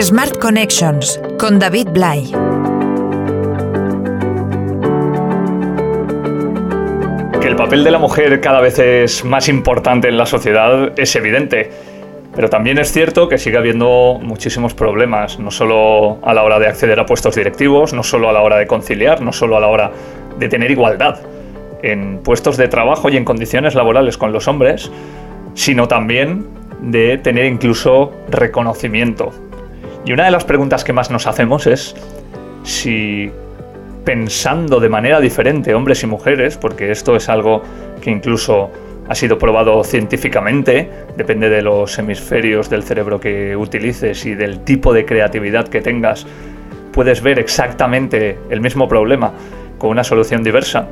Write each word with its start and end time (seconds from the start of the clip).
Smart 0.00 0.38
Connections 0.38 1.20
con 1.40 1.58
David 1.58 1.88
Blay. 1.90 2.30
Que 7.40 7.48
el 7.48 7.56
papel 7.56 7.82
de 7.82 7.90
la 7.90 7.98
mujer 7.98 8.40
cada 8.40 8.60
vez 8.60 8.78
es 8.78 9.24
más 9.24 9.48
importante 9.48 10.08
en 10.08 10.16
la 10.16 10.26
sociedad 10.26 10.92
es 10.96 11.16
evidente. 11.16 11.72
Pero 12.32 12.48
también 12.48 12.78
es 12.78 12.92
cierto 12.92 13.28
que 13.28 13.38
sigue 13.38 13.58
habiendo 13.58 14.20
muchísimos 14.22 14.72
problemas, 14.72 15.40
no 15.40 15.50
solo 15.50 16.18
a 16.22 16.32
la 16.32 16.44
hora 16.44 16.60
de 16.60 16.68
acceder 16.68 17.00
a 17.00 17.06
puestos 17.06 17.34
directivos, 17.34 17.92
no 17.92 18.04
solo 18.04 18.28
a 18.28 18.32
la 18.32 18.42
hora 18.42 18.56
de 18.56 18.68
conciliar, 18.68 19.20
no 19.20 19.32
solo 19.32 19.56
a 19.56 19.60
la 19.60 19.66
hora 19.66 19.90
de 20.38 20.48
tener 20.48 20.70
igualdad 20.70 21.18
en 21.82 22.18
puestos 22.22 22.56
de 22.56 22.68
trabajo 22.68 23.08
y 23.08 23.16
en 23.16 23.24
condiciones 23.24 23.74
laborales 23.74 24.16
con 24.16 24.32
los 24.32 24.46
hombres, 24.46 24.92
sino 25.54 25.88
también 25.88 26.46
de 26.80 27.18
tener 27.18 27.46
incluso 27.46 28.12
reconocimiento. 28.28 29.47
Y 30.08 30.12
una 30.14 30.24
de 30.24 30.30
las 30.30 30.46
preguntas 30.46 30.84
que 30.84 30.94
más 30.94 31.10
nos 31.10 31.26
hacemos 31.26 31.66
es 31.66 31.94
si 32.62 33.30
pensando 34.06 34.80
de 34.80 34.88
manera 34.88 35.20
diferente 35.20 35.74
hombres 35.74 36.02
y 36.02 36.06
mujeres, 36.06 36.56
porque 36.56 36.90
esto 36.90 37.14
es 37.14 37.28
algo 37.28 37.62
que 38.00 38.10
incluso 38.10 38.70
ha 39.06 39.14
sido 39.14 39.36
probado 39.36 39.84
científicamente, 39.84 40.88
depende 41.14 41.50
de 41.50 41.60
los 41.60 41.98
hemisferios 41.98 42.70
del 42.70 42.84
cerebro 42.84 43.20
que 43.20 43.54
utilices 43.54 44.24
y 44.24 44.34
del 44.34 44.60
tipo 44.60 44.94
de 44.94 45.04
creatividad 45.04 45.68
que 45.68 45.82
tengas, 45.82 46.26
puedes 46.90 47.20
ver 47.20 47.38
exactamente 47.38 48.38
el 48.48 48.62
mismo 48.62 48.88
problema 48.88 49.34
con 49.76 49.90
una 49.90 50.04
solución 50.04 50.42
diversa. 50.42 50.88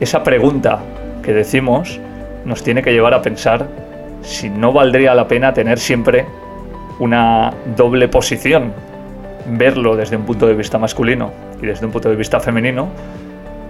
Esa 0.00 0.22
pregunta 0.22 0.78
que 1.22 1.34
decimos 1.34 2.00
nos 2.46 2.62
tiene 2.62 2.82
que 2.82 2.94
llevar 2.94 3.12
a 3.12 3.20
pensar 3.20 3.68
si 4.22 4.48
no 4.48 4.72
valdría 4.72 5.14
la 5.14 5.28
pena 5.28 5.52
tener 5.52 5.78
siempre 5.78 6.24
una 6.98 7.52
doble 7.76 8.08
posición, 8.08 8.72
verlo 9.46 9.96
desde 9.96 10.16
un 10.16 10.24
punto 10.24 10.46
de 10.46 10.54
vista 10.54 10.78
masculino 10.78 11.32
y 11.62 11.66
desde 11.66 11.86
un 11.86 11.92
punto 11.92 12.08
de 12.08 12.16
vista 12.16 12.40
femenino, 12.40 12.88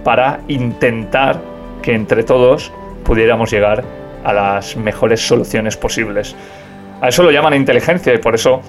para 0.03 0.39
intentar 0.47 1.39
que 1.81 1.93
entre 1.93 2.23
todos 2.23 2.71
pudiéramos 3.03 3.51
llegar 3.51 3.83
a 4.23 4.33
las 4.33 4.75
mejores 4.75 5.25
soluciones 5.25 5.77
posibles. 5.77 6.35
A 7.01 7.09
eso 7.09 7.23
lo 7.23 7.31
llaman 7.31 7.53
inteligencia 7.53 8.13
y 8.13 8.17
por 8.17 8.35
eso 8.35 8.61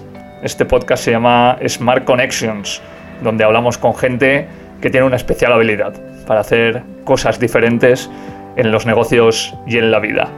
este 0.43 0.65
podcast 0.65 1.03
se 1.03 1.11
llama 1.11 1.57
Smart 1.67 2.05
Connections, 2.05 2.81
donde 3.23 3.43
hablamos 3.43 3.77
con 3.77 3.95
gente 3.95 4.47
que 4.81 4.89
tiene 4.89 5.05
una 5.05 5.17
especial 5.17 5.51
habilidad 5.51 5.93
para 6.25 6.41
hacer 6.41 6.83
cosas 7.03 7.39
diferentes 7.39 8.09
en 8.55 8.71
los 8.71 8.85
negocios 8.85 9.53
y 9.65 9.77
en 9.77 9.91
la 9.91 9.99
vida. 9.99 10.29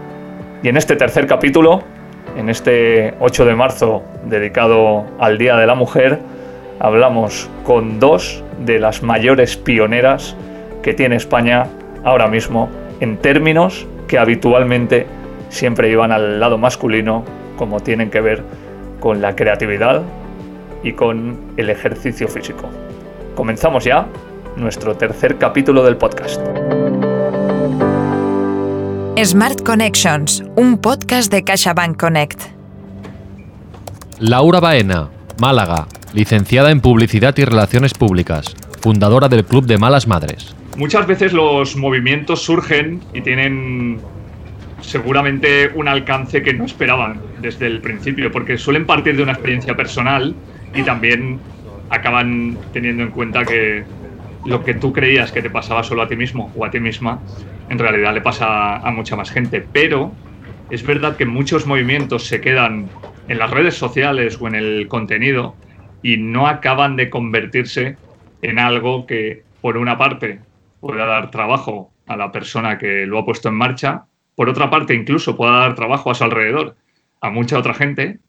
Y 0.63 0.69
en 0.69 0.77
este 0.77 0.95
tercer 0.95 1.27
capítulo, 1.27 1.83
en 2.37 2.49
este 2.49 3.13
8 3.19 3.45
de 3.45 3.55
marzo 3.55 4.03
dedicado 4.25 5.05
al 5.19 5.37
Día 5.37 5.55
de 5.57 5.67
la 5.67 5.75
Mujer, 5.75 6.19
hablamos 6.79 7.49
con 7.63 7.99
dos 7.99 8.43
de 8.65 8.79
las 8.79 9.03
mayores 9.03 9.57
pioneras 9.57 10.35
que 10.81 10.93
tiene 10.93 11.15
España 11.15 11.67
ahora 12.03 12.27
mismo 12.27 12.69
en 12.99 13.17
términos 13.17 13.87
que 14.07 14.17
habitualmente 14.17 15.05
siempre 15.49 15.89
iban 15.89 16.11
al 16.11 16.39
lado 16.39 16.57
masculino, 16.57 17.23
como 17.57 17.79
tienen 17.79 18.09
que 18.09 18.21
ver 18.21 18.43
con 18.99 19.21
la 19.21 19.35
creatividad 19.35 20.01
y 20.83 20.93
con 20.93 21.37
el 21.57 21.69
ejercicio 21.69 22.27
físico. 22.27 22.69
Comenzamos 23.35 23.83
ya 23.83 24.07
nuestro 24.55 24.95
tercer 24.95 25.37
capítulo 25.37 25.83
del 25.83 25.97
podcast. 25.97 26.41
Smart 29.17 29.61
Connections, 29.63 30.41
un 30.55 30.79
podcast 30.79 31.31
de 31.31 31.43
CaixaBank 31.43 31.99
Connect. 31.99 32.43
Laura 34.19 34.59
Baena, 34.59 35.09
Málaga, 35.39 35.85
licenciada 36.13 36.71
en 36.71 36.79
Publicidad 36.79 37.37
y 37.37 37.43
Relaciones 37.43 37.93
Públicas, 37.93 38.55
fundadora 38.81 39.27
del 39.27 39.43
Club 39.43 39.65
de 39.65 39.77
Malas 39.77 40.07
Madres. 40.07 40.55
Muchas 40.77 41.05
veces 41.05 41.33
los 41.33 41.75
movimientos 41.75 42.41
surgen 42.41 43.01
y 43.13 43.21
tienen 43.21 43.99
seguramente 44.79 45.69
un 45.75 45.89
alcance 45.89 46.41
que 46.41 46.53
no 46.53 46.65
esperaban 46.65 47.21
desde 47.41 47.67
el 47.67 47.81
principio, 47.81 48.31
porque 48.31 48.57
suelen 48.57 48.85
partir 48.85 49.17
de 49.17 49.23
una 49.23 49.33
experiencia 49.33 49.75
personal 49.75 50.33
y 50.73 50.83
también 50.83 51.39
acaban 51.89 52.57
teniendo 52.71 53.03
en 53.03 53.11
cuenta 53.11 53.43
que 53.43 53.83
lo 54.45 54.63
que 54.63 54.73
tú 54.73 54.93
creías 54.93 55.31
que 55.31 55.41
te 55.41 55.49
pasaba 55.49 55.83
solo 55.83 56.01
a 56.01 56.07
ti 56.07 56.15
mismo 56.15 56.51
o 56.55 56.65
a 56.65 56.71
ti 56.71 56.79
misma, 56.79 57.19
en 57.71 57.79
realidad 57.79 58.13
le 58.13 58.19
pasa 58.19 58.75
a 58.75 58.91
mucha 58.91 59.15
más 59.15 59.31
gente. 59.31 59.61
Pero 59.61 60.11
es 60.69 60.85
verdad 60.85 61.15
que 61.15 61.25
muchos 61.25 61.65
movimientos 61.65 62.27
se 62.27 62.41
quedan 62.41 62.89
en 63.29 63.39
las 63.39 63.49
redes 63.49 63.75
sociales 63.75 64.37
o 64.41 64.47
en 64.47 64.55
el 64.55 64.89
contenido 64.89 65.55
y 66.03 66.17
no 66.17 66.47
acaban 66.47 66.97
de 66.97 67.09
convertirse 67.09 67.95
en 68.41 68.59
algo 68.59 69.07
que, 69.07 69.43
por 69.61 69.77
una 69.77 69.97
parte, 69.97 70.41
pueda 70.81 71.05
dar 71.05 71.31
trabajo 71.31 71.93
a 72.07 72.17
la 72.17 72.33
persona 72.33 72.77
que 72.77 73.05
lo 73.05 73.17
ha 73.19 73.25
puesto 73.25 73.47
en 73.47 73.55
marcha, 73.55 74.03
por 74.35 74.49
otra 74.49 74.69
parte, 74.69 74.93
incluso 74.93 75.37
pueda 75.37 75.59
dar 75.59 75.75
trabajo 75.75 76.11
a 76.11 76.15
su 76.15 76.25
alrededor 76.25 76.75
a 77.21 77.29
mucha 77.29 77.57
otra 77.57 77.73
gente, 77.73 78.19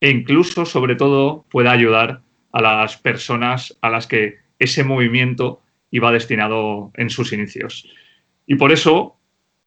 e 0.00 0.10
incluso, 0.10 0.64
sobre 0.64 0.94
todo, 0.94 1.44
pueda 1.50 1.72
ayudar 1.72 2.20
a 2.52 2.60
las 2.60 2.98
personas 2.98 3.76
a 3.80 3.90
las 3.90 4.06
que 4.06 4.36
ese 4.60 4.84
movimiento 4.84 5.60
iba 5.90 6.12
destinado 6.12 6.92
en 6.94 7.10
sus 7.10 7.32
inicios. 7.32 7.88
Y 8.46 8.54
por 8.54 8.72
eso 8.72 9.16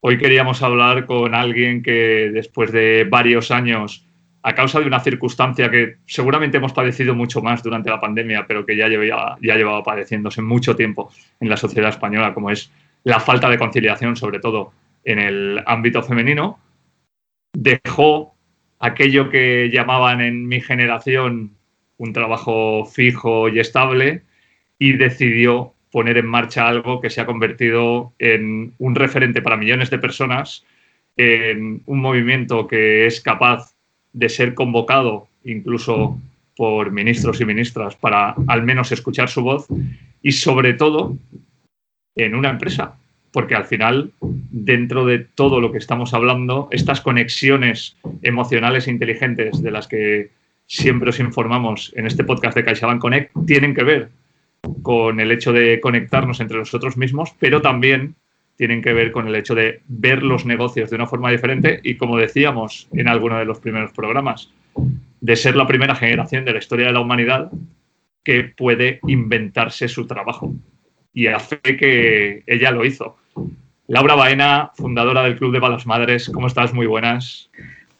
hoy 0.00 0.18
queríamos 0.18 0.62
hablar 0.62 1.06
con 1.06 1.34
alguien 1.34 1.82
que 1.82 2.30
después 2.32 2.72
de 2.72 3.04
varios 3.04 3.50
años, 3.50 4.06
a 4.42 4.54
causa 4.54 4.80
de 4.80 4.86
una 4.86 5.00
circunstancia 5.00 5.70
que 5.70 5.96
seguramente 6.06 6.56
hemos 6.56 6.72
padecido 6.72 7.14
mucho 7.14 7.42
más 7.42 7.62
durante 7.62 7.90
la 7.90 8.00
pandemia, 8.00 8.46
pero 8.46 8.64
que 8.64 8.76
ya 8.76 8.88
llevaba, 8.88 9.36
ya 9.42 9.56
llevaba 9.56 9.82
padeciéndose 9.82 10.40
mucho 10.40 10.74
tiempo 10.74 11.12
en 11.40 11.50
la 11.50 11.58
sociedad 11.58 11.90
española, 11.90 12.32
como 12.32 12.50
es 12.50 12.72
la 13.04 13.20
falta 13.20 13.50
de 13.50 13.58
conciliación, 13.58 14.16
sobre 14.16 14.40
todo 14.40 14.72
en 15.04 15.18
el 15.18 15.62
ámbito 15.66 16.02
femenino, 16.02 16.58
dejó 17.52 18.34
aquello 18.78 19.28
que 19.28 19.70
llamaban 19.70 20.20
en 20.20 20.48
mi 20.48 20.60
generación 20.60 21.52
un 21.98 22.12
trabajo 22.12 22.86
fijo 22.86 23.48
y 23.48 23.60
estable 23.60 24.22
y 24.78 24.92
decidió 24.94 25.74
poner 25.90 26.18
en 26.18 26.26
marcha 26.26 26.68
algo 26.68 27.00
que 27.00 27.10
se 27.10 27.20
ha 27.20 27.26
convertido 27.26 28.12
en 28.18 28.72
un 28.78 28.94
referente 28.94 29.42
para 29.42 29.56
millones 29.56 29.90
de 29.90 29.98
personas, 29.98 30.64
en 31.16 31.82
un 31.86 32.00
movimiento 32.00 32.66
que 32.66 33.06
es 33.06 33.20
capaz 33.20 33.74
de 34.12 34.28
ser 34.28 34.54
convocado 34.54 35.28
incluso 35.44 36.18
por 36.56 36.90
ministros 36.90 37.40
y 37.40 37.44
ministras 37.44 37.96
para 37.96 38.34
al 38.46 38.62
menos 38.62 38.92
escuchar 38.92 39.28
su 39.28 39.42
voz 39.42 39.66
y 40.22 40.32
sobre 40.32 40.74
todo 40.74 41.16
en 42.16 42.34
una 42.34 42.50
empresa, 42.50 42.96
porque 43.32 43.54
al 43.54 43.64
final, 43.64 44.12
dentro 44.20 45.06
de 45.06 45.20
todo 45.20 45.60
lo 45.60 45.72
que 45.72 45.78
estamos 45.78 46.12
hablando, 46.12 46.68
estas 46.70 47.00
conexiones 47.00 47.96
emocionales 48.22 48.86
e 48.86 48.90
inteligentes 48.90 49.62
de 49.62 49.70
las 49.70 49.88
que 49.88 50.30
siempre 50.66 51.10
os 51.10 51.20
informamos 51.20 51.92
en 51.96 52.06
este 52.06 52.24
podcast 52.24 52.56
de 52.56 52.64
CaixaBank 52.64 53.00
Connect 53.00 53.32
tienen 53.46 53.74
que 53.74 53.82
ver 53.82 54.10
con 54.82 55.20
el 55.20 55.30
hecho 55.30 55.52
de 55.52 55.80
conectarnos 55.80 56.40
entre 56.40 56.58
nosotros 56.58 56.96
mismos, 56.96 57.34
pero 57.38 57.60
también 57.62 58.14
tienen 58.56 58.82
que 58.82 58.92
ver 58.92 59.10
con 59.10 59.26
el 59.26 59.34
hecho 59.34 59.54
de 59.54 59.80
ver 59.88 60.22
los 60.22 60.44
negocios 60.44 60.90
de 60.90 60.96
una 60.96 61.06
forma 61.06 61.30
diferente 61.30 61.80
y, 61.82 61.96
como 61.96 62.18
decíamos 62.18 62.88
en 62.92 63.08
alguno 63.08 63.38
de 63.38 63.46
los 63.46 63.58
primeros 63.58 63.92
programas, 63.92 64.52
de 65.20 65.36
ser 65.36 65.56
la 65.56 65.66
primera 65.66 65.94
generación 65.94 66.44
de 66.44 66.52
la 66.52 66.58
historia 66.58 66.86
de 66.86 66.92
la 66.92 67.00
humanidad 67.00 67.50
que 68.22 68.44
puede 68.44 69.00
inventarse 69.06 69.88
su 69.88 70.06
trabajo. 70.06 70.52
Y 71.14 71.26
hace 71.28 71.58
que 71.58 72.42
ella 72.46 72.70
lo 72.70 72.84
hizo. 72.84 73.16
Laura 73.88 74.14
Baena, 74.14 74.70
fundadora 74.74 75.24
del 75.24 75.36
Club 75.36 75.52
de 75.52 75.58
Balas 75.58 75.86
Madres, 75.86 76.30
¿cómo 76.32 76.46
estás? 76.46 76.72
Muy 76.72 76.86
buenas. 76.86 77.50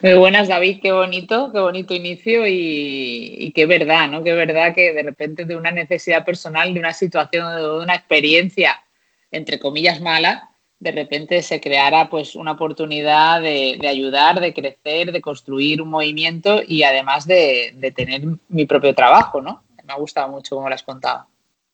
Muy 0.02 0.14
buenas, 0.14 0.48
David, 0.48 0.80
qué 0.80 0.92
bonito, 0.92 1.52
qué 1.52 1.60
bonito 1.60 1.92
inicio 1.92 2.46
y, 2.46 3.52
qué 3.54 3.66
verdad, 3.66 4.08
¿no? 4.08 4.24
Qué 4.24 4.32
verdad 4.32 4.74
que 4.74 4.94
de 4.94 5.02
repente 5.02 5.44
de 5.44 5.56
una 5.56 5.72
necesidad 5.72 6.24
personal, 6.24 6.72
de 6.72 6.80
una 6.80 6.94
situación, 6.94 7.54
de 7.54 7.70
una 7.82 7.96
experiencia, 7.96 8.82
entre 9.30 9.58
comillas, 9.58 10.00
mala, 10.00 10.48
de 10.78 10.92
repente 10.92 11.42
se 11.42 11.60
creara 11.60 12.08
pues 12.08 12.34
una 12.34 12.52
oportunidad 12.52 13.42
de, 13.42 13.78
ayudar, 13.86 14.40
de 14.40 14.54
crecer, 14.54 15.12
de 15.12 15.20
construir 15.20 15.82
un 15.82 15.90
movimiento 15.90 16.62
y 16.66 16.82
además 16.82 17.26
de, 17.26 17.74
de, 17.76 17.92
tener 17.92 18.22
mi 18.48 18.64
propio 18.64 18.94
trabajo, 18.94 19.42
¿no? 19.42 19.64
Me 19.84 19.92
ha 19.92 19.96
gustado 19.96 20.28
mucho 20.30 20.56
como 20.56 20.70
lo 20.70 20.74
has 20.74 20.82
contado. 20.82 21.26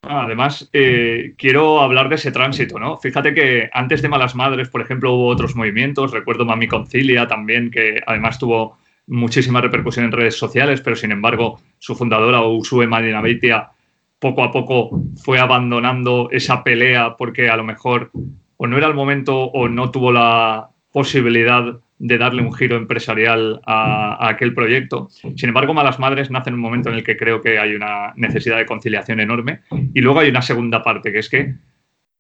Además, 0.02 0.68
eh, 0.72 1.34
quiero 1.36 1.80
hablar 1.80 2.08
de 2.08 2.14
ese 2.14 2.30
tránsito, 2.30 2.78
¿no? 2.78 2.96
Fíjate 2.96 3.34
que 3.34 3.68
antes 3.72 4.02
de 4.02 4.08
Malas 4.08 4.34
Madres, 4.34 4.68
por 4.68 4.80
ejemplo, 4.80 5.12
hubo 5.12 5.26
otros 5.26 5.56
movimientos. 5.56 6.12
Recuerdo 6.12 6.44
Mami 6.44 6.68
Concilia 6.68 7.26
también, 7.26 7.70
que 7.70 8.00
además 8.06 8.38
tuvo 8.38 8.78
muchísima 9.08 9.60
repercusión 9.60 10.06
en 10.06 10.12
redes 10.12 10.36
sociales, 10.36 10.80
pero 10.80 10.96
sin 10.96 11.12
embargo, 11.12 11.60
su 11.78 11.94
fundadora, 11.96 12.42
Usue 12.42 12.86
Madinabeitia, 12.86 13.70
poco 14.18 14.42
a 14.42 14.50
poco 14.50 15.02
fue 15.22 15.38
abandonando 15.38 16.28
esa 16.30 16.64
pelea 16.64 17.16
porque 17.16 17.50
a 17.50 17.56
lo 17.56 17.64
mejor 17.64 18.10
o 18.56 18.66
no 18.66 18.78
era 18.78 18.86
el 18.86 18.94
momento 18.94 19.44
o 19.44 19.68
no 19.68 19.90
tuvo 19.90 20.12
la 20.12 20.70
posibilidad 20.92 21.78
de 21.98 22.18
darle 22.18 22.42
un 22.42 22.52
giro 22.52 22.76
empresarial 22.76 23.60
a, 23.64 24.28
aquel 24.28 24.54
proyecto. 24.54 25.08
Sin 25.10 25.48
embargo, 25.48 25.74
Malas 25.74 25.98
Madres 25.98 26.30
nace 26.30 26.50
en 26.50 26.54
un 26.54 26.60
momento 26.60 26.90
en 26.90 26.96
el 26.96 27.04
que 27.04 27.16
creo 27.16 27.40
que 27.40 27.58
hay 27.58 27.74
una 27.74 28.12
necesidad 28.16 28.58
de 28.58 28.66
conciliación 28.66 29.20
enorme 29.20 29.60
y 29.94 30.00
luego 30.00 30.20
hay 30.20 30.28
una 30.28 30.42
segunda 30.42 30.82
parte, 30.82 31.12
que 31.12 31.18
es 31.18 31.28
que 31.28 31.54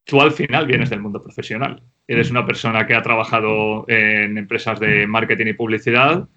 tú 0.04 0.20
al 0.20 0.32
final 0.32 0.66
vienes 0.66 0.90
del 0.90 1.00
mundo 1.00 1.22
profesional. 1.22 1.82
Eres 2.08 2.30
una 2.30 2.46
persona 2.46 2.86
que 2.86 2.94
ha 2.94 3.02
trabajado 3.02 3.84
en 3.88 4.38
empresas 4.38 4.80
de 4.80 5.06
marketing 5.06 5.46
y 5.48 5.52
publicidad, 5.52 6.28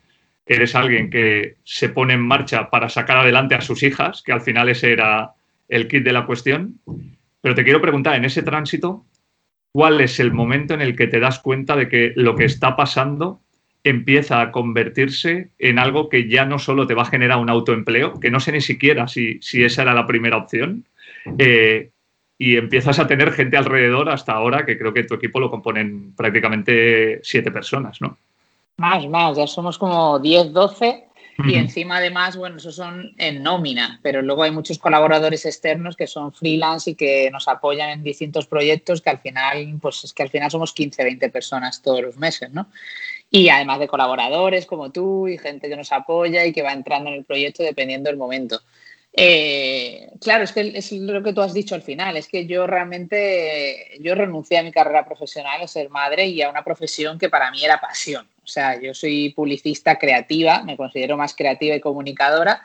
eres 0.45 0.73
alguien 0.75 1.09
que 1.09 1.57
se 1.63 1.89
pone 1.89 2.15
en 2.15 2.21
marcha 2.21 2.69
para 2.69 2.89
sacar 2.89 3.17
adelante 3.17 3.55
a 3.55 3.61
sus 3.61 3.83
hijas, 3.83 4.23
que 4.23 4.31
al 4.31 4.41
final 4.41 4.67
ese 4.67 4.91
era 4.91 5.33
el 5.67 5.87
kit 5.87 6.03
de 6.03 6.11
la 6.11 6.25
cuestión. 6.25 6.79
Pero 7.41 7.55
te 7.55 7.63
quiero 7.63 7.79
preguntar, 7.79 8.15
en 8.15 8.25
ese 8.25 8.41
tránsito, 8.41 9.05
¿cuál 9.71 10.01
es 10.01 10.19
el 10.19 10.31
momento 10.31 10.73
en 10.73 10.81
el 10.81 10.95
que 10.95 11.07
te 11.07 11.19
das 11.19 11.39
cuenta 11.39 11.75
de 11.75 11.87
que 11.87 12.13
lo 12.15 12.35
que 12.35 12.45
está 12.45 12.75
pasando 12.75 13.39
empieza 13.83 14.41
a 14.41 14.51
convertirse 14.51 15.49
en 15.57 15.79
algo 15.79 16.09
que 16.09 16.27
ya 16.27 16.45
no 16.45 16.59
solo 16.59 16.85
te 16.85 16.93
va 16.93 17.03
a 17.03 17.09
generar 17.09 17.39
un 17.39 17.49
autoempleo, 17.49 18.19
que 18.19 18.31
no 18.31 18.39
sé 18.39 18.51
ni 18.51 18.61
siquiera 18.61 19.07
si, 19.07 19.39
si 19.41 19.63
esa 19.63 19.83
era 19.83 19.93
la 19.93 20.05
primera 20.05 20.37
opción, 20.37 20.85
eh, 21.37 21.89
y 22.37 22.57
empiezas 22.57 22.99
a 22.99 23.07
tener 23.07 23.31
gente 23.31 23.57
alrededor 23.57 24.09
hasta 24.09 24.33
ahora, 24.33 24.65
que 24.65 24.77
creo 24.77 24.93
que 24.93 25.03
tu 25.03 25.15
equipo 25.15 25.39
lo 25.39 25.49
componen 25.49 26.13
prácticamente 26.15 27.19
siete 27.23 27.51
personas, 27.51 28.01
¿no? 28.01 28.17
Más, 28.77 29.05
más, 29.09 29.37
ya 29.37 29.45
somos 29.45 29.77
como 29.77 30.19
10, 30.19 30.53
12 30.53 31.08
y 31.47 31.55
encima 31.55 31.97
además, 31.97 32.35
bueno, 32.35 32.57
esos 32.57 32.75
son 32.75 33.13
en 33.17 33.43
nómina, 33.43 33.99
pero 34.01 34.21
luego 34.21 34.43
hay 34.43 34.51
muchos 34.51 34.77
colaboradores 34.77 35.45
externos 35.45 35.95
que 35.95 36.07
son 36.07 36.33
freelance 36.33 36.91
y 36.91 36.95
que 36.95 37.29
nos 37.31 37.47
apoyan 37.47 37.89
en 37.89 38.03
distintos 38.03 38.47
proyectos 38.47 39.01
que 39.01 39.09
al 39.09 39.19
final, 39.19 39.77
pues 39.81 40.03
es 40.03 40.13
que 40.13 40.23
al 40.23 40.29
final 40.29 40.51
somos 40.51 40.73
15, 40.73 41.03
20 41.03 41.29
personas 41.29 41.81
todos 41.81 42.01
los 42.01 42.17
meses, 42.17 42.51
¿no? 42.51 42.69
Y 43.31 43.49
además 43.49 43.79
de 43.79 43.87
colaboradores 43.87 44.65
como 44.65 44.91
tú 44.91 45.27
y 45.27 45.37
gente 45.37 45.69
que 45.69 45.77
nos 45.77 45.91
apoya 45.91 46.45
y 46.45 46.51
que 46.51 46.63
va 46.63 46.73
entrando 46.73 47.09
en 47.09 47.15
el 47.15 47.25
proyecto 47.25 47.63
dependiendo 47.63 48.09
del 48.09 48.17
momento. 48.17 48.61
Eh, 49.13 50.11
claro, 50.21 50.43
es 50.43 50.51
que 50.51 50.71
es 50.75 50.91
lo 50.91 51.23
que 51.23 51.33
tú 51.33 51.41
has 51.41 51.53
dicho 51.53 51.75
al 51.75 51.81
final, 51.81 52.15
es 52.17 52.27
que 52.27 52.45
yo 52.45 52.67
realmente, 52.67 53.97
yo 53.99 54.15
renuncié 54.15 54.59
a 54.59 54.63
mi 54.63 54.71
carrera 54.71 55.05
profesional, 55.05 55.61
a 55.61 55.67
ser 55.67 55.89
madre 55.89 56.27
y 56.27 56.41
a 56.41 56.49
una 56.49 56.63
profesión 56.63 57.17
que 57.17 57.29
para 57.29 57.49
mí 57.51 57.63
era 57.63 57.79
pasión. 57.81 58.27
O 58.49 58.51
sea, 58.51 58.79
yo 58.81 58.93
soy 58.93 59.29
publicista 59.29 59.97
creativa, 59.97 60.63
me 60.63 60.75
considero 60.75 61.17
más 61.17 61.35
creativa 61.35 61.75
y 61.75 61.79
comunicadora 61.79 62.61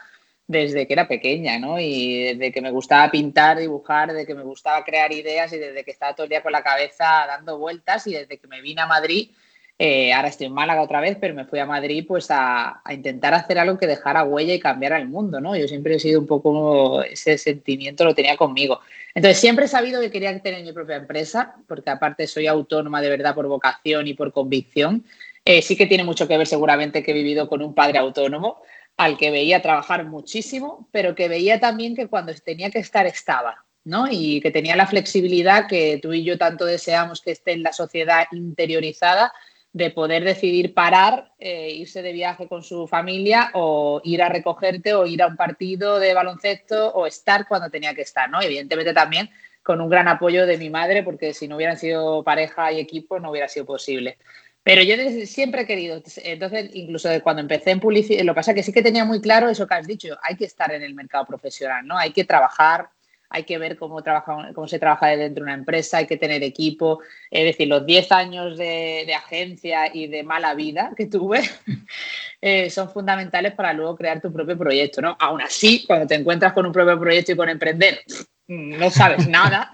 desde 0.47 0.87
que 0.87 0.93
era 0.95 1.07
pequeña, 1.09 1.59
¿no? 1.59 1.79
Y 1.79 2.35
desde 2.35 2.53
que 2.53 2.63
me 2.63 2.71
gustaba 2.71 3.11
pintar, 3.11 3.59
dibujar, 3.59 4.13
desde 4.13 4.27
que 4.27 4.35
me 4.35 4.43
gustaba 4.43 4.85
crear 4.85 5.13
ideas 5.13 5.53
y 5.53 5.59
desde 5.59 5.85
que 5.85 5.91
estaba 5.91 6.15
todo 6.15 6.25
el 6.25 6.31
día 6.31 6.43
con 6.43 6.53
la 6.53 6.63
cabeza 6.63 7.25
dando 7.27 7.59
vueltas 7.59 8.07
y 8.07 8.15
desde 8.15 8.39
que 8.39 8.47
me 8.47 8.61
vine 8.61 8.81
a 8.83 8.87
Madrid 8.87 9.31
eh, 9.77 10.13
ahora 10.13 10.29
estoy 10.29 10.47
en 10.47 10.53
Málaga 10.53 10.83
otra 10.83 11.01
vez, 11.01 11.17
pero 11.21 11.35
me 11.35 11.47
fui 11.47 11.59
a 11.59 11.67
Madrid 11.67 12.05
pues 12.07 12.29
a, 12.31 12.81
intentar 12.91 13.35
hacer 13.35 13.59
algo 13.59 13.77
que 13.77 13.89
dejara 13.89 14.23
huella 14.23 14.55
y 14.55 14.61
cambiara 14.61 14.99
el 14.99 15.09
mundo, 15.09 15.41
¿no? 15.41 15.57
Yo 15.57 15.67
siempre 15.67 15.97
he 15.97 15.99
sido 15.99 16.21
un 16.21 16.27
poco, 16.29 17.03
ese 17.03 17.39
sentimiento 17.39 18.05
lo 18.05 18.15
tenía 18.15 18.37
conmigo. 18.37 18.81
Entonces 19.15 19.41
siempre 19.41 19.65
he 19.65 19.69
sabido 19.69 20.01
que 20.01 20.13
quería 20.13 20.39
tener 20.41 20.63
mi 20.63 20.73
propia 20.73 20.97
empresa, 20.97 21.57
porque 21.67 21.91
aparte 21.91 22.29
soy 22.29 22.47
autónoma 22.47 23.03
de 23.03 23.09
verdad 23.09 23.35
por 23.35 23.49
vocación 23.49 24.07
y 24.07 24.15
por 24.15 24.33
convicción. 24.33 25.05
Eh, 25.45 25.61
sí 25.61 25.77
que 25.77 25.87
tiene 25.87 26.05
mucho 26.05 26.27
que 26.27 26.39
ver 26.39 26.47
seguramente 26.47 27.03
que 27.03 27.11
he 27.11 27.15
vivido 27.15 27.49
con 27.49 27.61
un 27.61 27.75
padre 27.75 27.99
autónomo 27.99 28.63
al 28.97 29.19
que 29.19 29.31
veía 29.31 29.61
trabajar 29.61 30.07
muchísimo, 30.07 30.89
pero 30.91 31.15
que 31.15 31.29
veía 31.29 31.61
también 31.61 31.95
que 31.95 32.09
cuando 32.09 32.33
tenía 32.35 32.71
que 32.71 32.79
estar 32.79 33.07
estaba, 33.07 33.65
¿no? 33.85 34.07
Y 34.11 34.41
que 34.41 34.51
tenía 34.51 34.77
la 34.77 34.87
flexibilidad 34.87 35.67
que 35.67 35.99
tú 36.01 36.13
y 36.13 36.25
yo 36.25 36.39
tanto 36.39 36.65
deseamos 36.65 37.21
que 37.21 37.33
esté 37.33 37.53
en 37.53 37.63
la 37.63 37.73
sociedad 37.73 38.27
interiorizada 38.33 39.33
de 39.75 39.91
poder 39.91 40.25
decidir 40.25 40.73
parar, 40.73 41.33
eh, 41.39 41.73
irse 41.73 42.01
de 42.01 42.13
viaje 42.13 42.47
con 42.49 42.63
su 42.63 42.87
familia 42.87 43.51
o 43.55 44.01
ir 44.05 44.23
a 44.23 44.29
recogerte 44.29 44.95
o 44.95 45.05
ir 45.05 45.21
a 45.21 45.27
un 45.27 45.37
partido 45.37 45.99
de 45.99 46.15
baloncesto 46.15 46.93
o 46.95 47.07
estar 47.07 47.49
cuando 47.49 47.69
tenía 47.71 47.93
que 47.93 48.03
estar, 48.03 48.31
¿no? 48.31 48.41
Evidentemente 48.41 48.95
también 48.95 49.29
con 49.65 49.81
un 49.81 49.89
gran 49.89 50.07
apoyo 50.09 50.47
de 50.47 50.59
mi 50.59 50.71
madre, 50.71 51.03
porque 51.03 51.35
si 51.35 51.49
no 51.49 51.57
hubieran 51.57 51.77
sido 51.77 52.23
pareja 52.23 52.71
y 52.71 52.79
equipo 52.79 53.19
no 53.19 53.31
hubiera 53.31 53.49
sido 53.49 53.67
posible. 53.67 54.19
Pero 54.65 54.83
yo 54.83 54.97
siempre 55.27 55.63
he 55.63 55.67
querido, 55.67 56.03
entonces 56.25 56.71
incluso 56.73 57.11
cuando 57.23 57.43
empecé 57.43 57.71
en 57.71 57.81
publicidad, 57.81 58.25
lo 58.25 58.33
que 58.33 58.37
pasa 58.37 58.53
es 58.53 58.55
que 58.57 58.63
sí 58.63 58.73
que 58.73 58.83
tenía 58.83 59.05
muy 59.05 59.21
claro 59.21 59.51
eso 59.51 59.67
que 59.67 59.75
has 59.75 59.87
dicho, 59.87 60.17
hay 60.23 60.37
que 60.37 60.47
estar 60.47 60.73
en 60.73 60.83
el 60.83 60.95
mercado 60.95 61.27
profesional, 61.27 61.87
¿no? 61.87 61.99
Hay 61.99 62.13
que 62.13 62.25
trabajar, 62.25 62.89
hay 63.29 63.45
que 63.45 63.59
ver 63.59 63.77
cómo, 63.77 64.03
trabaja, 64.03 64.53
cómo 64.55 64.67
se 64.67 64.79
trabaja 64.79 65.09
dentro 65.09 65.45
de 65.45 65.51
una 65.51 65.59
empresa, 65.59 65.99
hay 65.99 66.07
que 66.07 66.17
tener 66.17 66.43
equipo. 66.43 67.01
Es 67.31 67.45
decir, 67.45 67.69
los 67.69 67.85
10 67.85 68.13
años 68.13 68.57
de, 68.57 69.13
agencia 69.15 69.95
y 69.95 70.07
de 70.07 70.23
mala 70.23 70.55
vida 70.55 70.93
que 70.97 71.07
tuve 71.07 71.43
eh, 72.41 72.71
son 72.71 72.89
fundamentales 72.91 73.53
para 73.53 73.75
luego 73.75 73.97
crear 73.97 74.21
tu 74.21 74.33
propio 74.33 74.57
proyecto. 74.57 75.03
¿no? 75.03 75.17
Aún 75.21 75.43
así, 75.43 75.85
cuando 75.87 76.07
te 76.07 76.15
encuentras 76.15 76.55
con 76.55 76.65
un 76.65 76.73
propio 76.73 76.99
proyecto 76.99 77.33
y 77.33 77.37
con 77.37 77.49
emprender, 77.49 78.01
no 78.47 78.91
sabes 78.91 79.29
nada 79.29 79.71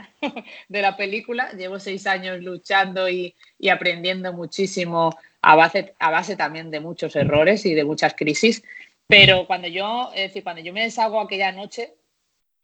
de 0.69 0.82
la 0.82 0.96
película. 0.96 1.50
Llevo 1.52 1.78
seis 1.78 2.06
años 2.06 2.40
luchando 2.40 3.08
y, 3.08 3.34
aprendiendo 3.70 4.32
muchísimo 4.32 5.11
a 5.43 5.56
base, 5.56 6.37
también 6.37 6.70
de 6.70 6.81
muchos 6.81 7.17
errores 7.17 7.67
y 7.67 7.75
de 7.75 7.84
muchas 7.84 8.14
crisis. 8.14 8.62
Pero 9.06 9.46
cuando 9.46 9.69
yo, 9.69 10.11
cuando 10.43 10.62
yo 10.62 10.72
me 10.72 10.82
deshago 10.82 11.20
aquella 11.20 11.52
noche, 11.52 11.94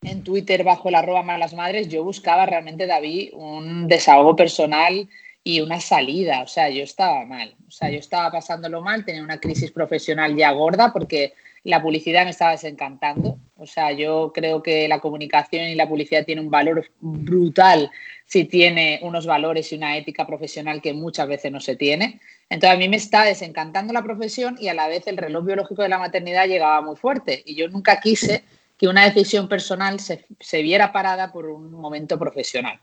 en 0.03 0.23
Twitter 0.23 0.62
bajo 0.62 0.88
el 0.88 0.94
arroba 0.94 1.23
malas 1.23 1.55
madres, 1.55 1.88
yo 1.88 2.05
buscaba 2.05 2.47
realmente, 2.47 2.87
David, 2.87 3.31
un 3.32 3.88
desahogo 3.88 4.37
personal 4.37 5.09
y 5.43 5.61
una 5.61 5.81
salida. 5.81 6.43
O 6.43 6.47
sea, 6.47 6.69
yo 6.70 6.85
estaba 6.85 7.25
mal. 7.25 7.56
O 7.67 7.70
sea, 7.70 7.91
yo 7.91 7.99
estaba 7.99 8.31
pasándolo 8.31 8.82
mal, 8.82 9.05
tenía 9.05 9.23
una 9.23 9.41
crisis 9.41 9.73
profesional 9.73 10.37
ya 10.37 10.52
gorda 10.52 10.93
porque 10.93 11.35
la 11.64 11.82
publicidad 11.82 12.25
me 12.25 12.31
estaba 12.31 12.52
desencantando. 12.52 13.38
O 13.58 13.67
sea, 13.67 13.93
yo 13.93 14.32
creo 14.35 14.62
que 14.62 14.87
la 14.87 15.00
comunicación 15.00 15.64
y 15.64 15.75
la 15.75 15.88
publicidad 15.88 16.26
tiene 16.26 16.43
un 16.43 16.50
valor 16.50 16.91
brutal 17.00 17.91
si 18.26 18.44
tiene 18.44 19.00
unos 19.03 19.25
valores 19.25 19.73
y 19.73 19.76
una 19.76 19.97
ética 19.97 20.26
profesional 20.26 20.82
que 20.82 20.93
muchas 20.93 21.26
veces 21.26 21.50
no 21.50 21.61
se 21.61 21.75
tiene. 21.75 22.20
Entonces 22.50 22.76
a 22.76 22.79
mí 22.79 22.88
me 22.88 22.97
está 22.97 23.25
desencantando 23.25 23.94
la 23.94 24.03
profesión 24.03 24.56
y 24.61 24.69
a 24.69 24.75
la 24.75 24.88
vez 24.88 25.06
el 25.06 25.17
reloj 25.17 25.47
biológico 25.47 25.82
de 25.82 25.88
la 25.88 25.99
maternidad 25.99 26.47
llegaba 26.47 26.82
muy 26.82 26.97
fuerte. 26.97 27.43
Y 27.47 27.55
yo 27.55 27.69
nunca 27.69 27.99
quise 28.00 28.44
que 28.76 28.88
una 28.88 29.05
decisión 29.05 29.49
personal 29.49 30.00
se, 30.00 30.26
viera 30.62 30.93
parada 30.93 31.32
por 31.32 31.47
un 31.47 31.70
momento 31.70 32.19
profesional. 32.19 32.79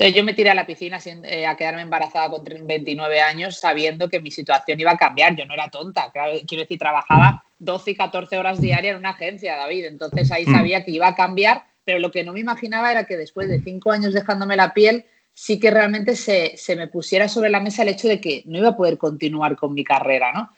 Entonces 0.00 0.16
yo 0.16 0.24
me 0.24 0.32
tiré 0.32 0.48
a 0.48 0.54
la 0.54 0.64
piscina 0.64 0.98
eh, 1.24 1.44
a 1.44 1.58
quedarme 1.58 1.82
embarazada 1.82 2.30
con 2.30 2.42
29 2.42 3.20
años 3.20 3.60
sabiendo 3.60 4.08
que 4.08 4.18
mi 4.18 4.30
situación 4.30 4.80
iba 4.80 4.92
a 4.92 4.96
cambiar. 4.96 5.36
Yo 5.36 5.44
no 5.44 5.52
era 5.52 5.68
tonta, 5.68 6.10
quiero 6.10 6.62
decir, 6.62 6.78
trabajaba 6.78 7.44
12 7.58 7.90
y 7.90 7.94
14 7.96 8.38
horas 8.38 8.62
diarias 8.62 8.92
en 8.92 9.00
una 9.00 9.10
agencia, 9.10 9.56
David. 9.56 9.84
Entonces 9.84 10.32
ahí 10.32 10.46
mm. 10.46 10.54
sabía 10.54 10.84
que 10.86 10.92
iba 10.92 11.06
a 11.06 11.14
cambiar, 11.14 11.64
pero 11.84 11.98
lo 11.98 12.10
que 12.10 12.24
no 12.24 12.32
me 12.32 12.40
imaginaba 12.40 12.90
era 12.90 13.04
que 13.04 13.18
después 13.18 13.50
de 13.50 13.60
cinco 13.60 13.92
años 13.92 14.14
dejándome 14.14 14.56
la 14.56 14.72
piel, 14.72 15.04
sí 15.34 15.60
que 15.60 15.70
realmente 15.70 16.16
se, 16.16 16.56
se 16.56 16.76
me 16.76 16.88
pusiera 16.88 17.28
sobre 17.28 17.50
la 17.50 17.60
mesa 17.60 17.82
el 17.82 17.90
hecho 17.90 18.08
de 18.08 18.22
que 18.22 18.42
no 18.46 18.56
iba 18.56 18.70
a 18.70 18.76
poder 18.78 18.96
continuar 18.96 19.54
con 19.54 19.74
mi 19.74 19.84
carrera, 19.84 20.32
¿no? 20.32 20.48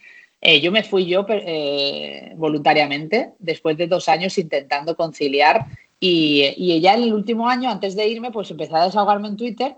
Eh, 0.45 0.61
yo 0.61 0.73
me 0.73 0.83
fui 0.83 1.07
yo 1.07 1.25
eh, 1.28 2.33
voluntariamente 2.35 3.31
después 3.38 3.76
de 3.76 3.87
dos 3.87 4.09
años 4.09 4.37
intentando 4.38 4.97
conciliar 4.97 5.67
y, 6.02 6.54
y, 6.56 6.80
ya 6.80 6.94
en 6.94 7.04
el 7.04 7.14
último 7.14 7.49
año, 7.49 7.71
antes 7.71 7.94
de 7.94 8.09
irme, 8.09 8.32
pues 8.32 8.50
empecé 8.50 8.75
a 8.75 8.85
desahogarme 8.85 9.28
en 9.28 9.37
Twitter 9.37 9.76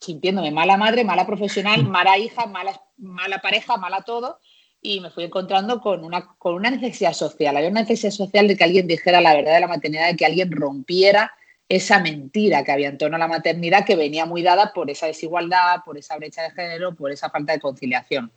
sintiéndome 0.00 0.50
mala 0.50 0.76
madre, 0.76 1.04
mala 1.04 1.26
profesional, 1.26 1.84
mala 1.88 2.18
hija, 2.18 2.46
mala, 2.46 2.80
mala 2.96 3.38
pareja, 3.38 3.76
mala 3.76 4.02
todo 4.02 4.38
y 4.80 5.00
me 5.00 5.10
fui 5.10 5.24
encontrando 5.24 5.80
con 5.80 6.04
una, 6.04 6.36
con 6.36 6.54
una 6.54 6.70
necesidad 6.70 7.14
social. 7.14 7.56
Había 7.56 7.70
una 7.70 7.80
necesidad 7.80 8.10
social 8.10 8.46
de 8.46 8.56
que 8.56 8.64
alguien 8.64 8.86
dijera 8.86 9.22
la 9.22 9.34
verdad 9.34 9.54
de 9.54 9.60
la 9.60 9.68
maternidad, 9.68 10.08
de 10.08 10.16
que 10.16 10.26
alguien 10.26 10.52
rompiera 10.52 11.32
esa 11.70 12.00
mentira 12.00 12.62
que 12.64 12.72
había 12.72 12.90
en 12.90 12.98
torno 12.98 13.16
a 13.16 13.18
la 13.18 13.26
maternidad 13.26 13.86
que 13.86 13.96
venía 13.96 14.26
muy 14.26 14.42
dada 14.42 14.74
por 14.74 14.90
esa 14.90 15.06
desigualdad, 15.06 15.76
por 15.86 15.96
esa 15.96 16.18
brecha 16.18 16.42
de 16.42 16.50
género, 16.50 16.94
por 16.94 17.10
esa 17.10 17.30
falta 17.30 17.54
de 17.54 17.60
conciliación. 17.60 18.30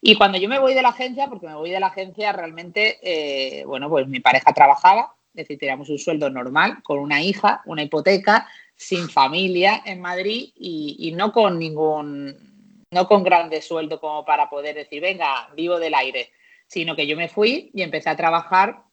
Y 0.00 0.16
cuando 0.16 0.36
yo 0.36 0.48
me 0.48 0.58
voy 0.58 0.74
de 0.74 0.82
la 0.82 0.88
agencia, 0.88 1.28
porque 1.28 1.46
me 1.46 1.54
voy 1.54 1.70
de 1.70 1.78
la 1.78 1.86
agencia 1.86 2.32
realmente, 2.32 2.98
eh, 3.02 3.64
bueno, 3.64 3.88
pues 3.88 4.08
mi 4.08 4.18
pareja 4.18 4.52
trabajaba, 4.52 5.14
es 5.34 5.48
decir, 5.48 5.58
teníamos 5.58 5.90
un 5.90 5.98
sueldo 5.98 6.30
normal, 6.30 6.80
con 6.84 7.00
una 7.00 7.20
hija, 7.20 7.60
una 7.66 7.82
hipoteca, 7.82 8.46
sin 8.76 9.08
familia 9.08 9.82
en 9.84 10.00
Madrid 10.00 10.50
y, 10.54 11.12
no 11.16 11.32
con 11.32 11.58
ningún, 11.58 12.84
no 12.92 13.08
con 13.08 13.24
grande 13.24 13.60
sueldo 13.60 13.98
como 13.98 14.24
para 14.24 14.48
poder 14.48 14.76
decir, 14.76 15.02
venga, 15.02 15.48
vivo 15.56 15.80
del 15.80 15.94
aire, 15.94 16.30
sino 16.68 16.94
que 16.94 17.08
yo 17.08 17.16
me 17.16 17.28
fui 17.28 17.72
y 17.74 17.82
empecé 17.82 18.10
a 18.10 18.16
trabajar 18.16 18.84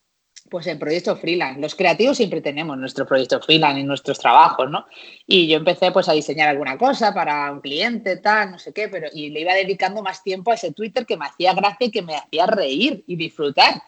pues 0.50 0.66
en 0.66 0.80
proyectos 0.80 1.20
freelance. 1.20 1.62
Los 1.62 1.76
creativos 1.76 2.18
siempre 2.18 2.42
tenemos 2.42 2.76
nuestro 2.76 3.06
proyecto 3.06 3.40
freelance 3.40 3.80
y 3.80 3.84
nuestros 3.84 4.18
trabajos, 4.18 4.72
¿no? 4.72 4.88
Y 5.28 5.48
yo 5.48 5.58
empecé 5.58 5.92
pues 5.92 6.10
a 6.10 6.14
diseñar 6.14 6.50
alguna 6.50 6.78
cosa 6.80 7.14
para 7.14 7.52
un 7.52 7.62
cliente, 7.62 8.18
tal, 8.18 8.52
no 8.52 8.58
sé 8.58 8.74
qué, 8.74 8.88
pero 8.88 9.08
y 9.14 9.30
le 9.30 9.42
iba 9.42 9.54
dedicando 9.54 10.02
más 10.02 10.24
tiempo 10.24 10.50
a 10.50 10.56
ese 10.56 10.74
Twitter 10.74 11.06
que 11.06 11.18
me 11.18 11.28
hacía 11.28 11.54
gracia 11.54 11.88
y 11.88 11.92
que 11.92 12.02
me 12.02 12.16
hacía 12.16 12.48
reír 12.48 13.04
y 13.06 13.16
disfrutar. 13.16 13.84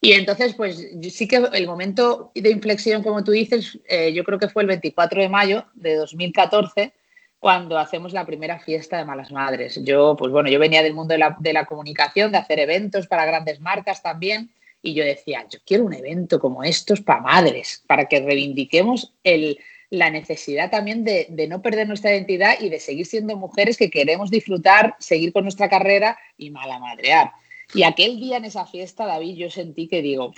Y 0.00 0.12
entonces, 0.12 0.54
pues 0.54 0.76
sí 1.10 1.26
que 1.26 1.36
el 1.52 1.66
momento 1.66 2.30
de 2.34 2.50
inflexión, 2.50 3.02
como 3.02 3.24
tú 3.24 3.32
dices, 3.32 3.78
eh, 3.88 4.12
yo 4.12 4.22
creo 4.22 4.38
que 4.38 4.48
fue 4.48 4.62
el 4.62 4.68
24 4.68 5.20
de 5.20 5.28
mayo 5.28 5.64
de 5.74 5.96
2014, 5.96 6.92
cuando 7.38 7.78
hacemos 7.78 8.12
la 8.12 8.26
primera 8.26 8.58
fiesta 8.58 8.96
de 8.98 9.04
Malas 9.04 9.30
Madres. 9.32 9.80
Yo, 9.84 10.16
pues 10.16 10.32
bueno, 10.32 10.48
yo 10.48 10.58
venía 10.58 10.82
del 10.82 10.94
mundo 10.94 11.14
de 11.14 11.52
la, 11.52 11.66
comunicación, 11.66 12.32
de 12.32 12.38
hacer 12.38 12.58
eventos 12.58 13.06
para 13.06 13.26
grandes 13.26 13.60
marcas 13.60 14.02
también, 14.02 14.50
y 14.82 14.94
yo 14.94 15.04
decía, 15.04 15.46
yo 15.50 15.58
quiero 15.66 15.84
un 15.84 15.92
evento 15.92 16.38
como 16.38 16.62
estos 16.62 17.00
para 17.00 17.20
madres, 17.20 17.82
para 17.86 18.06
que 18.06 18.20
reivindiquemos 18.20 19.12
el, 19.24 19.58
la 19.90 20.10
necesidad 20.10 20.70
también 20.70 21.04
de, 21.04 21.28
no 21.48 21.62
perder 21.62 21.88
nuestra 21.88 22.12
identidad 22.12 22.54
y 22.60 22.68
de 22.68 22.80
seguir 22.80 23.06
siendo 23.06 23.36
mujeres 23.36 23.76
que 23.76 23.90
queremos 23.90 24.30
disfrutar, 24.30 24.96
seguir 24.98 25.32
con 25.32 25.44
nuestra 25.44 25.68
carrera 25.68 26.18
y 26.36 26.50
mala 26.50 26.78
madrear. 26.78 27.32
Y 27.74 27.82
aquel 27.82 28.18
día 28.18 28.38
en 28.38 28.44
esa 28.44 28.66
fiesta, 28.66 29.06
David, 29.06 29.36
yo 29.36 29.50
sentí 29.50 29.88
que 29.88 30.02
digo, 30.02 30.32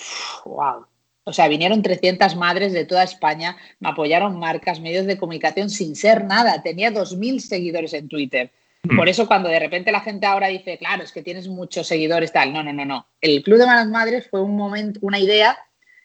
wow. 0.44 0.86
O 1.24 1.32
sea, 1.32 1.48
vinieron 1.48 1.82
300 1.82 2.34
madres 2.34 2.72
de 2.72 2.84
toda 2.84 3.04
España, 3.04 3.56
me 3.78 3.90
apoyaron 3.90 4.38
marcas, 4.38 4.80
medios 4.80 5.06
de 5.06 5.18
comunicación 5.18 5.70
sin 5.70 5.94
ser 5.94 6.24
nada. 6.24 6.62
Tenía 6.62 6.90
2.000 6.90 7.38
seguidores 7.38 7.92
en 7.92 8.08
Twitter. 8.08 8.50
Mm. 8.82 8.96
Por 8.96 9.08
eso 9.08 9.26
cuando 9.26 9.48
de 9.48 9.60
repente 9.60 9.92
la 9.92 10.00
gente 10.00 10.26
ahora 10.26 10.48
dice, 10.48 10.78
claro, 10.78 11.04
es 11.04 11.12
que 11.12 11.22
tienes 11.22 11.46
muchos 11.46 11.86
seguidores, 11.86 12.32
tal. 12.32 12.52
No, 12.52 12.62
no, 12.62 12.72
no, 12.72 12.84
no. 12.84 13.06
El 13.20 13.42
Club 13.42 13.58
de 13.58 13.66
Malas 13.66 13.88
Madres 13.88 14.28
fue 14.28 14.42
un 14.42 14.56
momento, 14.56 14.98
una 15.02 15.18
idea 15.18 15.58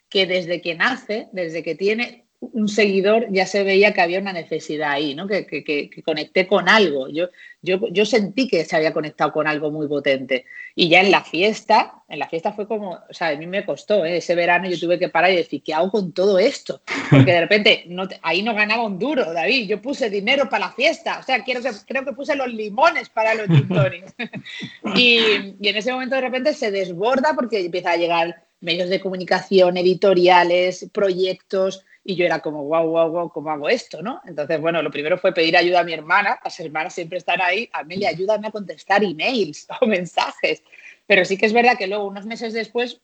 que 0.10 0.28
desde 0.28 0.62
que 0.62 0.76
nace, 0.76 1.30
desde 1.32 1.64
que 1.64 1.76
tiene, 1.76 2.25
un 2.54 2.68
seguidor 2.68 3.28
ya 3.32 3.46
se 3.46 3.64
veía 3.64 3.94
que 3.94 4.02
había 4.02 4.20
una 4.20 4.34
necesidad 4.34 4.92
ahí, 4.92 5.16
¿no? 5.16 5.28
Que, 5.28 5.46
que, 5.46 5.64
que, 5.64 6.04
conecté 6.04 6.48
con 6.48 6.70
algo. 6.70 7.08
Yo, 7.10 7.30
yo, 7.62 7.80
yo, 7.90 8.06
sentí 8.06 8.48
que 8.48 8.66
se 8.66 8.76
había 8.76 8.94
conectado 8.94 9.32
con 9.32 9.48
algo 9.48 9.72
muy 9.72 9.88
potente. 9.88 10.46
Y 10.76 10.90
ya 10.90 11.02
en 11.02 11.12
la 11.12 11.24
fiesta, 11.24 12.04
en 12.08 12.20
la 12.20 12.28
fiesta 12.28 12.54
fue 12.54 12.68
como, 12.68 12.92
o 12.92 13.14
sea, 13.14 13.30
a 13.30 13.36
mí 13.36 13.48
me 13.48 13.66
costó, 13.66 14.06
¿eh? 14.06 14.18
ese 14.18 14.36
verano 14.36 14.70
yo 14.70 14.80
tuve 14.80 15.00
que 15.00 15.10
parar 15.10 15.32
y 15.32 15.38
decir, 15.38 15.64
¿qué 15.64 15.74
hago 15.74 15.92
con 15.92 16.14
todo 16.14 16.40
esto? 16.40 16.82
Porque 17.10 17.32
de 17.32 17.42
repente 17.42 17.84
no, 17.88 18.08
ahí 18.22 18.44
no 18.44 18.54
ganaba 18.54 18.84
un 18.84 19.00
duro, 19.00 19.34
David. 19.34 19.68
Yo 19.68 19.82
puse 19.82 20.10
dinero 20.10 20.50
para 20.50 20.68
la 20.68 20.74
fiesta, 20.74 21.20
o 21.20 21.24
sea, 21.24 21.44
quiero 21.44 21.62
que, 21.62 21.70
creo 21.88 22.06
que 22.06 22.14
puse 22.14 22.36
los 22.36 22.52
limones 22.52 23.10
para 23.10 23.36
los 23.36 23.48
tintones. 23.48 24.14
y, 24.96 25.56
y 25.60 25.68
en 25.68 25.76
ese 25.76 25.92
momento 25.92 26.16
de 26.16 26.22
repente 26.22 26.54
se 26.54 26.72
desborda 26.72 27.34
porque 27.36 27.66
empieza 27.66 27.92
a 27.92 27.98
llegar 27.98 28.46
medios 28.62 28.90
de 28.90 29.00
comunicación, 29.00 29.78
editoriales, 29.78 30.90
proyectos 30.92 31.86
y 32.08 32.16
yo 32.16 32.24
era 32.24 32.40
como, 32.40 32.64
wow, 32.64 32.88
wow, 32.88 33.10
wow, 33.10 33.30
¿cómo 33.30 33.50
hago 33.50 33.68
esto? 33.68 34.04
¿no? 34.04 34.22
Entonces, 34.26 34.62
bueno, 34.62 34.80
lo 34.84 34.92
primero 34.92 35.18
fue 35.18 35.34
pedir 35.34 35.58
ayuda 35.58 35.80
a 35.80 35.84
mi 35.84 35.92
hermana. 35.92 36.40
Las 36.44 36.60
hermanas 36.60 36.94
siempre 36.94 37.18
están 37.18 37.42
ahí. 37.42 37.68
Amelia, 37.74 38.10
ayúdame 38.10 38.48
a 38.48 38.52
contestar 38.52 39.04
emails 39.04 39.66
o 39.82 39.88
mensajes. 39.88 40.62
Pero 41.08 41.26
sí 41.26 41.36
que 41.36 41.48
es 41.48 41.54
verdad 41.54 41.76
que 41.78 41.88
luego, 41.88 42.06
unos 42.06 42.28
meses 42.28 42.54
después, 42.54 43.02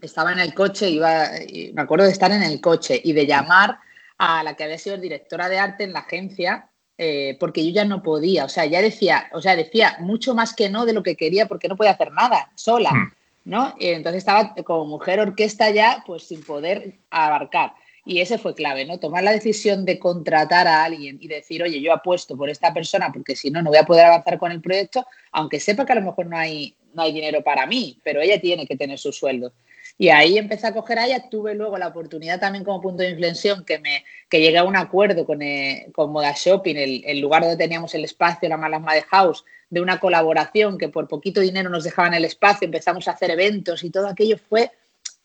estaba 0.00 0.32
en 0.32 0.40
el 0.40 0.54
coche, 0.54 0.90
iba, 0.90 1.28
me 1.72 1.82
acuerdo 1.82 2.04
de 2.04 2.10
estar 2.10 2.32
en 2.32 2.42
el 2.42 2.60
coche 2.60 3.00
y 3.02 3.12
de 3.12 3.26
llamar 3.26 3.78
a 4.18 4.42
la 4.42 4.54
que 4.56 4.64
había 4.64 4.78
sido 4.78 4.96
directora 4.98 5.48
de 5.48 5.60
arte 5.60 5.84
en 5.84 5.92
la 5.92 6.00
agencia, 6.00 6.68
eh, 6.98 7.36
porque 7.38 7.64
yo 7.64 7.70
ya 7.72 7.84
no 7.84 8.02
podía, 8.02 8.44
o 8.44 8.48
sea, 8.48 8.64
ya 8.64 8.82
decía, 8.82 9.30
o 9.32 9.40
sea, 9.40 9.54
decía 9.54 9.96
mucho 10.00 10.34
más 10.34 10.52
que 10.54 10.68
no 10.68 10.84
de 10.84 10.92
lo 10.92 11.04
que 11.04 11.16
quería 11.16 11.46
porque 11.46 11.68
no 11.68 11.76
podía 11.76 11.92
hacer 11.92 12.10
nada 12.10 12.50
sola, 12.56 12.90
hmm. 12.90 13.12
¿no? 13.44 13.74
Y 13.78 13.88
entonces 13.88 14.18
estaba 14.18 14.54
como 14.64 14.86
mujer 14.86 15.20
orquesta 15.20 15.70
ya, 15.70 16.02
pues 16.04 16.24
sin 16.24 16.42
poder 16.42 16.98
abarcar. 17.10 17.74
Y 18.04 18.20
ese 18.20 18.36
fue 18.36 18.54
clave, 18.54 18.84
¿no? 18.84 18.98
Tomar 18.98 19.22
la 19.22 19.32
decisión 19.32 19.84
de 19.84 19.98
contratar 19.98 20.66
a 20.66 20.84
alguien 20.84 21.18
y 21.20 21.28
decir, 21.28 21.62
oye, 21.62 21.80
yo 21.80 21.92
apuesto 21.92 22.36
por 22.36 22.50
esta 22.50 22.74
persona 22.74 23.12
porque 23.12 23.36
si 23.36 23.50
no, 23.50 23.62
no 23.62 23.70
voy 23.70 23.78
a 23.78 23.86
poder 23.86 24.06
avanzar 24.06 24.38
con 24.38 24.50
el 24.50 24.60
proyecto, 24.60 25.06
aunque 25.30 25.60
sepa 25.60 25.86
que 25.86 25.92
a 25.92 25.96
lo 25.96 26.02
mejor 26.02 26.26
no 26.26 26.36
hay, 26.36 26.74
no 26.94 27.02
hay 27.02 27.12
dinero 27.12 27.42
para 27.42 27.64
mí, 27.66 28.00
pero 28.02 28.20
ella 28.20 28.40
tiene 28.40 28.66
que 28.66 28.76
tener 28.76 28.98
su 28.98 29.12
sueldo. 29.12 29.52
Y 29.98 30.08
ahí 30.08 30.36
empecé 30.36 30.66
a 30.66 30.72
coger 30.72 30.98
a 30.98 31.06
ella, 31.06 31.28
tuve 31.30 31.54
luego 31.54 31.78
la 31.78 31.88
oportunidad 31.88 32.40
también 32.40 32.64
como 32.64 32.80
punto 32.80 33.02
de 33.02 33.10
inflexión 33.10 33.64
que, 33.64 33.78
me, 33.78 34.04
que 34.28 34.40
llegué 34.40 34.58
a 34.58 34.64
un 34.64 34.74
acuerdo 34.74 35.24
con, 35.24 35.42
eh, 35.42 35.88
con 35.92 36.10
Moda 36.10 36.34
Shopping, 36.34 36.76
el, 36.76 37.04
el, 37.04 37.20
lugar 37.20 37.42
donde 37.42 37.56
teníamos 37.56 37.94
el 37.94 38.04
espacio, 38.04 38.48
la 38.48 38.56
Malasma 38.56 38.94
de 38.94 39.02
House, 39.02 39.44
de 39.70 39.80
una 39.80 40.00
colaboración 40.00 40.76
que 40.76 40.88
por 40.88 41.06
poquito 41.06 41.40
dinero 41.40 41.70
nos 41.70 41.84
dejaban 41.84 42.14
el 42.14 42.24
espacio, 42.24 42.64
empezamos 42.64 43.06
a 43.06 43.12
hacer 43.12 43.30
eventos 43.30 43.84
y 43.84 43.90
todo 43.90 44.08
aquello 44.08 44.38
fue 44.38 44.70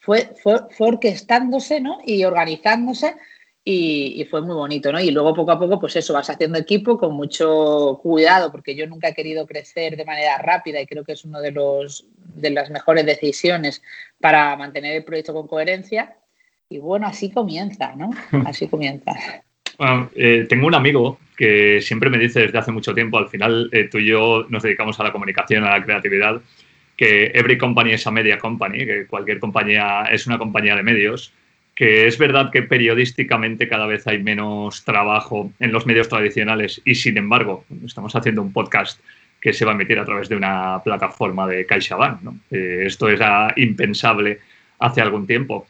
fue, 0.07 0.29
fue, 0.41 0.61
orquestándose 0.79 1.81
¿no? 1.81 1.99
y 2.05 2.23
organizándose 2.23 3.13
y, 3.65 4.25
fue 4.31 4.41
muy 4.41 4.55
bonito, 4.55 4.93
¿no? 4.93 5.01
Y 5.01 5.11
luego 5.11 5.33
poco 5.33 5.51
a 5.51 5.59
poco, 5.59 5.77
pues 5.77 5.97
eso, 5.97 6.13
vas 6.13 6.29
haciendo 6.29 6.57
equipo 6.57 6.97
con 6.97 7.13
mucho 7.13 7.99
cuidado, 8.01 8.49
porque 8.49 8.73
yo 8.73 8.87
nunca 8.87 9.09
he 9.09 9.13
querido 9.13 9.45
crecer 9.45 9.97
de 9.97 10.05
manera 10.05 10.37
rápida 10.37 10.79
y 10.79 10.87
creo 10.87 11.03
que 11.03 11.11
es 11.11 11.25
una 11.25 11.41
de, 11.41 11.51
los, 11.51 12.07
de 12.15 12.51
las 12.51 12.69
mejores 12.69 13.05
decisiones 13.05 13.81
para 14.21 14.55
mantener 14.55 14.95
el 14.95 15.03
proyecto 15.03 15.33
con 15.33 15.49
coherencia. 15.49 16.15
Y 16.69 16.77
bueno, 16.77 17.07
así 17.07 17.29
comienza, 17.29 17.93
¿no? 17.93 18.09
Así 18.45 18.69
comienza. 18.69 19.11
Bueno, 19.77 20.09
eh, 20.15 20.45
tengo 20.47 20.67
un 20.67 20.75
amigo 20.75 21.19
que 21.35 21.81
siempre 21.81 22.09
me 22.09 22.17
dice 22.17 22.39
desde 22.43 22.57
hace 22.57 22.71
mucho 22.71 22.93
tiempo, 22.93 23.17
al 23.17 23.27
final 23.27 23.69
eh, 23.73 23.89
tú 23.91 23.97
y 23.97 24.07
yo 24.07 24.45
nos 24.47 24.63
dedicamos 24.63 24.97
a 25.01 25.03
la 25.03 25.11
comunicación, 25.11 25.65
a 25.65 25.77
la 25.77 25.83
creatividad, 25.83 26.41
que 26.97 27.31
every 27.35 27.57
company 27.57 27.93
es 27.93 28.07
a 28.07 28.11
media 28.11 28.39
company, 28.39 28.79
que 28.79 29.05
cualquier 29.05 29.39
compañía 29.39 30.05
es 30.11 30.25
una 30.27 30.39
compañía 30.39 30.75
de 30.75 30.83
medios, 30.83 31.31
que 31.75 32.07
es 32.07 32.17
verdad 32.17 32.49
que 32.51 32.63
periodísticamente 32.63 33.69
cada 33.69 33.85
vez 33.85 34.07
hay 34.07 34.21
menos 34.21 34.83
trabajo 34.83 35.51
en 35.59 35.71
los 35.71 35.85
medios 35.85 36.09
tradicionales 36.09 36.81
y 36.83 36.95
sin 36.95 37.17
embargo 37.17 37.65
estamos 37.85 38.15
haciendo 38.15 38.41
un 38.41 38.51
podcast 38.51 38.99
que 39.39 39.53
se 39.53 39.63
va 39.63 39.73
a 39.73 39.75
emitir 39.75 39.99
a 39.99 40.05
través 40.05 40.27
de 40.27 40.35
una 40.35 40.81
plataforma 40.83 41.45
de 41.47 41.67
CaixaBank. 41.67 42.21
¿no? 42.23 42.39
Eh, 42.49 42.85
esto 42.87 43.07
era 43.09 43.53
impensable 43.55 44.39
hace 44.79 45.01
algún 45.01 45.27
tiempo. 45.27 45.67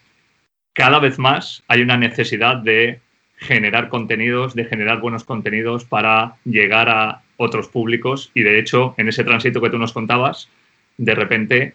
Cada 0.71 0.99
vez 0.99 1.19
más 1.19 1.61
hay 1.67 1.81
una 1.81 1.97
necesidad 1.97 2.55
de 2.55 3.01
generar 3.35 3.89
contenidos, 3.89 4.55
de 4.55 4.63
generar 4.63 5.01
buenos 5.01 5.25
contenidos 5.25 5.83
para 5.83 6.37
llegar 6.45 6.87
a 6.87 7.21
otros 7.35 7.67
públicos 7.67 8.31
y 8.33 8.43
de 8.43 8.59
hecho 8.59 8.95
en 8.97 9.09
ese 9.09 9.25
tránsito 9.25 9.61
que 9.61 9.69
tú 9.69 9.77
nos 9.77 9.91
contabas, 9.91 10.49
de 10.97 11.15
repente 11.15 11.73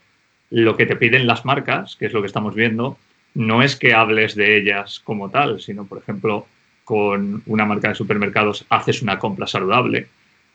lo 0.50 0.76
que 0.76 0.86
te 0.86 0.96
piden 0.96 1.26
las 1.26 1.44
marcas, 1.44 1.96
que 1.96 2.06
es 2.06 2.12
lo 2.12 2.20
que 2.20 2.26
estamos 2.26 2.54
viendo, 2.54 2.98
no 3.34 3.62
es 3.62 3.76
que 3.76 3.94
hables 3.94 4.34
de 4.34 4.56
ellas 4.56 5.00
como 5.00 5.30
tal, 5.30 5.60
sino, 5.60 5.86
por 5.86 5.98
ejemplo, 5.98 6.46
con 6.84 7.42
una 7.46 7.64
marca 7.64 7.88
de 7.88 7.94
supermercados 7.94 8.66
haces 8.68 9.02
una 9.02 9.18
compra 9.18 9.46
saludable 9.46 10.08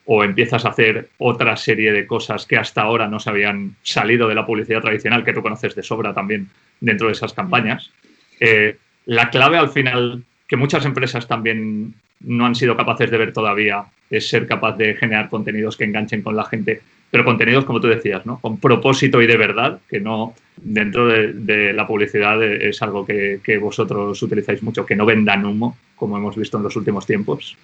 o 0.06 0.24
empiezas 0.24 0.66
a 0.66 0.70
hacer 0.70 1.10
otra 1.18 1.58
serie 1.58 1.92
de 1.92 2.06
cosas 2.06 2.46
que 2.46 2.58
hasta 2.58 2.82
ahora 2.82 3.08
no 3.08 3.20
se 3.20 3.30
habían 3.30 3.76
salido 3.84 4.28
de 4.28 4.36
la 4.36 4.46
publicidad 4.46 4.82
tradicional, 4.82 5.24
que 5.24 5.34
tú 5.34 5.42
conoces 5.42 5.76
de 5.76 5.84
sobra 5.84 6.14
también 6.14 6.50
dentro 6.80 7.08
de 7.08 7.14
esas 7.14 7.34
campañas. 7.34 7.92
Eh, 8.40 8.78
la 9.06 9.30
clave 9.30 9.58
al 9.58 9.70
final, 9.70 10.24
que 10.48 10.56
muchas 10.56 10.86
empresas 10.86 11.28
también 11.28 11.94
no 12.22 12.46
han 12.46 12.56
sido 12.56 12.78
capaces 12.78 13.12
de 13.12 13.18
ver 13.18 13.34
todavía, 13.34 13.86
es 14.10 14.30
ser 14.30 14.48
capaz 14.48 14.78
de 14.78 14.96
generar 14.96 15.30
contenidos 15.30 15.76
que 15.76 15.84
enganchen 15.84 16.22
con 16.22 16.36
la 16.36 16.46
gente 16.46 16.82
pero 17.10 17.24
contenidos, 17.24 17.66
como 17.66 17.80
tú 17.80 17.88
decías, 17.88 18.26
¿no? 18.26 18.40
con 18.40 18.60
propósito 18.60 19.22
y 19.22 19.28
de 19.28 19.38
verdad, 19.38 19.80
que 19.90 20.00
no 20.00 20.34
dentro 20.58 21.08
de, 21.08 21.74
la 21.74 21.88
publicidad 21.88 22.44
es 22.44 22.82
algo 22.82 23.06
que, 23.06 23.40
que, 23.44 23.58
vosotros 23.58 24.22
utilizáis 24.22 24.62
mucho, 24.64 24.86
que 24.86 24.96
no 24.96 25.06
vendan 25.06 25.46
humo, 25.46 25.78
como 25.96 26.18
hemos 26.18 26.36
visto 26.36 26.58
en 26.58 26.64
los 26.64 26.76
últimos 26.76 27.06
tiempos. 27.06 27.56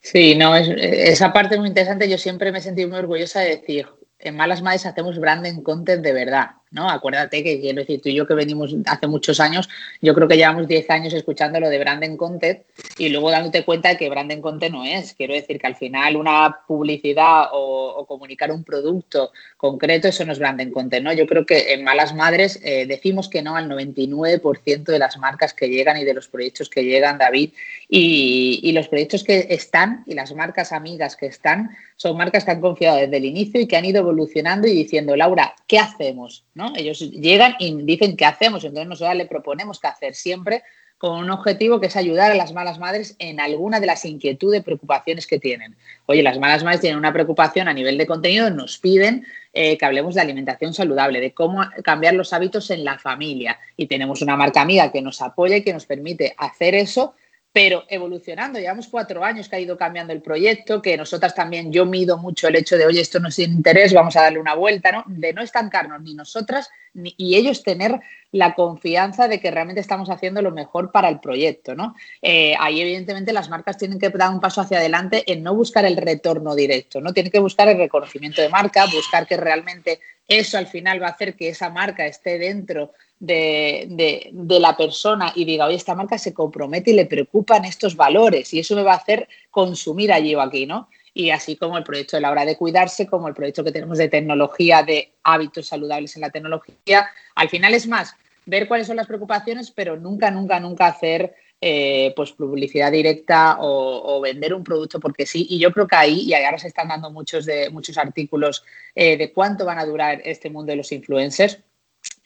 Sí, 0.00 0.34
no, 0.34 0.56
es, 0.56 0.68
esa 0.68 1.32
parte 1.32 1.54
es 1.54 1.60
muy 1.60 1.68
interesante. 1.68 2.08
Yo 2.08 2.18
siempre 2.18 2.52
me 2.52 2.58
he 2.58 2.62
sentido 2.62 2.88
muy 2.88 2.98
orgullosa 2.98 3.40
de 3.40 3.56
decir, 3.56 3.86
en 4.18 4.36
Malas 4.36 4.62
Madres 4.62 4.86
hacemos 4.86 5.18
branding 5.18 5.62
content 5.62 6.02
de 6.02 6.12
verdad, 6.12 6.50
¿no? 6.70 6.88
Acuérdate 6.88 7.42
que, 7.42 7.60
quiero 7.60 7.80
decir, 7.80 8.00
tú 8.00 8.08
y 8.08 8.14
yo 8.14 8.26
que 8.26 8.34
venimos 8.34 8.74
hace 8.86 9.06
muchos 9.06 9.40
años, 9.40 9.68
yo 10.00 10.14
creo 10.14 10.28
que 10.28 10.36
llevamos 10.36 10.68
10 10.68 10.88
años 10.90 11.12
escuchando 11.12 11.58
lo 11.58 11.68
de 11.68 11.78
branding 11.78 12.16
content 12.16 12.60
y 12.96 13.08
luego 13.08 13.30
dándote 13.30 13.64
cuenta 13.64 13.88
de 13.88 13.96
que 13.96 14.08
branding 14.08 14.40
content 14.40 14.74
no 14.74 14.84
es. 14.84 15.14
Quiero 15.14 15.34
decir 15.34 15.58
que 15.58 15.66
al 15.66 15.76
final 15.76 16.16
una 16.16 16.60
publicidad 16.66 17.48
o, 17.52 18.06
comunicar 18.06 18.50
un 18.50 18.64
producto 18.64 19.30
concreto, 19.56 20.08
eso 20.08 20.24
no 20.24 20.32
es 20.32 20.38
branding 20.38 20.70
content, 20.70 21.04
¿no? 21.04 21.12
Yo 21.12 21.26
creo 21.26 21.44
que 21.44 21.72
en 21.74 21.84
Malas 21.84 22.14
Madres 22.14 22.60
eh, 22.62 22.86
decimos 22.86 23.28
que 23.28 23.42
no 23.42 23.56
al 23.56 23.68
99% 23.68 24.84
de 24.84 24.98
las 24.98 25.18
marcas 25.18 25.54
que 25.54 25.68
llegan 25.68 25.96
y 25.96 26.04
de 26.04 26.14
los 26.14 26.28
proyectos 26.28 26.68
que 26.68 26.84
llegan, 26.84 27.18
David, 27.18 27.52
y 27.88 28.72
los 28.72 28.88
proyectos 28.88 29.24
que 29.24 29.46
están 29.50 30.04
y 30.06 30.14
las 30.14 30.34
marcas 30.34 30.72
amigas 30.72 31.16
que 31.16 31.26
están 31.26 31.70
son 31.96 32.16
marcas 32.16 32.46
que 32.46 32.50
han 32.52 32.62
confiado 32.62 32.96
desde 32.96 33.18
el 33.18 33.26
inicio 33.26 33.60
y 33.60 33.66
que 33.66 33.76
han 33.76 33.84
ido 33.84 33.98
evolucionando 33.98 34.66
y 34.66 34.72
diciendo, 34.72 35.14
Laura, 35.16 35.54
¿qué 35.66 35.78
hacemos? 35.78 36.44
¿No? 36.60 36.72
Ellos 36.76 36.98
llegan 36.98 37.54
y 37.58 37.74
dicen, 37.84 38.16
¿qué 38.16 38.26
hacemos? 38.26 38.62
Entonces 38.64 38.86
nosotros 38.86 39.16
le 39.16 39.24
proponemos 39.24 39.80
qué 39.80 39.86
hacer 39.86 40.14
siempre 40.14 40.62
con 40.98 41.18
un 41.18 41.30
objetivo 41.30 41.80
que 41.80 41.86
es 41.86 41.96
ayudar 41.96 42.30
a 42.30 42.34
las 42.34 42.52
malas 42.52 42.78
madres 42.78 43.16
en 43.18 43.40
alguna 43.40 43.80
de 43.80 43.86
las 43.86 44.04
inquietudes, 44.04 44.62
preocupaciones 44.62 45.26
que 45.26 45.38
tienen. 45.38 45.74
Oye, 46.04 46.22
las 46.22 46.38
malas 46.38 46.62
madres 46.62 46.82
tienen 46.82 46.98
una 46.98 47.14
preocupación 47.14 47.68
a 47.68 47.72
nivel 47.72 47.96
de 47.96 48.06
contenido, 48.06 48.50
nos 48.50 48.76
piden 48.76 49.24
eh, 49.54 49.78
que 49.78 49.86
hablemos 49.86 50.14
de 50.14 50.20
alimentación 50.20 50.74
saludable, 50.74 51.22
de 51.22 51.32
cómo 51.32 51.64
cambiar 51.82 52.12
los 52.12 52.34
hábitos 52.34 52.70
en 52.70 52.84
la 52.84 52.98
familia. 52.98 53.58
Y 53.78 53.86
tenemos 53.86 54.20
una 54.20 54.36
marca 54.36 54.60
amiga 54.60 54.92
que 54.92 55.00
nos 55.00 55.22
apoya 55.22 55.56
y 55.56 55.62
que 55.62 55.72
nos 55.72 55.86
permite 55.86 56.34
hacer 56.36 56.74
eso 56.74 57.14
pero 57.52 57.84
evolucionando. 57.88 58.58
Llevamos 58.58 58.88
cuatro 58.88 59.24
años 59.24 59.48
que 59.48 59.56
ha 59.56 59.60
ido 59.60 59.76
cambiando 59.76 60.12
el 60.12 60.22
proyecto, 60.22 60.80
que 60.80 60.96
nosotras 60.96 61.34
también, 61.34 61.72
yo 61.72 61.84
mido 61.84 62.16
mucho 62.16 62.46
el 62.46 62.56
hecho 62.56 62.76
de, 62.76 62.86
oye, 62.86 63.00
esto 63.00 63.18
no 63.18 63.28
es 63.28 63.38
interés, 63.40 63.92
vamos 63.92 64.16
a 64.16 64.22
darle 64.22 64.38
una 64.38 64.54
vuelta, 64.54 64.92
¿no? 64.92 65.04
De 65.06 65.32
no 65.32 65.42
estancarnos 65.42 66.00
ni 66.00 66.14
nosotras 66.14 66.70
ni, 66.94 67.14
y 67.16 67.34
ellos 67.34 67.64
tener 67.64 68.00
la 68.30 68.54
confianza 68.54 69.26
de 69.26 69.40
que 69.40 69.50
realmente 69.50 69.80
estamos 69.80 70.10
haciendo 70.10 70.42
lo 70.42 70.52
mejor 70.52 70.92
para 70.92 71.08
el 71.08 71.18
proyecto, 71.18 71.74
¿no? 71.74 71.96
Eh, 72.22 72.54
ahí, 72.60 72.80
evidentemente, 72.80 73.32
las 73.32 73.50
marcas 73.50 73.76
tienen 73.76 73.98
que 73.98 74.10
dar 74.10 74.30
un 74.30 74.40
paso 74.40 74.60
hacia 74.60 74.78
adelante 74.78 75.24
en 75.26 75.42
no 75.42 75.54
buscar 75.54 75.84
el 75.84 75.96
retorno 75.96 76.54
directo, 76.54 77.00
¿no? 77.00 77.12
Tienen 77.12 77.32
que 77.32 77.40
buscar 77.40 77.68
el 77.68 77.78
reconocimiento 77.78 78.42
de 78.42 78.48
marca, 78.48 78.86
buscar 78.86 79.26
que 79.26 79.36
realmente 79.36 79.98
eso 80.28 80.56
al 80.56 80.68
final 80.68 81.02
va 81.02 81.08
a 81.08 81.10
hacer 81.10 81.34
que 81.34 81.48
esa 81.48 81.70
marca 81.70 82.06
esté 82.06 82.38
dentro 82.38 82.92
de, 83.20 84.32
la 84.32 84.76
persona 84.76 85.32
y 85.34 85.44
diga, 85.44 85.66
oye, 85.66 85.76
esta 85.76 85.94
marca 85.94 86.18
se 86.18 86.34
compromete 86.34 86.90
y 86.90 86.94
le 86.94 87.06
preocupan 87.06 87.64
estos 87.64 87.94
valores 87.94 88.52
y 88.52 88.58
eso 88.58 88.74
me 88.74 88.82
va 88.82 88.94
a 88.94 88.96
hacer 88.96 89.28
consumir 89.50 90.12
allí 90.12 90.34
o 90.34 90.40
aquí, 90.40 90.66
¿no? 90.66 90.88
Y 91.12 91.30
así 91.30 91.56
como 91.56 91.76
el 91.76 91.84
proyecto 91.84 92.16
de 92.16 92.22
la 92.22 92.30
hora 92.30 92.44
de 92.44 92.56
cuidarse, 92.56 93.06
como 93.06 93.28
el 93.28 93.34
proyecto 93.34 93.62
que 93.62 93.72
tenemos 93.72 93.98
de 93.98 94.08
tecnología, 94.08 94.82
de 94.82 95.12
hábitos 95.22 95.66
saludables 95.66 96.14
en 96.16 96.22
la 96.22 96.30
tecnología, 96.30 97.08
al 97.34 97.48
final 97.48 97.74
es 97.74 97.86
más 97.86 98.14
ver 98.46 98.66
cuáles 98.66 98.86
son 98.86 98.96
las 98.96 99.06
preocupaciones, 99.06 99.70
pero 99.70 99.96
nunca, 99.96 100.30
nunca, 100.30 100.58
nunca 100.58 100.86
hacer 100.86 101.34
eh, 101.60 102.14
pues 102.16 102.32
publicidad 102.32 102.90
directa 102.90 103.58
o, 103.60 104.18
vender 104.22 104.54
un 104.54 104.64
producto 104.64 104.98
porque 104.98 105.26
sí. 105.26 105.46
Y 105.50 105.58
yo 105.58 105.72
creo 105.72 105.86
que 105.86 105.96
ahí, 105.96 106.20
y 106.22 106.32
ahora 106.32 106.58
se 106.58 106.68
están 106.68 106.88
dando 106.88 107.10
muchos, 107.10 107.44
de, 107.44 107.68
muchos 107.70 107.98
artículos 107.98 108.64
eh, 108.94 109.16
de 109.18 109.32
cuánto 109.32 109.66
van 109.66 109.78
a 109.78 109.84
durar 109.84 110.22
este 110.24 110.48
mundo 110.48 110.70
de 110.70 110.76
los 110.76 110.90
influencers, 110.92 111.58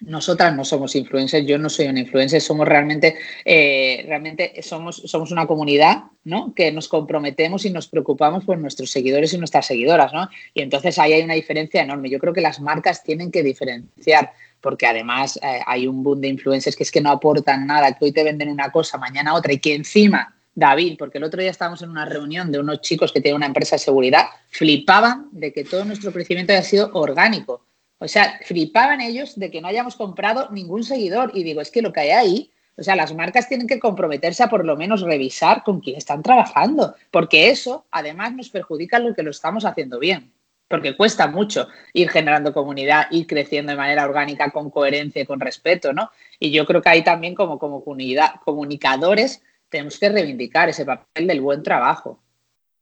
nosotras 0.00 0.54
no 0.54 0.64
somos 0.64 0.96
influencers, 0.96 1.46
yo 1.46 1.58
no 1.58 1.70
soy 1.70 1.86
una 1.86 2.00
influencer, 2.00 2.40
somos 2.40 2.66
realmente, 2.66 3.16
eh, 3.44 4.04
realmente 4.06 4.60
somos, 4.62 4.96
somos 4.96 5.30
una 5.30 5.46
comunidad, 5.46 6.04
¿no? 6.24 6.52
Que 6.54 6.72
nos 6.72 6.88
comprometemos 6.88 7.64
y 7.64 7.70
nos 7.70 7.88
preocupamos 7.88 8.44
por 8.44 8.58
nuestros 8.58 8.90
seguidores 8.90 9.32
y 9.32 9.38
nuestras 9.38 9.66
seguidoras, 9.66 10.12
¿no? 10.12 10.28
Y 10.52 10.62
entonces 10.62 10.98
ahí 10.98 11.12
hay 11.12 11.22
una 11.22 11.34
diferencia 11.34 11.82
enorme. 11.82 12.10
Yo 12.10 12.18
creo 12.18 12.32
que 12.32 12.40
las 12.40 12.60
marcas 12.60 13.02
tienen 13.02 13.30
que 13.30 13.42
diferenciar, 13.42 14.32
porque 14.60 14.86
además 14.86 15.38
eh, 15.42 15.60
hay 15.66 15.86
un 15.86 16.02
boom 16.02 16.20
de 16.20 16.28
influencers 16.28 16.76
que 16.76 16.82
es 16.82 16.90
que 16.90 17.00
no 17.00 17.10
aportan 17.10 17.66
nada, 17.66 17.92
que 17.92 18.06
hoy 18.06 18.12
te 18.12 18.24
venden 18.24 18.48
una 18.48 18.70
cosa, 18.70 18.98
mañana 18.98 19.34
otra, 19.34 19.52
y 19.52 19.58
que 19.58 19.74
encima 19.74 20.34
David, 20.54 20.96
porque 20.98 21.18
el 21.18 21.24
otro 21.24 21.40
día 21.40 21.50
estábamos 21.50 21.82
en 21.82 21.90
una 21.90 22.04
reunión 22.04 22.52
de 22.52 22.60
unos 22.60 22.80
chicos 22.80 23.12
que 23.12 23.20
tienen 23.20 23.36
una 23.36 23.46
empresa 23.46 23.76
de 23.76 23.80
seguridad, 23.80 24.26
flipaban 24.48 25.28
de 25.32 25.52
que 25.52 25.64
todo 25.64 25.84
nuestro 25.84 26.12
crecimiento 26.12 26.52
haya 26.52 26.62
sido 26.62 26.90
orgánico. 26.94 27.64
O 27.98 28.08
sea, 28.08 28.38
flipaban 28.44 29.00
ellos 29.00 29.38
de 29.38 29.50
que 29.50 29.60
no 29.60 29.68
hayamos 29.68 29.96
comprado 29.96 30.48
ningún 30.50 30.84
seguidor. 30.84 31.30
Y 31.34 31.42
digo, 31.42 31.60
es 31.60 31.70
que 31.70 31.82
lo 31.82 31.92
que 31.92 32.00
hay 32.00 32.10
ahí, 32.10 32.50
o 32.76 32.82
sea, 32.82 32.96
las 32.96 33.14
marcas 33.14 33.48
tienen 33.48 33.66
que 33.66 33.78
comprometerse 33.78 34.42
a 34.42 34.48
por 34.48 34.64
lo 34.64 34.76
menos 34.76 35.02
revisar 35.02 35.62
con 35.62 35.80
quién 35.80 35.96
están 35.96 36.22
trabajando, 36.22 36.94
porque 37.10 37.50
eso 37.50 37.86
además 37.90 38.34
nos 38.34 38.50
perjudica 38.50 38.98
lo 38.98 39.14
que 39.14 39.22
lo 39.22 39.30
estamos 39.30 39.64
haciendo 39.64 39.98
bien. 39.98 40.32
Porque 40.66 40.96
cuesta 40.96 41.28
mucho 41.28 41.68
ir 41.92 42.08
generando 42.08 42.52
comunidad, 42.52 43.06
ir 43.10 43.26
creciendo 43.26 43.72
de 43.72 43.76
manera 43.76 44.04
orgánica, 44.04 44.50
con 44.50 44.70
coherencia 44.70 45.22
y 45.22 45.26
con 45.26 45.38
respeto, 45.38 45.92
¿no? 45.92 46.10
Y 46.40 46.50
yo 46.50 46.66
creo 46.66 46.82
que 46.82 46.88
ahí 46.88 47.04
también 47.04 47.34
como, 47.34 47.58
como 47.58 47.84
comunidad, 47.84 48.40
comunicadores 48.44 49.42
tenemos 49.68 49.98
que 49.98 50.08
reivindicar 50.08 50.68
ese 50.68 50.84
papel 50.84 51.26
del 51.26 51.40
buen 51.40 51.62
trabajo. 51.62 52.18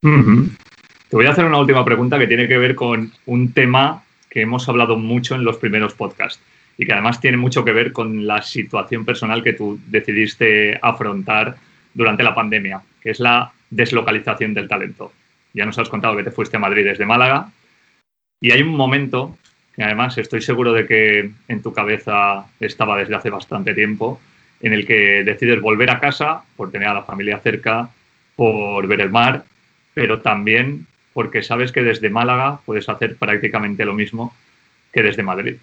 Te 0.00 1.16
voy 1.16 1.26
a 1.26 1.30
hacer 1.30 1.44
una 1.44 1.58
última 1.58 1.84
pregunta 1.84 2.18
que 2.18 2.26
tiene 2.26 2.48
que 2.48 2.56
ver 2.56 2.74
con 2.74 3.12
un 3.26 3.52
tema 3.52 4.04
que 4.32 4.40
hemos 4.40 4.66
hablado 4.66 4.96
mucho 4.96 5.34
en 5.34 5.44
los 5.44 5.58
primeros 5.58 5.92
podcasts 5.92 6.42
y 6.78 6.86
que 6.86 6.92
además 6.94 7.20
tiene 7.20 7.36
mucho 7.36 7.66
que 7.66 7.72
ver 7.72 7.92
con 7.92 8.26
la 8.26 8.40
situación 8.40 9.04
personal 9.04 9.44
que 9.44 9.52
tú 9.52 9.78
decidiste 9.88 10.78
afrontar 10.80 11.56
durante 11.92 12.22
la 12.22 12.34
pandemia, 12.34 12.80
que 13.02 13.10
es 13.10 13.20
la 13.20 13.52
deslocalización 13.68 14.54
del 14.54 14.68
talento. 14.68 15.12
Ya 15.52 15.66
nos 15.66 15.78
has 15.78 15.90
contado 15.90 16.16
que 16.16 16.24
te 16.24 16.30
fuiste 16.30 16.56
a 16.56 16.60
Madrid 16.60 16.86
desde 16.86 17.04
Málaga 17.04 17.50
y 18.40 18.52
hay 18.52 18.62
un 18.62 18.74
momento 18.74 19.36
que 19.76 19.84
además 19.84 20.16
estoy 20.16 20.40
seguro 20.40 20.72
de 20.72 20.86
que 20.86 21.30
en 21.48 21.62
tu 21.62 21.74
cabeza 21.74 22.46
estaba 22.58 22.98
desde 22.98 23.14
hace 23.14 23.28
bastante 23.28 23.74
tiempo, 23.74 24.18
en 24.62 24.72
el 24.72 24.86
que 24.86 25.24
decides 25.24 25.60
volver 25.60 25.90
a 25.90 26.00
casa 26.00 26.42
por 26.56 26.70
tener 26.70 26.88
a 26.88 26.94
la 26.94 27.02
familia 27.02 27.38
cerca, 27.40 27.90
por 28.34 28.86
ver 28.86 29.02
el 29.02 29.10
mar, 29.10 29.44
pero 29.92 30.20
también 30.20 30.86
porque 31.12 31.42
sabes 31.42 31.72
que 31.72 31.82
desde 31.82 32.10
Málaga 32.10 32.60
puedes 32.64 32.88
hacer 32.88 33.16
prácticamente 33.16 33.84
lo 33.84 33.94
mismo 33.94 34.34
que 34.92 35.02
desde 35.02 35.22
Madrid. 35.22 35.56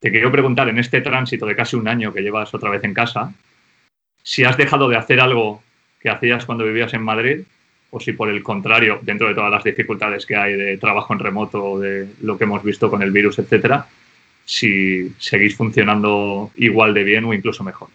Te 0.00 0.10
quiero 0.10 0.32
preguntar, 0.32 0.68
en 0.68 0.78
este 0.78 1.00
tránsito 1.00 1.46
de 1.46 1.56
casi 1.56 1.76
un 1.76 1.88
año 1.88 2.12
que 2.12 2.22
llevas 2.22 2.52
otra 2.54 2.70
vez 2.70 2.82
en 2.84 2.94
casa, 2.94 3.32
si 4.22 4.44
has 4.44 4.56
dejado 4.56 4.88
de 4.88 4.96
hacer 4.96 5.20
algo 5.20 5.62
que 6.00 6.10
hacías 6.10 6.44
cuando 6.44 6.64
vivías 6.64 6.94
en 6.94 7.02
Madrid 7.02 7.40
o 7.90 8.00
si 8.00 8.12
por 8.12 8.30
el 8.30 8.42
contrario, 8.42 9.00
dentro 9.02 9.28
de 9.28 9.34
todas 9.34 9.50
las 9.50 9.64
dificultades 9.64 10.24
que 10.24 10.34
hay 10.34 10.54
de 10.54 10.78
trabajo 10.78 11.12
en 11.12 11.18
remoto, 11.18 11.78
de 11.78 12.08
lo 12.22 12.38
que 12.38 12.44
hemos 12.44 12.64
visto 12.64 12.90
con 12.90 13.02
el 13.02 13.10
virus, 13.10 13.38
etcétera, 13.38 13.86
si 14.44 15.12
seguís 15.18 15.54
funcionando 15.54 16.50
igual 16.56 16.94
de 16.94 17.04
bien 17.04 17.24
o 17.26 17.34
incluso 17.34 17.62
mejor. 17.62 17.88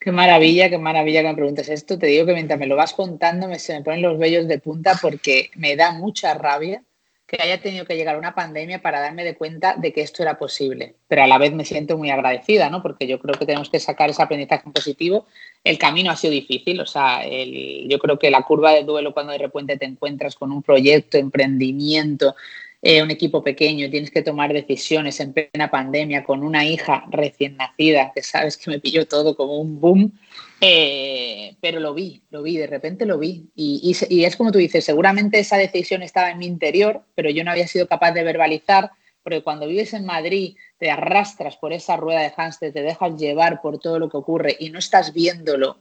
Qué 0.00 0.12
maravilla, 0.12 0.70
qué 0.70 0.78
maravilla 0.78 1.20
que 1.20 1.28
me 1.28 1.34
preguntes 1.34 1.68
esto. 1.68 1.98
Te 1.98 2.06
digo 2.06 2.24
que 2.24 2.32
mientras 2.32 2.58
me 2.58 2.66
lo 2.66 2.74
vas 2.74 2.94
contando 2.94 3.48
me, 3.48 3.58
se 3.58 3.74
me 3.74 3.84
ponen 3.84 4.00
los 4.00 4.18
vellos 4.18 4.48
de 4.48 4.58
punta 4.58 4.98
porque 5.00 5.50
me 5.56 5.76
da 5.76 5.92
mucha 5.92 6.32
rabia 6.32 6.82
que 7.26 7.36
haya 7.40 7.60
tenido 7.60 7.84
que 7.84 7.96
llegar 7.96 8.16
una 8.18 8.34
pandemia 8.34 8.80
para 8.80 8.98
darme 8.98 9.24
de 9.24 9.36
cuenta 9.36 9.76
de 9.76 9.92
que 9.92 10.00
esto 10.00 10.22
era 10.22 10.38
posible. 10.38 10.96
Pero 11.06 11.22
a 11.22 11.26
la 11.26 11.36
vez 11.36 11.52
me 11.52 11.66
siento 11.66 11.98
muy 11.98 12.10
agradecida, 12.10 12.70
¿no? 12.70 12.82
Porque 12.82 13.06
yo 13.06 13.20
creo 13.20 13.38
que 13.38 13.44
tenemos 13.44 13.68
que 13.68 13.78
sacar 13.78 14.08
ese 14.08 14.22
aprendizaje 14.22 14.68
positivo. 14.70 15.26
El 15.62 15.78
camino 15.78 16.10
ha 16.10 16.16
sido 16.16 16.32
difícil, 16.32 16.80
o 16.80 16.86
sea, 16.86 17.22
yo 17.24 17.98
creo 17.98 18.18
que 18.18 18.30
la 18.30 18.42
curva 18.42 18.72
de 18.72 18.84
duelo 18.84 19.12
cuando 19.12 19.32
de 19.32 19.38
repente 19.38 19.76
te 19.76 19.84
encuentras 19.84 20.34
con 20.34 20.50
un 20.50 20.62
proyecto, 20.62 21.18
emprendimiento, 21.18 22.34
eh, 22.82 23.02
un 23.02 23.10
equipo 23.10 23.42
pequeño, 23.42 23.90
tienes 23.90 24.10
que 24.10 24.22
tomar 24.22 24.52
decisiones 24.52 25.20
en 25.20 25.34
plena 25.34 25.70
pandemia 25.70 26.24
con 26.24 26.42
una 26.42 26.64
hija 26.64 27.04
recién 27.10 27.56
nacida, 27.58 28.10
que 28.14 28.22
sabes 28.22 28.56
que 28.56 28.70
me 28.70 28.80
pilló 28.80 29.06
todo 29.06 29.36
como 29.36 29.58
un 29.58 29.78
boom, 29.78 30.18
eh, 30.62 31.56
pero 31.60 31.78
lo 31.78 31.92
vi, 31.92 32.22
lo 32.30 32.42
vi, 32.42 32.56
de 32.56 32.66
repente 32.66 33.04
lo 33.04 33.18
vi. 33.18 33.50
Y, 33.54 33.94
y, 34.08 34.24
es 34.24 34.36
como 34.36 34.50
tú 34.50 34.58
dices, 34.58 34.82
seguramente 34.84 35.38
esa 35.38 35.58
decisión 35.58 36.02
estaba 36.02 36.30
en 36.30 36.38
mi 36.38 36.46
interior, 36.46 37.02
pero 37.14 37.28
yo 37.28 37.44
no 37.44 37.50
había 37.50 37.66
sido 37.66 37.86
capaz 37.86 38.12
de 38.12 38.22
verbalizar, 38.22 38.90
porque 39.22 39.42
cuando 39.42 39.66
vives 39.66 39.92
en 39.92 40.06
Madrid 40.06 40.56
te 40.78 40.90
arrastras 40.90 41.58
por 41.58 41.74
esa 41.74 41.98
rueda 41.98 42.22
de 42.22 42.30
hámster, 42.30 42.72
te 42.72 42.82
dejas 42.82 43.14
llevar 43.16 43.60
por 43.60 43.78
todo 43.78 43.98
lo 43.98 44.08
que 44.08 44.16
ocurre 44.16 44.56
y 44.58 44.70
no 44.70 44.78
estás 44.78 45.12
viéndolo 45.12 45.76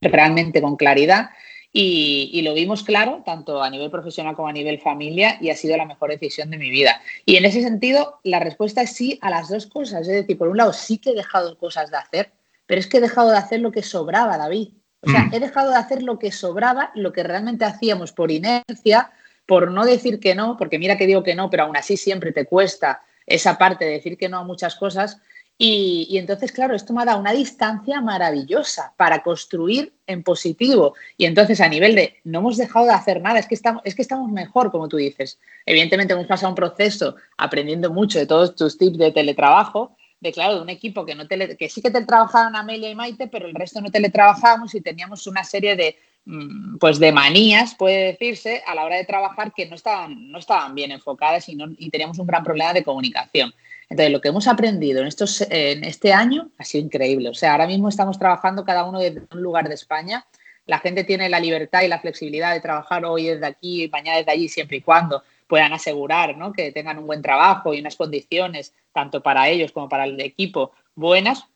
realmente 0.00 0.60
con 0.60 0.74
claridad, 0.74 1.30
y, 1.72 2.42
lo 2.42 2.54
vimos 2.54 2.82
claro, 2.82 3.22
tanto 3.24 3.62
a 3.62 3.70
nivel 3.70 3.90
profesional 3.90 4.34
como 4.34 4.48
a 4.48 4.52
nivel 4.52 4.80
familia, 4.80 5.38
y 5.40 5.50
ha 5.50 5.56
sido 5.56 5.76
la 5.76 5.84
mejor 5.84 6.10
decisión 6.10 6.50
de 6.50 6.58
mi 6.58 6.68
vida. 6.68 7.00
Y 7.24 7.36
en 7.36 7.44
ese 7.44 7.62
sentido, 7.62 8.18
la 8.24 8.40
respuesta 8.40 8.82
es 8.82 8.92
sí 8.92 9.18
a 9.22 9.30
las 9.30 9.48
dos 9.48 9.66
cosas. 9.66 10.02
Es 10.02 10.08
decir, 10.08 10.36
por 10.36 10.48
un 10.48 10.56
lado, 10.56 10.72
sí 10.72 10.98
que 10.98 11.10
he 11.10 11.14
dejado 11.14 11.56
cosas 11.58 11.90
de 11.90 11.98
hacer, 11.98 12.32
pero 12.66 12.80
es 12.80 12.88
que 12.88 12.96
he 12.96 13.00
dejado 13.00 13.30
de 13.30 13.38
hacer 13.38 13.60
lo 13.60 13.70
que 13.70 13.82
sobraba, 13.82 14.36
David. 14.36 14.70
O 15.02 15.10
sea, 15.10 15.24
mm. 15.24 15.34
he 15.34 15.40
dejado 15.40 15.70
de 15.70 15.76
hacer 15.76 16.02
lo 16.02 16.18
que 16.18 16.32
sobraba, 16.32 16.90
lo 16.94 17.12
que 17.12 17.22
realmente 17.22 17.64
hacíamos 17.64 18.12
por 18.12 18.30
inercia, 18.30 19.12
por 19.46 19.70
no 19.70 19.84
decir 19.84 20.20
que 20.20 20.34
no, 20.34 20.56
porque 20.56 20.78
mira 20.78 20.96
que 20.96 21.06
digo 21.06 21.22
que 21.22 21.34
no, 21.34 21.50
pero 21.50 21.64
aún 21.64 21.76
así 21.76 21.96
siempre 21.96 22.32
te 22.32 22.46
cuesta 22.46 23.02
esa 23.26 23.58
parte 23.58 23.84
de 23.84 23.92
decir 23.92 24.18
que 24.18 24.28
no 24.28 24.38
a 24.38 24.44
muchas 24.44 24.74
cosas. 24.74 25.20
Y, 25.62 26.16
entonces, 26.16 26.52
claro, 26.52 26.74
esto 26.74 26.94
me 26.94 27.02
ha 27.02 27.04
dado 27.04 27.20
una 27.20 27.34
distancia 27.34 28.00
maravillosa 28.00 28.94
para 28.96 29.22
construir 29.22 29.92
en 30.06 30.22
positivo. 30.22 30.94
Y 31.18 31.26
entonces, 31.26 31.60
a 31.60 31.68
nivel 31.68 31.94
de 31.94 32.14
no 32.24 32.38
hemos 32.38 32.56
dejado 32.56 32.86
de 32.86 32.94
hacer 32.94 33.20
nada, 33.20 33.38
es 33.38 33.46
que 33.46 33.56
estamos, 33.56 33.82
es 33.84 33.94
que 33.94 34.00
estamos 34.00 34.32
mejor, 34.32 34.70
como 34.70 34.88
tú 34.88 34.96
dices. 34.96 35.38
Evidentemente, 35.66 36.14
hemos 36.14 36.26
pasado 36.26 36.48
un 36.48 36.54
proceso 36.54 37.14
aprendiendo 37.36 37.92
mucho 37.92 38.18
de 38.18 38.24
todos 38.24 38.56
tus 38.56 38.78
tips 38.78 38.96
de 38.96 39.12
teletrabajo, 39.12 39.98
de 40.18 40.32
claro, 40.32 40.54
de 40.54 40.62
un 40.62 40.70
equipo 40.70 41.04
que, 41.04 41.14
no 41.14 41.28
tele, 41.28 41.54
que 41.58 41.68
sí 41.68 41.82
que 41.82 41.90
teletrabajaban 41.90 42.56
Amelia 42.56 42.88
y 42.88 42.94
Maite, 42.94 43.26
pero 43.26 43.46
el 43.46 43.54
resto 43.54 43.82
no 43.82 43.90
teletrabajábamos 43.90 44.74
y 44.74 44.80
teníamos 44.80 45.26
una 45.26 45.44
serie 45.44 45.76
de, 45.76 45.94
mm, 46.24 46.78
pues 46.78 46.98
de 46.98 47.12
manías, 47.12 47.74
puede 47.74 48.12
decirse, 48.12 48.62
a 48.66 48.74
la 48.74 48.86
hora 48.86 48.96
de 48.96 49.04
trabajar 49.04 49.52
que 49.52 49.66
no 49.66 49.74
estaban, 49.74 50.32
no 50.32 50.38
estaban 50.38 50.74
bien 50.74 50.90
enfocadas 50.90 51.50
y, 51.50 51.54
no, 51.54 51.66
y 51.76 51.90
teníamos 51.90 52.18
un 52.18 52.26
gran 52.26 52.42
problema 52.42 52.72
de 52.72 52.82
comunicación. 52.82 53.52
Entonces, 53.90 54.12
lo 54.12 54.20
que 54.20 54.28
hemos 54.28 54.46
aprendido 54.46 55.00
en, 55.00 55.08
estos, 55.08 55.40
en 55.50 55.82
este 55.82 56.12
año 56.12 56.50
ha 56.58 56.64
sido 56.64 56.84
increíble. 56.84 57.28
O 57.28 57.34
sea, 57.34 57.52
ahora 57.52 57.66
mismo 57.66 57.88
estamos 57.88 58.18
trabajando 58.18 58.64
cada 58.64 58.84
uno 58.84 59.00
desde 59.00 59.22
un 59.32 59.42
lugar 59.42 59.68
de 59.68 59.74
España. 59.74 60.24
La 60.64 60.78
gente 60.78 61.02
tiene 61.02 61.28
la 61.28 61.40
libertad 61.40 61.82
y 61.82 61.88
la 61.88 61.98
flexibilidad 61.98 62.54
de 62.54 62.60
trabajar 62.60 63.04
hoy 63.04 63.24
desde 63.26 63.46
aquí 63.46 63.84
y 63.84 63.88
mañana 63.88 64.18
desde 64.18 64.30
allí, 64.30 64.48
siempre 64.48 64.76
y 64.76 64.80
cuando 64.80 65.24
puedan 65.48 65.72
asegurar 65.72 66.36
¿no? 66.36 66.52
que 66.52 66.70
tengan 66.70 66.98
un 66.98 67.08
buen 67.08 67.20
trabajo 67.20 67.74
y 67.74 67.80
unas 67.80 67.96
condiciones, 67.96 68.72
tanto 68.92 69.20
para 69.20 69.48
ellos 69.48 69.72
como 69.72 69.88
para 69.88 70.04
el 70.04 70.20
equipo, 70.20 70.70
buenas, 70.94 71.46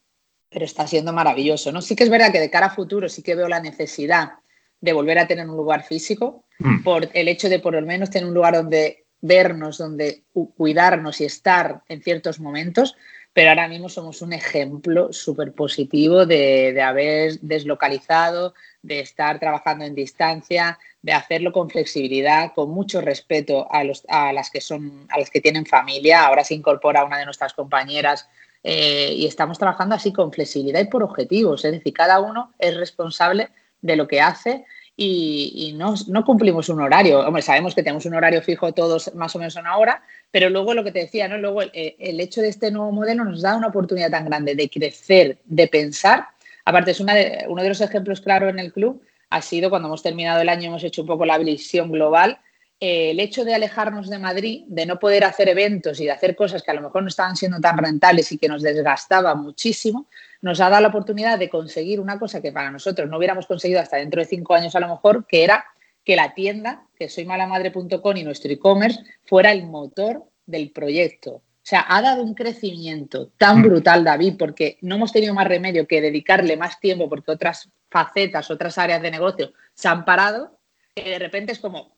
pero 0.51 0.64
está 0.64 0.88
siendo 0.88 1.12
maravilloso. 1.12 1.70
¿no? 1.70 1.81
Sí 1.81 1.94
que 1.94 2.03
es 2.03 2.11
verdad 2.11 2.33
que 2.33 2.40
de 2.40 2.51
cara 2.51 2.66
a 2.66 2.75
futuro 2.75 3.09
sí 3.09 3.23
que 3.23 3.37
veo 3.37 3.49
la 3.49 3.61
necesidad 3.61 4.33
de 4.81 4.92
volver 4.92 5.20
a 5.20 5.29
tener 5.29 5.49
un 5.49 5.57
lugar 5.57 5.85
físico, 5.85 6.44
mm. 6.59 6.83
por 6.83 7.09
el 7.14 7.29
hecho 7.29 7.49
de 7.49 7.61
por 7.61 7.75
lo 7.75 7.83
menos 7.83 8.11
tener 8.11 8.27
un 8.27 8.35
lugar 8.35 8.55
donde 8.55 9.03
vernos, 9.24 9.78
donde 9.78 10.24
cuidarnos 10.56 11.20
y 11.22 11.24
estar 11.24 11.82
en 11.88 12.02
ciertos 12.02 12.40
momentos, 12.40 12.94
pero 13.32 13.48
ahora 13.48 13.68
mismo 13.68 13.88
somos 13.88 14.20
un 14.20 14.34
ejemplo 14.34 15.14
súper 15.14 15.54
positivo 15.54 16.26
de, 16.26 16.80
haber 16.82 17.40
deslocalizado, 17.40 18.52
de 18.82 19.00
estar 19.00 19.40
trabajando 19.40 19.87
en 19.87 19.94
distancia, 19.94 20.78
de 21.00 21.12
hacerlo 21.12 21.52
con 21.52 21.70
flexibilidad, 21.70 22.52
con 22.54 22.70
mucho 22.70 23.00
respeto 23.00 23.66
a, 23.72 23.82
las 23.82 24.50
que 24.50 24.60
son, 24.60 25.06
a 25.08 25.18
las 25.18 25.30
que 25.30 25.40
tienen 25.40 25.64
familia. 25.64 26.26
Ahora 26.26 26.44
se 26.44 26.54
incorpora 26.54 27.04
una 27.04 27.18
de 27.18 27.24
nuestras 27.24 27.54
compañeras 27.54 28.28
eh, 28.62 29.14
y 29.16 29.26
estamos 29.26 29.58
trabajando 29.58 29.94
así 29.94 30.12
con 30.12 30.32
flexibilidad 30.32 30.80
y 30.80 30.88
por 30.88 31.02
objetivos. 31.02 31.64
Es 31.64 31.72
decir, 31.72 31.94
cada 31.94 32.20
uno 32.20 32.52
es 32.58 32.76
responsable 32.76 33.48
de 33.80 33.96
lo 33.96 34.06
que 34.06 34.20
hace 34.20 34.66
y, 34.96 35.74
no, 35.76 36.24
cumplimos 36.24 36.68
un 36.68 36.80
horario. 36.80 37.20
Hombre, 37.20 37.42
sabemos 37.42 37.74
que 37.74 37.83
tenemos 37.83 38.07
un 38.07 38.14
horario 38.14 38.42
fijo 38.42 38.72
todos 38.72 39.14
más 39.14 39.35
o 39.35 39.38
menos 39.38 39.57
una 39.57 39.76
hora, 39.76 40.02
pero 40.30 40.50
luego 40.50 40.74
lo 40.74 40.85
que 40.85 40.92
te 40.92 41.00
decía, 41.00 41.26
¿no? 41.26 41.37
Luego 41.38 41.62
el, 41.62 41.72
el 41.72 42.20
hecho 42.20 42.40
de 42.40 42.48
este 42.48 42.70
nuevo 42.70 42.92
modelo 42.92 43.24
nos 43.24 43.42
da 43.42 43.57
una 43.57 43.68
oportunidad 43.68 44.11
tan 44.11 44.24
grande 44.24 44.54
de 44.54 44.70
crecer, 44.70 45.38
de 45.44 45.68
pensar. 45.68 46.28
Aparte, 46.64 46.92
es 46.92 47.00
una 47.00 47.14
de, 47.14 47.44
uno 47.48 47.62
de 47.62 47.68
los 47.68 47.80
ejemplos 47.80 48.20
claros 48.20 48.50
en 48.50 48.59
el 48.59 48.72
club 48.72 49.02
ha 49.30 49.42
sido 49.42 49.68
cuando 49.68 49.88
hemos 49.88 50.02
terminado 50.02 50.40
el 50.40 50.48
año, 50.48 50.68
hemos 50.68 50.85
hecho 50.85 51.02
un 51.02 51.09
poco 51.09 51.24
la 51.24 51.38
visión 51.38 51.90
global. 51.90 52.38
Eh, 52.80 53.12
el 53.12 53.20
hecho 53.20 53.44
de 53.44 53.54
alejarnos 53.54 54.10
de 54.10 54.18
Madrid, 54.18 54.64
de 54.66 54.84
no 54.84 54.98
poder 54.98 55.24
hacer 55.24 55.48
eventos 55.48 56.00
y 56.00 56.04
de 56.04 56.10
hacer 56.10 56.34
cosas 56.34 56.62
que 56.62 56.70
a 56.70 56.74
lo 56.74 56.82
mejor 56.82 57.02
no 57.02 57.08
estaban 57.08 57.37
siendo 57.37 57.60
tan 57.60 57.78
rentables 57.78 58.30
y 58.32 58.38
que 58.38 58.48
nos 58.48 58.62
desgastaba 58.62 59.34
muchísimo, 59.34 60.08
nos 60.42 60.60
ha 60.60 60.68
dado 60.68 60.82
la 60.82 60.88
oportunidad 60.88 61.38
de 61.38 61.48
conseguir 61.48 62.00
una 62.00 62.18
cosa 62.18 62.42
que 62.42 62.52
para 62.52 62.70
nosotros 62.70 63.08
no 63.08 63.16
hubiéramos 63.16 63.46
conseguido 63.46 63.80
hasta 63.80 63.96
dentro 63.96 64.20
de 64.20 64.26
cinco 64.26 64.54
años 64.54 64.74
a 64.74 64.80
lo 64.80 64.88
mejor, 64.88 65.26
que 65.26 65.44
era 65.44 65.64
que 66.04 66.16
la 66.16 66.34
tienda, 66.34 66.87
que 66.98 67.08
soy 67.08 67.24
malamadre.com 67.24 68.16
y 68.16 68.24
nuestro 68.24 68.52
e-commerce, 68.52 69.00
fuera 69.24 69.52
el 69.52 69.66
motor 69.66 70.24
del 70.44 70.70
proyecto. 70.70 71.37
O 71.37 71.66
sea, 71.66 71.87
ha 71.88 72.02
dado 72.02 72.22
un 72.22 72.34
crecimiento 72.34 73.28
tan 73.38 73.62
brutal, 73.62 74.04
David, 74.04 74.34
porque 74.38 74.76
no 74.82 74.96
hemos 74.96 75.12
tenido 75.12 75.32
más 75.32 75.48
remedio 75.48 75.87
que 75.87 76.02
dedicarle 76.02 76.58
más 76.58 76.78
tiempo 76.78 77.08
porque 77.08 77.30
otras 77.30 77.70
facetas, 77.90 78.50
otras 78.50 78.76
áreas 78.76 79.00
de 79.00 79.10
negocio 79.10 79.54
se 79.72 79.88
han 79.88 80.04
parado, 80.04 80.58
que 80.94 81.08
de 81.08 81.18
repente 81.18 81.52
es 81.52 81.58
como, 81.60 81.93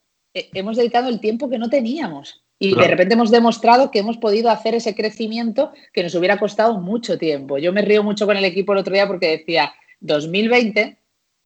hemos 0.54 0.76
dedicado 0.76 1.08
el 1.08 1.20
tiempo 1.20 1.48
que 1.48 1.58
no 1.58 1.68
teníamos. 1.68 2.42
Y 2.58 2.70
claro. 2.70 2.82
de 2.82 2.90
repente 2.90 3.14
hemos 3.14 3.30
demostrado 3.30 3.90
que 3.90 3.98
hemos 3.98 4.16
podido 4.16 4.50
hacer 4.50 4.74
ese 4.74 4.94
crecimiento 4.94 5.72
que 5.92 6.02
nos 6.02 6.14
hubiera 6.14 6.38
costado 6.38 6.78
mucho 6.78 7.18
tiempo. 7.18 7.58
Yo 7.58 7.72
me 7.72 7.82
río 7.82 8.02
mucho 8.02 8.26
con 8.26 8.36
el 8.36 8.44
equipo 8.44 8.72
el 8.72 8.78
otro 8.78 8.94
día 8.94 9.06
porque 9.06 9.28
decía, 9.28 9.74
2020, 10.00 10.96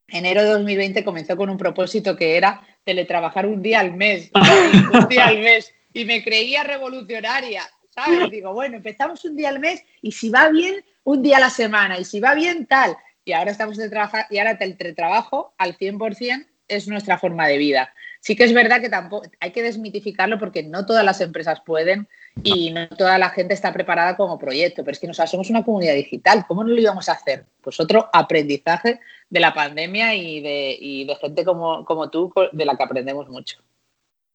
enero 0.08 0.42
de 0.42 0.50
2020 0.50 1.04
comenzó 1.04 1.36
con 1.36 1.50
un 1.50 1.58
propósito 1.58 2.16
que 2.16 2.36
era 2.36 2.62
teletrabajar 2.84 3.46
un 3.46 3.62
día 3.62 3.80
al 3.80 3.94
mes, 3.94 4.30
un 4.92 5.08
día 5.08 5.26
al 5.26 5.38
mes. 5.40 5.72
Y 5.92 6.04
me 6.04 6.22
creía 6.22 6.62
revolucionaria, 6.62 7.62
¿sabes? 7.90 8.30
Digo, 8.30 8.52
bueno, 8.52 8.76
empezamos 8.76 9.24
un 9.24 9.36
día 9.36 9.48
al 9.48 9.58
mes 9.58 9.84
y 10.02 10.12
si 10.12 10.30
va 10.30 10.48
bien, 10.48 10.84
un 11.02 11.22
día 11.22 11.38
a 11.38 11.40
la 11.40 11.50
semana. 11.50 11.98
Y 11.98 12.04
si 12.04 12.20
va 12.20 12.34
bien, 12.34 12.66
tal 12.66 12.96
y 13.24 13.32
ahora 13.32 13.50
estamos 13.50 13.76
de 13.76 13.88
trabajar 13.88 14.26
y 14.30 14.38
ahora 14.38 14.58
el 14.60 14.76
teletrabajo 14.76 15.54
al 15.58 15.76
100% 15.76 16.46
es 16.68 16.88
nuestra 16.88 17.18
forma 17.18 17.46
de 17.46 17.58
vida. 17.58 17.94
Sí 18.20 18.36
que 18.36 18.44
es 18.44 18.52
verdad 18.52 18.82
que 18.82 18.90
tampoco 18.90 19.26
hay 19.40 19.50
que 19.50 19.62
desmitificarlo 19.62 20.38
porque 20.38 20.62
no 20.62 20.84
todas 20.84 21.04
las 21.04 21.20
empresas 21.22 21.62
pueden 21.64 22.06
y 22.42 22.70
no 22.70 22.86
toda 22.88 23.18
la 23.18 23.30
gente 23.30 23.54
está 23.54 23.72
preparada 23.72 24.16
como 24.16 24.38
proyecto, 24.38 24.84
pero 24.84 24.92
es 24.92 25.00
que 25.00 25.06
nosotros 25.06 25.30
somos 25.30 25.50
una 25.50 25.64
comunidad 25.64 25.94
digital, 25.94 26.44
¿cómo 26.46 26.62
no 26.62 26.70
lo 26.70 26.80
íbamos 26.80 27.08
a 27.08 27.12
hacer? 27.12 27.46
Pues 27.62 27.80
otro 27.80 28.10
aprendizaje 28.12 29.00
de 29.30 29.40
la 29.40 29.54
pandemia 29.54 30.14
y 30.14 30.40
de, 30.40 31.16
gente 31.20 31.44
como, 31.44 31.84
como 31.86 32.10
tú 32.10 32.32
de 32.52 32.64
la 32.66 32.76
que 32.76 32.82
aprendemos 32.82 33.28
mucho. 33.28 33.58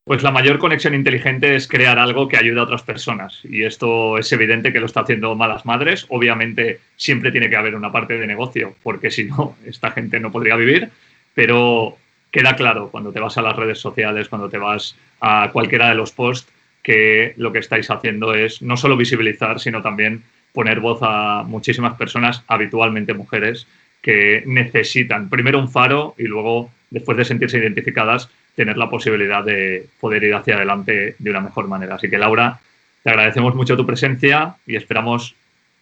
Pues 0.04 0.21
la 0.21 0.32
mayor 0.32 0.60
conexión 0.60 0.93
inteligente 0.93 1.56
es 1.56 1.67
crear 1.67 1.98
algo 1.98 2.28
que 2.28 2.38
ayude 2.38 2.60
a 2.60 2.63
otras 2.63 2.84
personas. 2.84 3.39
Y 3.43 3.63
esto 3.63 4.19
es 4.19 4.32
evidente 4.32 4.71
que 4.71 4.80
lo 4.80 4.86
está 4.86 5.00
haciendo 5.00 5.36
Malas 5.36 5.65
Madres. 5.65 6.06
Obviamente 6.10 6.80
siempre 6.95 7.32
tiene 7.32 7.50
que 7.50 7.56
haber 7.56 7.74
una 7.74 7.91
parte 7.91 8.15
de 8.15 8.28
negocio, 8.28 8.76
porque 8.84 9.10
si 9.10 9.24
no, 9.24 9.56
esta 9.65 9.89
gente 9.89 10.19
no 10.19 10.32
podría 10.32 10.56
vivir. 10.58 10.91
Pero 11.34 11.98
queda 12.36 12.58
claro 12.58 12.89
cuando 12.91 13.13
te 13.13 13.21
vas 13.21 13.38
a 13.38 13.41
las 13.41 13.56
redes 13.56 13.80
sociales, 13.80 14.28
cuando 14.28 14.50
te 14.50 14.58
vas 14.58 14.98
a 15.21 15.52
cualquiera 15.54 15.88
de 15.88 15.95
los 15.95 16.12
posts, 16.12 16.52
que 16.84 17.34
lo 17.38 17.54
que 17.54 17.60
estáis 17.60 17.89
haciendo 17.89 18.36
es 18.36 18.62
no 18.62 18.76
solo 18.76 18.98
visibilizar, 18.98 19.62
sino 19.62 19.82
también 19.82 20.21
poner 20.52 20.82
voz 20.82 21.00
a 21.02 21.43
muchísimas 21.48 21.95
personas, 21.95 22.43
habitualmente 22.48 23.13
mujeres, 23.13 23.67
que 24.02 24.43
necesitan 24.45 25.30
primero 25.30 25.60
un 25.60 25.69
faro 25.71 26.13
y 26.17 26.24
luego, 26.24 26.71
después 26.89 27.17
de 27.17 27.24
sentirse 27.24 27.58
identificadas, 27.58 28.30
tener 28.54 28.76
la 28.76 28.89
posibilidad 28.89 29.41
de 29.41 29.88
poder 30.02 30.26
ir 30.26 30.36
hacia 30.36 30.58
adelante 30.58 31.15
de 31.17 31.30
una 31.30 31.39
mejor 31.39 31.69
manera. 31.69 31.95
Así 31.95 32.10
que 32.10 32.17
Laura, 32.17 32.60
te 33.02 33.12
agradecemos 33.12 33.56
mucho 33.56 33.78
tu 33.78 33.86
presencia 33.86 34.58
y 34.67 34.76
esperamos 34.76 35.36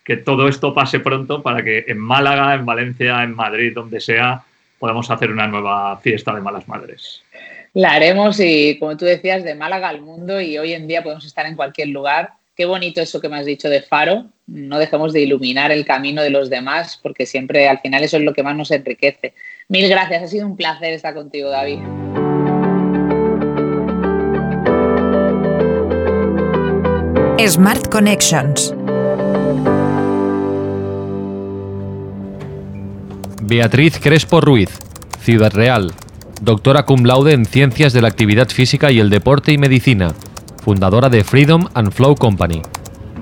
que 0.03 0.17
todo 0.17 0.47
esto 0.47 0.75
pase 0.75 0.99
pronto 0.99 1.41
para 1.41 1.63
que 1.63 1.85
en 1.87 1.97
Málaga, 1.97 2.53
en 2.53 2.63
Valencia, 2.63 3.23
en 3.23 3.35
Madrid, 3.35 3.73
donde 3.73 3.99
sea, 3.99 4.43
podamos 4.83 5.09
hacer 5.09 5.31
una 5.31 5.47
nueva 5.47 5.97
fiesta 5.99 6.35
de 6.35 6.41
malas 6.41 6.67
madres. 6.67 7.23
La 7.71 7.93
haremos 7.93 8.37
y, 8.41 8.77
como 8.79 8.97
tú 8.97 9.05
decías, 9.05 9.45
de 9.45 9.55
Málaga 9.55 9.87
al 9.87 10.01
mundo 10.01 10.41
y 10.41 10.57
hoy 10.57 10.73
en 10.73 10.89
día 10.89 11.01
podemos 11.01 11.23
estar 11.23 11.45
en 11.45 11.55
cualquier 11.55 11.87
lugar. 11.87 12.31
Qué 12.53 12.65
bonito 12.65 12.99
eso 12.99 13.21
que 13.21 13.29
me 13.29 13.37
has 13.37 13.45
dicho 13.45 13.69
de 13.69 13.81
Faro. 13.81 14.25
No 14.45 14.77
dejemos 14.79 15.13
de 15.13 15.21
iluminar 15.21 15.71
el 15.71 15.85
camino 15.85 16.21
de 16.21 16.31
los 16.31 16.49
demás 16.49 16.99
porque 17.01 17.25
siempre 17.25 17.69
al 17.69 17.79
final 17.79 18.03
eso 18.03 18.17
es 18.17 18.23
lo 18.23 18.33
que 18.33 18.43
más 18.43 18.57
nos 18.57 18.71
enriquece. 18.71 19.33
Mil 19.69 19.87
gracias, 19.87 20.21
ha 20.21 20.27
sido 20.27 20.45
un 20.45 20.57
placer 20.57 20.91
estar 20.91 21.13
contigo, 21.13 21.49
David. 21.49 21.79
Smart 27.47 27.87
Connections. 27.87 28.75
Beatriz 33.55 33.99
Crespo 33.99 34.41
Ruiz, 34.41 34.79
Ciudad 35.19 35.53
Real, 35.53 35.91
doctora 36.41 36.85
cum 36.85 37.03
laude 37.05 37.33
en 37.33 37.45
Ciencias 37.45 37.93
de 37.93 38.01
la 38.01 38.07
Actividad 38.07 38.49
Física 38.49 38.89
y 38.89 38.99
el 38.99 39.11
Deporte 39.11 39.51
y 39.51 39.59
Medicina, 39.59 40.15
fundadora 40.63 41.07
de 41.07 41.23
Freedom 41.23 41.67
and 41.75 41.91
Flow 41.91 42.15
Company. 42.15 42.63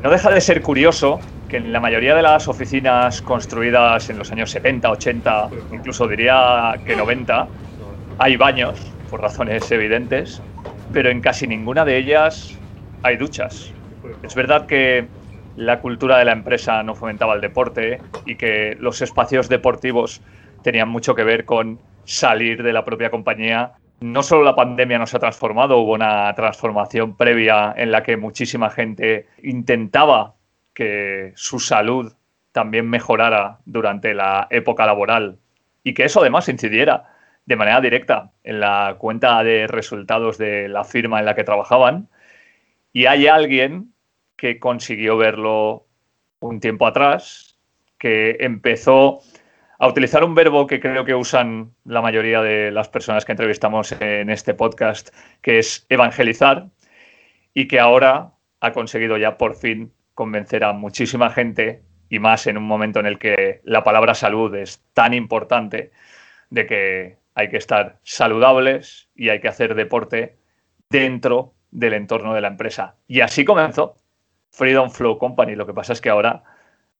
No 0.01 0.09
deja 0.09 0.31
de 0.31 0.39
ser 0.39 0.61
curioso 0.61 1.19
que 1.49 1.57
en 1.57 1.73
la 1.73 1.81
mayoría 1.81 2.15
de 2.15 2.21
las 2.21 2.47
oficinas 2.47 3.21
construidas 3.21 4.09
en 4.09 4.19
los 4.19 4.31
años 4.31 4.51
70, 4.51 4.89
80, 4.89 5.49
incluso 5.73 6.07
diría 6.07 6.75
que 6.85 6.95
90, 6.95 7.47
hay 8.17 8.37
baños, 8.37 8.79
por 9.09 9.19
razones 9.19 9.69
evidentes, 9.69 10.41
pero 10.93 11.09
en 11.09 11.19
casi 11.19 11.45
ninguna 11.45 11.83
de 11.83 11.97
ellas 11.97 12.57
hay 13.03 13.17
duchas. 13.17 13.73
Es 14.23 14.33
verdad 14.33 14.65
que 14.65 15.07
la 15.55 15.79
cultura 15.79 16.17
de 16.17 16.25
la 16.25 16.31
empresa 16.31 16.81
no 16.83 16.95
fomentaba 16.95 17.35
el 17.35 17.41
deporte 17.41 17.99
y 18.25 18.35
que 18.35 18.75
los 18.79 19.01
espacios 19.01 19.49
deportivos 19.49 20.21
tenían 20.63 20.89
mucho 20.89 21.15
que 21.15 21.23
ver 21.23 21.45
con 21.45 21.79
salir 22.05 22.63
de 22.63 22.73
la 22.73 22.85
propia 22.85 23.09
compañía. 23.09 23.73
No 23.99 24.23
solo 24.23 24.43
la 24.43 24.55
pandemia 24.55 24.97
nos 24.97 25.13
ha 25.13 25.19
transformado, 25.19 25.77
hubo 25.77 25.93
una 25.93 26.33
transformación 26.33 27.15
previa 27.15 27.73
en 27.75 27.91
la 27.91 28.03
que 28.03 28.17
muchísima 28.17 28.69
gente 28.69 29.27
intentaba 29.43 30.35
que 30.73 31.33
su 31.35 31.59
salud 31.59 32.13
también 32.51 32.89
mejorara 32.89 33.59
durante 33.65 34.13
la 34.13 34.47
época 34.49 34.85
laboral 34.85 35.37
y 35.83 35.93
que 35.93 36.05
eso 36.05 36.21
además 36.21 36.49
incidiera 36.49 37.05
de 37.45 37.55
manera 37.55 37.81
directa 37.81 38.31
en 38.43 38.59
la 38.59 38.95
cuenta 38.97 39.43
de 39.43 39.67
resultados 39.67 40.37
de 40.37 40.67
la 40.67 40.83
firma 40.83 41.19
en 41.19 41.25
la 41.25 41.35
que 41.35 41.43
trabajaban. 41.43 42.07
Y 42.93 43.05
hay 43.05 43.27
alguien 43.27 43.90
que 44.41 44.57
consiguió 44.57 45.17
verlo 45.17 45.85
un 46.39 46.59
tiempo 46.59 46.87
atrás, 46.87 47.59
que 47.99 48.37
empezó 48.39 49.19
a 49.77 49.87
utilizar 49.87 50.23
un 50.23 50.33
verbo 50.33 50.65
que 50.65 50.79
creo 50.79 51.05
que 51.05 51.13
usan 51.13 51.75
la 51.85 52.01
mayoría 52.01 52.41
de 52.41 52.71
las 52.71 52.89
personas 52.89 53.23
que 53.23 53.33
entrevistamos 53.33 53.91
en 53.91 54.31
este 54.31 54.55
podcast, 54.55 55.09
que 55.43 55.59
es 55.59 55.85
evangelizar, 55.89 56.69
y 57.53 57.67
que 57.67 57.79
ahora 57.79 58.31
ha 58.61 58.71
conseguido 58.71 59.15
ya 59.17 59.37
por 59.37 59.53
fin 59.53 59.93
convencer 60.15 60.63
a 60.63 60.73
muchísima 60.73 61.29
gente, 61.29 61.83
y 62.09 62.17
más 62.17 62.47
en 62.47 62.57
un 62.57 62.63
momento 62.63 62.99
en 62.99 63.05
el 63.05 63.19
que 63.19 63.61
la 63.63 63.83
palabra 63.83 64.15
salud 64.15 64.55
es 64.55 64.83
tan 64.93 65.13
importante, 65.13 65.91
de 66.49 66.65
que 66.65 67.17
hay 67.35 67.49
que 67.49 67.57
estar 67.57 67.99
saludables 68.01 69.07
y 69.13 69.29
hay 69.29 69.39
que 69.39 69.49
hacer 69.49 69.75
deporte 69.75 70.39
dentro 70.89 71.53
del 71.69 71.93
entorno 71.93 72.33
de 72.33 72.41
la 72.41 72.47
empresa. 72.47 72.95
Y 73.07 73.21
así 73.21 73.45
comenzó. 73.45 74.00
Freedom 74.51 74.89
Flow 74.89 75.17
Company. 75.17 75.55
Lo 75.55 75.65
que 75.65 75.73
pasa 75.73 75.93
es 75.93 76.01
que 76.01 76.09
ahora 76.09 76.43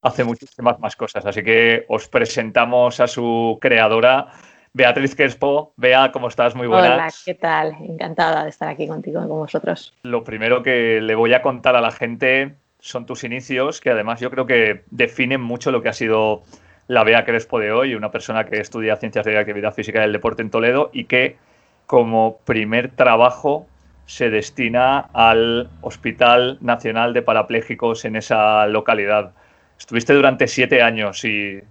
hace 0.01 0.23
muchísimas 0.23 0.79
más 0.79 0.95
cosas. 0.95 1.25
Así 1.25 1.43
que 1.43 1.85
os 1.87 2.07
presentamos 2.07 2.99
a 2.99 3.07
su 3.07 3.57
creadora, 3.61 4.27
Beatriz 4.73 5.15
Crespo. 5.15 5.73
Bea, 5.77 6.11
¿cómo 6.11 6.27
estás? 6.27 6.55
Muy 6.55 6.67
buenas. 6.67 6.93
Hola, 6.93 7.11
¿qué 7.25 7.35
tal? 7.35 7.75
Encantada 7.81 8.43
de 8.43 8.49
estar 8.49 8.69
aquí 8.69 8.87
contigo, 8.87 9.19
con 9.19 9.39
vosotros. 9.39 9.93
Lo 10.03 10.23
primero 10.23 10.63
que 10.63 11.01
le 11.01 11.15
voy 11.15 11.33
a 11.33 11.41
contar 11.41 11.75
a 11.75 11.81
la 11.81 11.91
gente 11.91 12.55
son 12.79 13.05
tus 13.05 13.23
inicios, 13.23 13.79
que 13.79 13.91
además 13.91 14.19
yo 14.19 14.31
creo 14.31 14.47
que 14.47 14.83
definen 14.89 15.41
mucho 15.41 15.71
lo 15.71 15.83
que 15.83 15.89
ha 15.89 15.93
sido 15.93 16.43
la 16.87 17.03
Bea 17.03 17.25
Crespo 17.25 17.59
de 17.59 17.71
hoy, 17.71 17.93
una 17.93 18.11
persona 18.11 18.45
que 18.45 18.59
estudia 18.59 18.95
Ciencias 18.95 19.23
de 19.25 19.33
la 19.33 19.41
Actividad 19.41 19.73
Física 19.73 19.99
y 19.99 20.01
del 20.01 20.13
Deporte 20.13 20.41
en 20.41 20.49
Toledo 20.49 20.89
y 20.91 21.05
que 21.05 21.37
como 21.85 22.39
primer 22.43 22.89
trabajo 22.89 23.67
se 24.05 24.29
destina 24.29 25.09
al 25.13 25.69
Hospital 25.81 26.57
Nacional 26.61 27.13
de 27.13 27.21
Parapléjicos 27.21 28.05
en 28.05 28.15
esa 28.15 28.65
localidad. 28.67 29.31
estuviste 29.77 30.13
durante 30.13 30.47
siete 30.47 30.81
años 30.81 31.23
y 31.23 31.61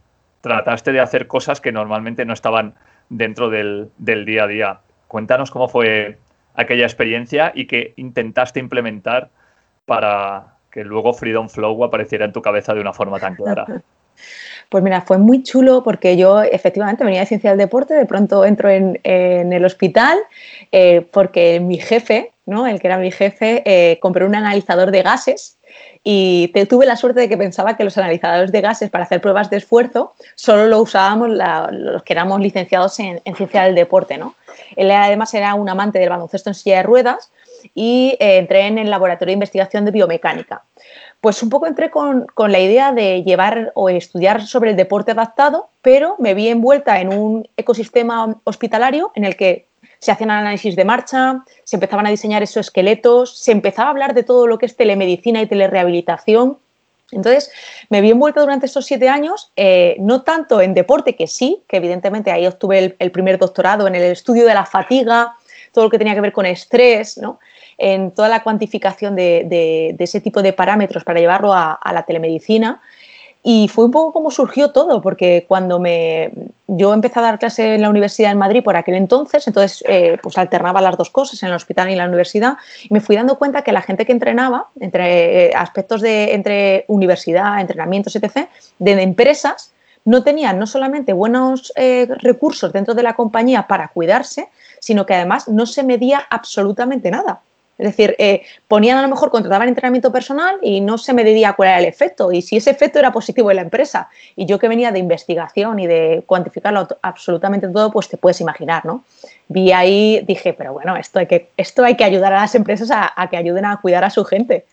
trataste 0.40 0.92
de 0.92 1.00
hacer 1.00 1.26
cosas 1.26 1.60
que 1.60 1.72
normalmente 1.72 2.24
no 2.24 2.32
estaban 2.32 2.74
dentro 3.08 3.50
del, 3.50 3.90
del 3.98 4.24
día 4.24 4.44
a 4.44 4.46
día. 4.46 4.80
Cuéntanos 5.08 5.50
cómo 5.50 5.68
fue 5.68 6.18
aquella 6.54 6.84
experiencia 6.84 7.52
y 7.54 7.66
qué 7.66 7.92
intentaste 7.96 8.60
implementar 8.60 9.30
para 9.84 10.54
que 10.70 10.84
luego 10.84 11.12
Freedom 11.12 11.48
Flow 11.48 11.84
apareciera 11.84 12.24
en 12.24 12.32
tu 12.32 12.42
cabeza 12.42 12.74
de 12.74 12.80
una 12.80 12.92
forma 12.92 13.18
tan 13.18 13.34
clara. 13.34 13.66
Pues 14.70 14.84
mira, 14.84 15.00
fue 15.00 15.18
muy 15.18 15.42
chulo 15.42 15.82
porque 15.82 16.16
yo 16.16 16.42
efectivamente 16.42 17.02
venía 17.02 17.20
de 17.20 17.26
ciencia 17.26 17.50
del 17.50 17.58
deporte, 17.58 17.92
de 17.92 18.06
pronto 18.06 18.44
entro 18.44 18.70
en, 18.70 19.00
el 19.04 19.64
hospital 19.64 20.16
eh, 20.70 21.04
porque 21.10 21.58
mi 21.58 21.76
jefe, 21.76 22.30
¿no? 22.46 22.68
el 22.68 22.78
que 22.80 22.86
era 22.86 22.96
mi 22.96 23.10
jefe, 23.10 23.64
eh, 23.66 23.98
compró 24.00 24.26
un 24.26 24.36
analizador 24.36 24.92
de 24.92 25.02
gases 25.02 25.58
y 26.04 26.52
tuve 26.68 26.86
la 26.86 26.94
suerte 26.94 27.18
de 27.18 27.28
que 27.28 27.36
pensaba 27.36 27.76
que 27.76 27.82
los 27.82 27.98
analizadores 27.98 28.52
de 28.52 28.60
gases 28.60 28.90
para 28.90 29.04
hacer 29.04 29.20
pruebas 29.20 29.50
de 29.50 29.56
esfuerzo 29.56 30.14
solo 30.36 30.66
lo 30.66 30.80
usábamos 30.80 31.30
los 31.72 32.04
que 32.04 32.12
éramos 32.12 32.40
licenciados 32.40 33.00
en, 33.00 33.20
ciencia 33.36 33.64
del 33.64 33.74
deporte. 33.74 34.18
¿no? 34.18 34.36
Él 34.76 34.92
además 34.92 35.34
era 35.34 35.54
un 35.54 35.68
amante 35.68 35.98
del 35.98 36.10
baloncesto 36.10 36.50
en 36.50 36.54
silla 36.54 36.76
de 36.76 36.82
ruedas 36.84 37.32
y 37.74 38.16
eh, 38.20 38.38
entré 38.38 38.66
en 38.66 38.78
el 38.78 38.90
laboratorio 38.90 39.30
de 39.32 39.34
investigación 39.34 39.84
de 39.84 39.90
biomecánica. 39.90 40.62
Pues 41.20 41.42
un 41.42 41.50
poco 41.50 41.66
entré 41.66 41.90
con, 41.90 42.26
la 42.36 42.58
idea 42.58 42.92
de 42.92 43.22
llevar 43.22 43.72
o 43.74 43.90
estudiar 43.90 44.46
sobre 44.46 44.70
el 44.70 44.76
deporte 44.76 45.12
adaptado, 45.12 45.68
pero 45.82 46.16
me 46.18 46.34
vi 46.34 46.48
envuelta 46.48 47.00
en 47.00 47.12
un 47.12 47.48
ecosistema 47.56 48.36
hospitalario 48.44 49.12
en 49.14 49.24
el 49.24 49.36
que 49.36 49.66
se 49.98 50.12
hacían 50.12 50.30
análisis 50.30 50.76
de 50.76 50.84
marcha, 50.86 51.44
se 51.64 51.76
empezaban 51.76 52.06
a 52.06 52.10
diseñar 52.10 52.42
esos 52.42 52.66
esqueletos, 52.66 53.38
se 53.38 53.52
empezaba 53.52 53.88
a 53.88 53.90
hablar 53.90 54.14
de 54.14 54.22
todo 54.22 54.46
lo 54.46 54.56
que 54.56 54.64
es 54.64 54.76
telemedicina 54.76 55.42
y 55.42 55.46
telerehabilitación. 55.46 56.56
Entonces, 57.12 57.50
me 57.88 58.00
vi 58.00 58.10
envuelta 58.10 58.40
durante 58.40 58.66
estos 58.66 58.86
siete 58.86 59.08
años, 59.08 59.52
eh, 59.56 59.96
no 59.98 60.22
tanto 60.22 60.60
en 60.60 60.74
deporte, 60.74 61.16
que 61.16 61.26
sí, 61.26 61.62
que 61.68 61.76
evidentemente 61.76 62.30
ahí 62.30 62.46
obtuve 62.46 62.96
el, 62.98 63.10
primer 63.10 63.38
doctorado 63.38 63.86
en 63.86 63.94
el 63.94 64.04
estudio 64.04 64.46
de 64.46 64.54
la 64.54 64.64
fatiga, 64.64 65.34
todo 65.72 65.84
lo 65.84 65.90
que 65.90 65.98
tenía 65.98 66.14
que 66.14 66.20
ver 66.20 66.32
con 66.32 66.46
estrés, 66.46 67.18
¿no? 67.18 67.38
en 67.80 68.10
toda 68.10 68.28
la 68.28 68.42
cuantificación 68.42 69.16
de, 69.16 69.96
ese 69.98 70.20
tipo 70.20 70.42
de 70.42 70.52
parámetros 70.52 71.02
para 71.02 71.18
llevarlo 71.18 71.52
a, 71.54 71.78
la 71.92 72.04
telemedicina. 72.04 72.80
Y 73.42 73.68
fue 73.68 73.86
un 73.86 73.90
poco 73.90 74.12
como 74.12 74.30
surgió 74.30 74.70
todo, 74.70 75.00
porque 75.00 75.46
cuando 75.48 75.80
me, 75.80 76.30
yo 76.66 76.92
empecé 76.92 77.20
a 77.20 77.22
dar 77.22 77.38
clase 77.38 77.76
en 77.76 77.80
la 77.80 77.88
Universidad 77.88 78.32
en 78.32 78.36
Madrid 78.36 78.62
por 78.62 78.76
aquel 78.76 78.96
entonces, 78.96 79.46
entonces 79.46 79.82
eh, 79.88 80.18
pues 80.22 80.36
alternaba 80.36 80.82
las 80.82 80.98
dos 80.98 81.08
cosas, 81.08 81.42
en 81.42 81.48
el 81.48 81.54
hospital 81.54 81.88
y 81.88 81.92
en 81.92 81.98
la 81.98 82.06
universidad, 82.06 82.58
y 82.82 82.92
me 82.92 83.00
fui 83.00 83.16
dando 83.16 83.38
cuenta 83.38 83.62
que 83.62 83.72
la 83.72 83.80
gente 83.80 84.04
que 84.04 84.12
entrenaba, 84.12 84.68
entre 84.78 85.46
eh, 85.46 85.52
aspectos 85.56 86.02
de 86.02 86.34
entre 86.34 86.84
universidad, 86.88 87.62
entrenamientos, 87.62 88.14
etc., 88.14 88.46
de, 88.78 89.02
empresas, 89.02 89.72
no 90.04 90.22
tenían 90.22 90.58
no 90.58 90.66
solamente 90.66 91.14
buenos 91.14 91.72
eh, 91.76 92.08
recursos 92.18 92.74
dentro 92.74 92.92
de 92.92 93.02
la 93.02 93.14
compañía 93.14 93.66
para 93.66 93.88
cuidarse, 93.88 94.50
sino 94.80 95.06
que 95.06 95.14
además 95.14 95.46
no 95.48 95.66
se 95.66 95.84
medía 95.84 96.26
absolutamente 96.28 97.10
nada. 97.10 97.40
Es 97.80 97.86
decir, 97.86 98.14
eh, 98.18 98.42
ponían 98.68 98.98
a 98.98 99.02
lo 99.02 99.08
mejor, 99.08 99.30
contrataban 99.30 99.66
entrenamiento 99.66 100.12
personal 100.12 100.58
y 100.60 100.82
no 100.82 100.98
se 100.98 101.14
medía 101.14 101.54
cuál 101.54 101.70
era 101.70 101.78
el 101.78 101.86
efecto 101.86 102.30
y 102.30 102.42
si 102.42 102.58
ese 102.58 102.70
efecto 102.70 102.98
era 102.98 103.10
positivo 103.10 103.50
en 103.50 103.56
la 103.56 103.62
empresa. 103.62 104.10
Y 104.36 104.44
yo 104.44 104.58
que 104.58 104.68
venía 104.68 104.92
de 104.92 104.98
investigación 104.98 105.78
y 105.78 105.86
de 105.86 106.22
cuantificarlo 106.26 106.86
absolutamente 107.00 107.66
todo, 107.68 107.90
pues 107.90 108.10
te 108.10 108.18
puedes 108.18 108.38
imaginar, 108.42 108.84
¿no? 108.84 109.02
Vi 109.48 109.72
ahí, 109.72 110.22
dije, 110.26 110.52
pero 110.52 110.74
bueno, 110.74 110.94
esto 110.94 111.20
hay 111.20 111.26
que, 111.26 111.48
esto 111.56 111.82
hay 111.82 111.96
que 111.96 112.04
ayudar 112.04 112.34
a 112.34 112.42
las 112.42 112.54
empresas 112.54 112.90
a, 112.92 113.28
que 113.30 113.38
ayuden 113.38 113.64
a 113.64 113.78
cuidar 113.78 114.04
a 114.04 114.10
su 114.10 114.26
gente. 114.26 114.66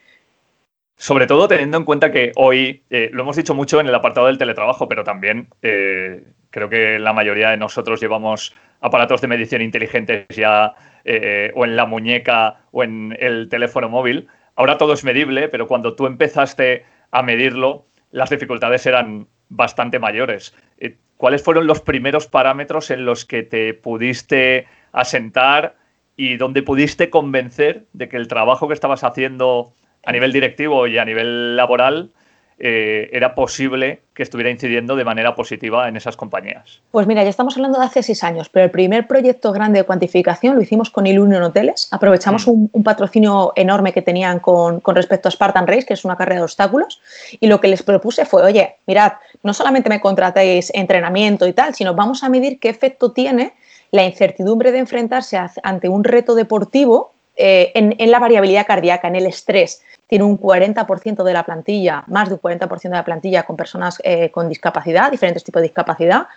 Sobre 0.97 1.27
todo 1.27 1.47
teniendo 1.47 1.77
en 1.77 1.85
cuenta 1.85 2.11
que 2.11 2.33
hoy, 2.35 2.83
eh, 2.89 3.09
lo 3.13 3.23
hemos 3.23 3.37
dicho 3.37 3.55
mucho 3.55 3.79
en 3.79 3.87
el 3.87 3.95
apartado 3.95 4.27
del 4.27 4.37
teletrabajo, 4.37 4.89
pero 4.89 5.05
también 5.05 5.47
eh, 5.61 6.25
creo 6.49 6.67
que 6.67 6.99
la 6.99 7.13
mayoría 7.13 7.51
de 7.51 7.57
nosotros 7.57 8.01
llevamos 8.01 8.53
aparatos 8.81 9.21
de 9.21 9.27
medición 9.27 9.61
inteligentes 9.61 10.27
ya 10.29 10.73
eh, 11.03 11.51
o 11.55 11.65
en 11.65 11.75
la 11.75 11.85
muñeca 11.85 12.61
o 12.71 12.83
en 12.83 13.15
el 13.19 13.49
teléfono 13.49 13.89
móvil. 13.89 14.27
Ahora 14.55 14.77
todo 14.77 14.93
es 14.93 15.03
medible, 15.03 15.47
pero 15.47 15.67
cuando 15.67 15.95
tú 15.95 16.05
empezaste 16.05 16.85
a 17.11 17.23
medirlo, 17.23 17.85
las 18.11 18.29
dificultades 18.29 18.85
eran 18.85 19.27
bastante 19.49 19.99
mayores. 19.99 20.53
Eh, 20.79 20.97
¿Cuáles 21.17 21.43
fueron 21.43 21.65
los 21.65 21.81
primeros 21.81 22.27
parámetros 22.27 22.91
en 22.91 23.05
los 23.05 23.25
que 23.25 23.43
te 23.43 23.73
pudiste 23.73 24.67
asentar 24.91 25.75
y 26.15 26.37
donde 26.37 26.63
pudiste 26.63 27.09
convencer 27.09 27.85
de 27.93 28.09
que 28.09 28.17
el 28.17 28.27
trabajo 28.27 28.67
que 28.67 28.73
estabas 28.73 29.03
haciendo 29.03 29.73
a 30.03 30.11
nivel 30.11 30.31
directivo 30.31 30.87
y 30.87 30.97
a 30.97 31.05
nivel 31.05 31.55
laboral 31.55 32.11
eh, 32.59 33.09
era 33.13 33.35
posible 33.35 34.01
que 34.15 34.23
estuviera 34.23 34.49
incidiendo 34.49 34.95
de 34.95 35.05
manera 35.05 35.35
positiva 35.35 35.87
en 35.87 35.95
esas 35.95 36.17
compañías? 36.17 36.81
Pues 36.89 37.05
mira, 37.05 37.23
ya 37.23 37.29
estamos 37.29 37.55
hablando 37.55 37.79
de 37.79 37.85
hace 37.85 38.01
seis 38.01 38.23
años, 38.23 38.49
pero 38.49 38.65
el 38.65 38.71
primer 38.71 39.05
proyecto 39.05 39.51
grande 39.51 39.79
de 39.79 39.85
cuantificación 39.85 40.55
lo 40.55 40.61
hicimos 40.61 40.89
con 40.89 41.05
Ilunion 41.05 41.43
Hoteles. 41.43 41.87
Aprovechamos 41.91 42.47
mm. 42.47 42.69
un, 42.71 42.83
patrocinio 42.83 43.53
enorme 43.55 43.93
que 43.93 44.01
tenían 44.01 44.39
con, 44.39 44.81
respecto 44.87 45.27
a 45.27 45.31
Spartan 45.31 45.67
Race, 45.67 45.85
que 45.85 45.93
es 45.93 46.03
una 46.03 46.15
carrera 46.15 46.39
de 46.39 46.45
obstáculos, 46.45 46.99
y 47.39 47.45
lo 47.45 47.61
que 47.61 47.67
les 47.67 47.83
propuse 47.83 48.25
fue, 48.25 48.41
oye, 48.41 48.77
mirad, 48.87 49.13
no 49.43 49.53
solamente 49.53 49.89
me 49.89 50.01
contratéis 50.01 50.71
entrenamiento 50.73 51.47
y 51.47 51.53
tal, 51.53 51.75
sino 51.75 51.93
vamos 51.93 52.23
a 52.23 52.29
medir 52.29 52.59
qué 52.59 52.69
efecto 52.69 53.11
tiene 53.11 53.53
la 53.91 54.03
incertidumbre 54.03 54.71
de 54.71 54.79
enfrentarse 54.79 55.37
ante 55.61 55.89
un 55.89 56.03
reto 56.03 56.33
deportivo 56.33 57.13
eh, 57.39 57.71
en, 57.75 58.11
la 58.11 58.17
variabilidad 58.17 58.65
cardíaca, 58.65 59.07
en 59.07 59.15
el 59.15 59.27
estrés 59.27 59.83
tiene 60.07 60.23
un 60.23 60.39
40% 60.39 61.23
de 61.23 61.33
la 61.33 61.43
plantilla, 61.43 62.03
más 62.07 62.29
de 62.29 62.35
un 62.35 62.41
40% 62.41 62.81
de 62.81 62.89
la 62.89 63.05
plantilla 63.05 63.43
con 63.43 63.57
personas 63.57 63.99
eh, 64.03 64.31
con 64.31 64.49
discapacidad, 64.49 65.11
diferentes 65.11 65.43
tipos 65.43 65.61
de 65.61 65.67
discapacidad, 65.67 66.27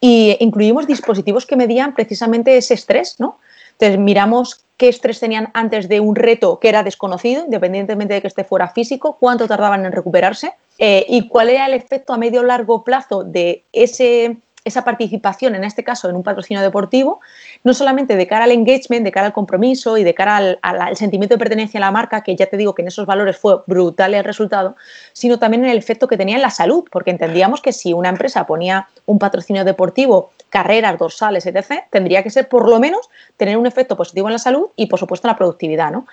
y 0.00 0.36
incluimos 0.40 0.86
dispositivos 0.86 1.46
que 1.46 1.56
medían 1.56 1.94
precisamente 1.94 2.56
ese 2.56 2.74
estrés, 2.74 3.16
¿no? 3.18 3.38
Entonces 3.72 3.98
miramos 3.98 4.64
qué 4.76 4.88
estrés 4.88 5.20
tenían 5.20 5.50
antes 5.54 5.88
de 5.88 6.00
un 6.00 6.16
reto 6.16 6.58
que 6.58 6.68
era 6.68 6.82
desconocido, 6.82 7.44
independientemente 7.44 8.14
de 8.14 8.20
que 8.20 8.28
este 8.28 8.44
fuera 8.44 8.68
físico, 8.68 9.16
cuánto 9.18 9.46
tardaban 9.46 9.84
en 9.84 9.92
recuperarse 9.92 10.54
eh, 10.78 11.04
y 11.08 11.28
cuál 11.28 11.50
era 11.50 11.66
el 11.66 11.74
efecto 11.74 12.12
a 12.12 12.18
medio 12.18 12.42
largo 12.42 12.84
plazo 12.84 13.24
de 13.24 13.64
ese 13.72 14.36
esa 14.68 14.84
participación, 14.84 15.54
en 15.54 15.64
este 15.64 15.84
caso 15.84 16.08
en 16.08 16.16
un 16.16 16.22
patrocinio 16.22 16.62
deportivo, 16.62 17.20
no 17.64 17.74
solamente 17.74 18.16
de 18.16 18.26
cara 18.26 18.44
al 18.44 18.52
engagement, 18.52 19.04
de 19.04 19.12
cara 19.12 19.26
al 19.26 19.32
compromiso 19.32 19.98
y 19.98 20.04
de 20.04 20.14
cara 20.14 20.56
al, 20.62 20.96
sentimiento 20.96 21.34
de 21.34 21.38
pertenencia 21.38 21.78
a 21.78 21.80
la 21.80 21.90
marca, 21.90 22.22
que 22.22 22.36
ya 22.36 22.46
te 22.46 22.56
digo 22.56 22.74
que 22.74 22.82
en 22.82 22.88
esos 22.88 23.06
valores 23.06 23.36
fue 23.36 23.56
brutal 23.66 24.14
el 24.14 24.24
resultado, 24.24 24.76
sino 25.12 25.38
también 25.38 25.64
en 25.64 25.70
el 25.70 25.78
efecto 25.78 26.06
que 26.06 26.16
tenía 26.16 26.36
en 26.36 26.42
la 26.42 26.50
salud, 26.50 26.84
porque 26.90 27.10
entendíamos 27.10 27.60
que 27.60 27.72
si 27.72 27.92
una 27.92 28.08
empresa 28.08 28.46
ponía 28.46 28.88
un 29.06 29.18
patrocinio 29.18 29.64
deportivo, 29.64 30.30
carreras, 30.50 30.98
dorsales, 30.98 31.46
etc., 31.46 31.84
tendría 31.90 32.22
que 32.22 32.30
ser 32.30 32.48
por 32.48 32.68
lo 32.68 32.78
menos 32.78 33.08
tener 33.36 33.56
un 33.56 33.66
efecto 33.66 33.96
positivo 33.96 34.28
en 34.28 34.32
la 34.32 34.38
salud 34.38 34.68
y, 34.76 34.86
por 34.86 34.98
supuesto, 34.98 35.26
en 35.26 35.32
la 35.32 35.36
productividad. 35.36 35.90
¿no? 35.90 36.06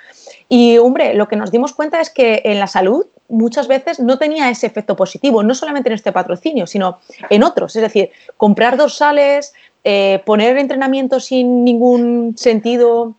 Y, 0.50 0.78
hombre, 0.78 1.14
lo 1.14 1.28
que 1.28 1.36
nos 1.36 1.52
dimos 1.52 1.74
cuenta 1.74 2.02
es 2.02 2.10
que 2.10 2.42
en 2.46 2.60
la 2.60 2.68
salud 2.68 3.08
muchas 3.28 3.68
veces 3.68 4.00
no 4.00 4.18
tenía 4.20 4.50
ese 4.50 4.68
efecto 4.68 4.96
positivo, 4.96 5.42
no 5.44 5.56
solamente 5.56 5.90
en 5.90 5.96
este 5.96 6.12
patrocinio, 6.12 6.68
sino 6.68 7.00
en 7.30 7.44
otros. 7.44 7.76
Es 7.76 7.82
decir, 7.82 8.12
comprar 8.38 8.78
dorsales, 8.78 9.54
eh, 9.84 10.22
poner 10.26 10.58
entrenamiento 10.58 11.20
sin 11.20 11.64
ningún 11.64 12.36
sentido 12.38 13.16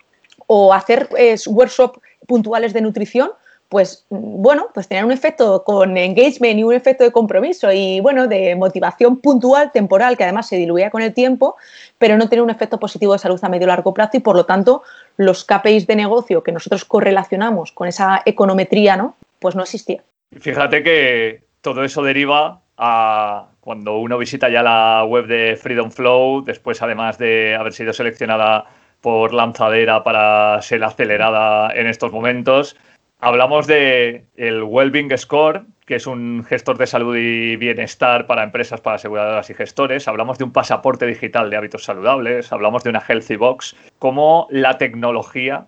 o 0.47 0.73
hacer 0.73 1.09
eh, 1.19 1.37
workshops 1.47 1.99
puntuales 2.27 2.73
de 2.73 2.81
nutrición, 2.81 3.31
pues 3.69 4.07
bueno, 4.11 4.69
pues 4.73 4.89
tener 4.89 5.05
un 5.05 5.13
efecto 5.13 5.65
con 5.65 5.97
engagement 5.97 6.59
y 6.59 6.65
un 6.65 6.73
efecto 6.73 7.05
de 7.05 7.13
compromiso 7.13 7.73
y 7.73 8.01
bueno, 8.01 8.29
de 8.29 8.55
motivación 8.55 9.19
puntual, 9.19 9.73
temporal, 9.73 10.17
que 10.17 10.25
además 10.25 10.49
se 10.49 10.57
diluía 10.57 10.91
con 10.91 11.03
el 11.03 11.13
tiempo, 11.13 11.57
pero 11.99 12.17
no 12.17 12.29
tener 12.29 12.43
un 12.43 12.51
efecto 12.51 12.79
positivo 12.79 13.13
de 13.13 13.19
salud 13.19 13.41
a 13.43 13.49
medio 13.49 13.65
y 13.65 13.69
largo 13.69 13.93
plazo 13.93 14.17
y 14.17 14.21
por 14.21 14.37
lo 14.37 14.47
tanto 14.47 14.83
los 15.17 15.45
KPIs 15.45 15.87
de 15.87 15.97
negocio 15.97 16.43
que 16.43 16.53
nosotros 16.53 16.85
correlacionamos 16.85 17.73
con 17.73 17.89
esa 17.89 18.23
econometría, 18.25 18.97
¿no? 18.97 19.17
Pues 19.41 19.57
no 19.57 19.63
existía. 19.63 20.03
Fíjate 20.39 20.83
que 20.83 21.43
todo 21.61 21.83
eso 21.85 22.03
deriva 22.03 22.61
a 22.77 23.47
cuando 23.61 23.99
uno 23.99 24.19
visita 24.19 24.49
ya 24.49 24.63
la 24.63 25.05
web 25.05 25.27
de 25.27 25.57
Freedom 25.57 25.91
Flow, 25.91 26.45
después 26.45 26.83
además 26.83 27.19
de 27.19 27.57
haber 27.57 27.73
sido 27.73 27.93
seleccionada 27.93 28.67
por 29.01 29.35
Lanzadera 29.35 30.05
para 30.05 30.61
ser 30.63 30.85
acelerada 30.85 31.73
en 31.75 31.87
estos 31.87 32.13
momentos, 32.13 32.77
Hablamos 33.21 33.67
de 33.67 34.27
el 34.37 34.63
Wellbeing 34.63 35.17
Score, 35.17 35.65
que 35.87 35.97
es 35.97 36.07
un 36.07 36.45
gestor 36.45 36.77
de 36.79 36.87
salud 36.87 37.17
y 37.17 37.57
bienestar 37.57 38.27
para 38.27 38.43
empresas, 38.43 38.81
para 38.81 38.97
aseguradoras 38.97 39.49
y 39.49 39.55
gestores. 39.55 40.07
Hablamos 40.07 40.37
de 40.39 40.45
un 40.45 40.53
pasaporte 40.53 41.07
digital 41.07 41.49
de 41.49 41.57
hábitos 41.57 41.85
saludables. 41.85 42.53
Hablamos 42.53 42.85
de 42.85 42.91
una 42.91 43.01
Healthy 43.01 43.37
Box. 43.37 43.75
Cómo 43.99 44.47
la 44.51 44.77
tecnología 44.79 45.67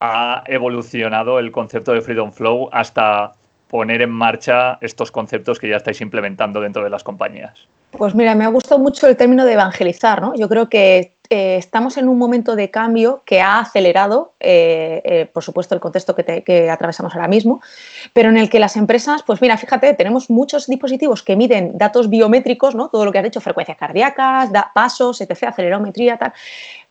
ha 0.00 0.42
evolucionado 0.46 1.38
el 1.38 1.52
concepto 1.52 1.92
de 1.92 2.00
Freedom 2.00 2.32
Flow 2.32 2.70
hasta 2.72 3.32
poner 3.68 4.02
en 4.02 4.10
marcha 4.10 4.78
estos 4.80 5.12
conceptos 5.12 5.58
que 5.58 5.68
ya 5.68 5.76
estáis 5.76 6.00
implementando 6.00 6.60
dentro 6.60 6.82
de 6.82 6.90
las 6.90 7.04
compañías. 7.04 7.68
Pues 7.92 8.14
mira, 8.14 8.34
me 8.34 8.44
ha 8.44 8.48
gustado 8.48 8.80
mucho 8.80 9.06
el 9.06 9.16
término 9.16 9.44
de 9.44 9.52
evangelizar, 9.52 10.22
¿no? 10.22 10.34
Yo 10.34 10.48
creo 10.48 10.68
que 10.68 11.16
eh, 11.32 11.56
estamos 11.58 11.96
en 11.96 12.08
un 12.08 12.18
momento 12.18 12.56
de 12.56 12.72
cambio 12.72 13.22
que 13.24 13.40
ha 13.40 13.60
acelerado, 13.60 14.32
eh, 14.40 15.00
eh, 15.04 15.26
por 15.32 15.44
supuesto, 15.44 15.76
el 15.76 15.80
contexto 15.80 16.16
que, 16.16 16.68
atravesamos 16.68 17.14
ahora 17.14 17.28
mismo, 17.28 17.62
pero 18.12 18.30
en 18.30 18.36
el 18.36 18.50
que 18.50 18.58
las 18.58 18.76
empresas, 18.76 19.22
pues 19.22 19.40
mira, 19.40 19.56
fíjate, 19.56 19.94
tenemos 19.94 20.28
muchos 20.28 20.66
dispositivos 20.66 21.22
que 21.22 21.36
miden 21.36 21.78
datos 21.78 22.10
biométricos, 22.10 22.74
¿no? 22.74 22.88
Todo 22.88 23.04
lo 23.04 23.12
que 23.12 23.18
has 23.18 23.24
dicho, 23.24 23.40
frecuencias 23.40 23.78
cardíacas, 23.78 24.50
pasos, 24.74 25.20
etc., 25.20 25.44
acelerometría, 25.44 26.16
tal 26.16 26.32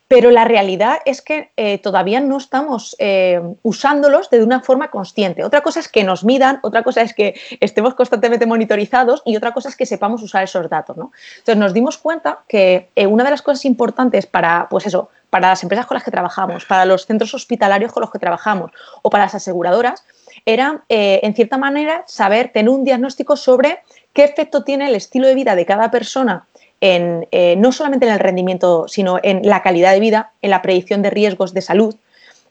pero 0.09 0.31
la 0.31 0.43
realidad 0.43 0.97
es 1.05 1.21
que 1.21 1.51
eh, 1.55 1.77
todavía 1.77 2.19
no 2.19 2.37
estamos 2.37 2.95
eh, 2.97 3.39
usándolos 3.61 4.31
de 4.31 4.43
una 4.43 4.59
forma 4.59 4.89
consciente. 4.89 5.43
Otra 5.43 5.61
cosa 5.61 5.79
es 5.79 5.87
que 5.87 6.03
nos 6.03 6.23
midan, 6.23 6.59
otra 6.63 6.81
cosa 6.81 7.03
es 7.03 7.13
que 7.13 7.39
estemos 7.59 7.93
constantemente 7.93 8.47
monitorizados 8.47 9.21
y 9.23 9.37
otra 9.37 9.53
cosa 9.53 9.69
es 9.69 9.75
que 9.75 9.85
sepamos 9.85 10.23
usar 10.23 10.43
esos 10.43 10.67
datos. 10.67 10.97
¿no? 10.97 11.11
Entonces 11.37 11.57
nos 11.57 11.75
dimos 11.75 11.99
cuenta 11.99 12.39
que 12.47 12.89
eh, 12.95 13.05
una 13.05 13.23
de 13.23 13.29
las 13.29 13.43
cosas 13.43 13.65
importantes 13.65 14.25
para, 14.25 14.67
pues 14.67 14.87
eso, 14.87 15.09
para 15.29 15.49
las 15.49 15.61
empresas 15.61 15.85
con 15.85 15.93
las 15.93 16.03
que 16.03 16.09
trabajamos, 16.09 16.65
para 16.65 16.85
los 16.85 17.05
centros 17.05 17.35
hospitalarios 17.35 17.91
con 17.91 18.01
los 18.01 18.09
que 18.09 18.17
trabajamos 18.17 18.71
o 19.03 19.11
para 19.11 19.25
las 19.25 19.35
aseguradoras, 19.35 20.03
era, 20.45 20.83
en 20.87 21.35
cierta 21.35 21.57
manera, 21.57 22.03
saber 22.07 22.51
tener 22.51 22.69
un 22.69 22.83
diagnóstico 22.83 23.35
sobre 23.35 23.81
qué 24.13 24.23
efecto 24.23 24.63
tiene 24.63 24.87
el 24.87 24.95
estilo 24.95 25.27
de 25.27 25.35
vida 25.35 25.55
de 25.55 25.65
cada 25.65 25.91
persona 25.91 26.47
eh, 26.81 27.55
no 27.57 27.71
solamente 27.71 28.05
en 28.05 28.13
el 28.13 28.19
rendimiento, 28.19 28.87
sino 28.87 29.19
en 29.21 29.41
la 29.43 29.61
calidad 29.61 29.93
de 29.93 29.99
vida, 29.99 30.31
en 30.41 30.49
la 30.49 30.61
predicción 30.61 31.01
de 31.01 31.09
riesgos 31.09 31.53
de 31.53 31.61
salud, 31.61 31.95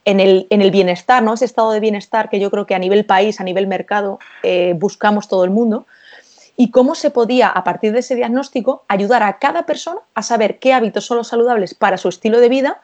en 0.05 0.21
el, 0.21 0.47
en 0.51 0.63
el 0.63 0.71
bienestar, 0.71 1.23
¿no? 1.23 1.35
ese 1.35 1.45
estado 1.45 1.73
de 1.73 1.81
bienestar 1.81 2.31
que 2.31 2.41
yo 2.41 2.51
creo 2.51 2.67
que 2.67 2.75
a 2.75 2.79
nivel 2.79 3.05
país, 3.05 3.41
a 3.41 3.45
nivel 3.45 3.67
mercado, 3.67 4.19
eh, 4.43 4.75
buscamos 4.77 5.29
todo 5.29 5.45
el 5.45 5.51
mundo, 5.51 5.87
y 6.57 6.71
cómo 6.71 6.95
se 6.95 7.11
podía, 7.11 7.49
a 7.49 7.63
partir 7.63 7.93
de 7.93 8.01
ese 8.01 8.17
diagnóstico, 8.17 8.85
ayudar 8.89 9.23
a 9.23 9.39
cada 9.39 9.65
persona 9.65 10.01
a 10.15 10.23
saber 10.23 10.59
qué 10.59 10.73
hábitos 10.73 11.07
son 11.07 11.19
los 11.19 11.29
saludables 11.29 11.75
para 11.75 11.99
su 11.99 12.09
estilo 12.09 12.41
de 12.41 12.49
vida 12.49 12.81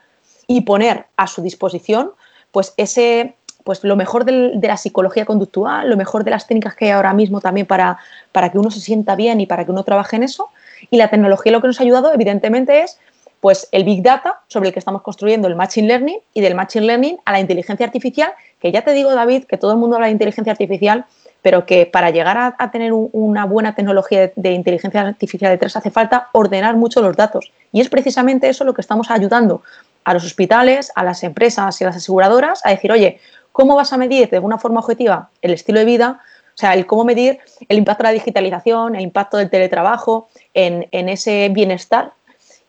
y 0.46 0.60
poner 0.60 1.06
a 1.16 1.26
su 1.26 1.42
disposición 1.42 2.12
pues 2.52 2.72
ese, 2.76 3.34
pues 3.64 3.82
lo 3.82 3.96
mejor 3.96 4.24
de 4.24 4.60
la 4.62 4.76
psicología 4.76 5.26
conductual, 5.26 5.90
lo 5.90 5.96
mejor 5.96 6.22
de 6.22 6.30
las 6.30 6.46
técnicas 6.46 6.76
que 6.76 6.84
hay 6.84 6.90
ahora 6.92 7.12
mismo 7.12 7.40
también 7.40 7.66
para, 7.66 7.98
para 8.30 8.52
que 8.52 8.58
uno 8.58 8.70
se 8.70 8.80
sienta 8.80 9.16
bien 9.16 9.40
y 9.40 9.46
para 9.46 9.64
que 9.64 9.72
uno 9.72 9.82
trabaje 9.82 10.14
en 10.14 10.22
eso, 10.22 10.50
y 10.90 10.96
la 10.96 11.08
tecnología 11.08 11.52
lo 11.52 11.60
que 11.60 11.66
nos 11.68 11.80
ha 11.80 11.82
ayudado, 11.82 12.12
evidentemente, 12.12 12.82
es 12.82 12.98
pues 13.44 13.68
el 13.72 13.84
Big 13.84 14.02
Data 14.02 14.40
sobre 14.48 14.68
el 14.68 14.72
que 14.72 14.78
estamos 14.78 15.02
construyendo 15.02 15.48
el 15.48 15.54
Machine 15.54 15.86
Learning 15.86 16.18
y 16.32 16.40
del 16.40 16.54
Machine 16.54 16.86
Learning 16.86 17.18
a 17.26 17.32
la 17.32 17.40
inteligencia 17.40 17.84
artificial, 17.84 18.32
que 18.58 18.72
ya 18.72 18.80
te 18.82 18.92
digo, 18.92 19.14
David, 19.14 19.44
que 19.44 19.58
todo 19.58 19.72
el 19.72 19.76
mundo 19.76 19.96
habla 19.96 20.06
de 20.06 20.12
inteligencia 20.12 20.52
artificial, 20.52 21.04
pero 21.42 21.66
que 21.66 21.84
para 21.84 22.08
llegar 22.08 22.54
a, 22.56 22.70
tener 22.70 22.94
una 22.94 23.44
buena 23.44 23.74
tecnología 23.74 24.32
de, 24.34 24.52
inteligencia 24.52 25.02
artificial 25.02 25.52
detrás 25.52 25.76
hace 25.76 25.90
falta 25.90 26.30
ordenar 26.32 26.74
mucho 26.76 27.02
los 27.02 27.14
datos. 27.16 27.52
Y 27.70 27.82
es 27.82 27.90
precisamente 27.90 28.48
eso 28.48 28.64
lo 28.64 28.72
que 28.72 28.80
estamos 28.80 29.10
ayudando 29.10 29.62
a 30.04 30.14
los 30.14 30.24
hospitales, 30.24 30.90
a 30.94 31.04
las 31.04 31.22
empresas 31.22 31.78
y 31.78 31.84
a 31.84 31.88
las 31.88 31.96
aseguradoras 31.96 32.64
a 32.64 32.70
decir, 32.70 32.90
oye, 32.92 33.20
¿cómo 33.52 33.76
vas 33.76 33.92
a 33.92 33.98
medir 33.98 34.30
de 34.30 34.38
una 34.38 34.56
forma 34.56 34.80
objetiva 34.80 35.28
el 35.42 35.52
estilo 35.52 35.80
de 35.80 35.84
vida? 35.84 36.20
O 36.54 36.56
sea, 36.56 36.74
el 36.74 36.86
cómo 36.86 37.04
medir 37.04 37.40
el 37.68 37.78
impacto 37.78 38.04
de 38.04 38.10
la 38.10 38.12
digitalización, 38.12 38.94
el 38.94 39.02
impacto 39.02 39.36
del 39.36 39.50
teletrabajo 39.50 40.28
en, 40.54 40.86
ese 41.08 41.48
bienestar 41.50 42.12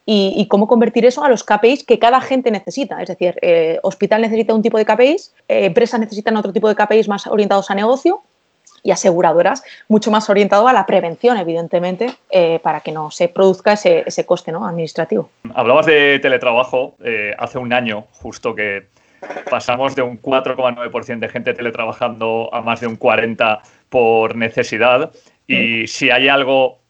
y, 0.08 0.48
cómo 0.50 0.68
convertir 0.68 1.06
eso 1.06 1.24
a 1.24 1.30
los 1.30 1.44
KPIs 1.44 1.84
que 1.84 2.00
cada 2.00 2.20
gente 2.22 2.50
necesita. 2.50 3.02
Es 3.02 3.10
decir, 3.10 3.38
eh, 3.42 3.80
hospital 3.84 4.22
necesita 4.22 4.54
un 4.54 4.64
tipo 4.64 4.78
de 4.78 4.86
KPIs, 4.86 5.34
eh, 5.48 5.66
empresas 5.66 6.00
necesitan 6.00 6.36
otro 6.38 6.52
tipo 6.52 6.68
de 6.68 6.76
KPIs 6.76 7.08
más 7.08 7.28
orientados 7.28 7.70
a 7.70 7.76
negocio 7.76 8.22
y 8.82 8.92
aseguradoras 8.92 9.64
mucho 9.88 10.12
más 10.12 10.30
orientado 10.30 10.68
a 10.68 10.74
la 10.74 10.86
prevención, 10.86 11.38
evidentemente, 11.38 12.14
eh, 12.30 12.60
para 12.60 12.82
que 12.82 12.92
no 12.92 13.10
se 13.10 13.28
produzca 13.28 13.74
ese, 13.74 14.04
ese 14.06 14.26
coste 14.26 14.52
¿no? 14.52 14.66
administrativo. 14.66 15.30
Hablabas 15.54 15.88
de 15.88 16.20
teletrabajo 16.20 16.96
hace 17.38 17.58
un 17.58 17.74
año, 17.74 18.06
justo 18.12 18.54
que 18.54 18.88
pasamos 19.50 19.96
de 19.96 20.02
un 20.02 20.22
4,9% 20.22 21.20
de 21.20 21.30
gente 21.30 21.54
teletrabajando 21.54 22.50
a 22.54 22.62
más 22.62 22.80
de 22.80 22.88
un 22.88 22.98
40% 22.98 23.60
por 23.90 24.36
necesidad. 24.36 25.12
Y 25.48 25.88
si 25.88 26.10
hay 26.10 26.28
algo 26.28 26.86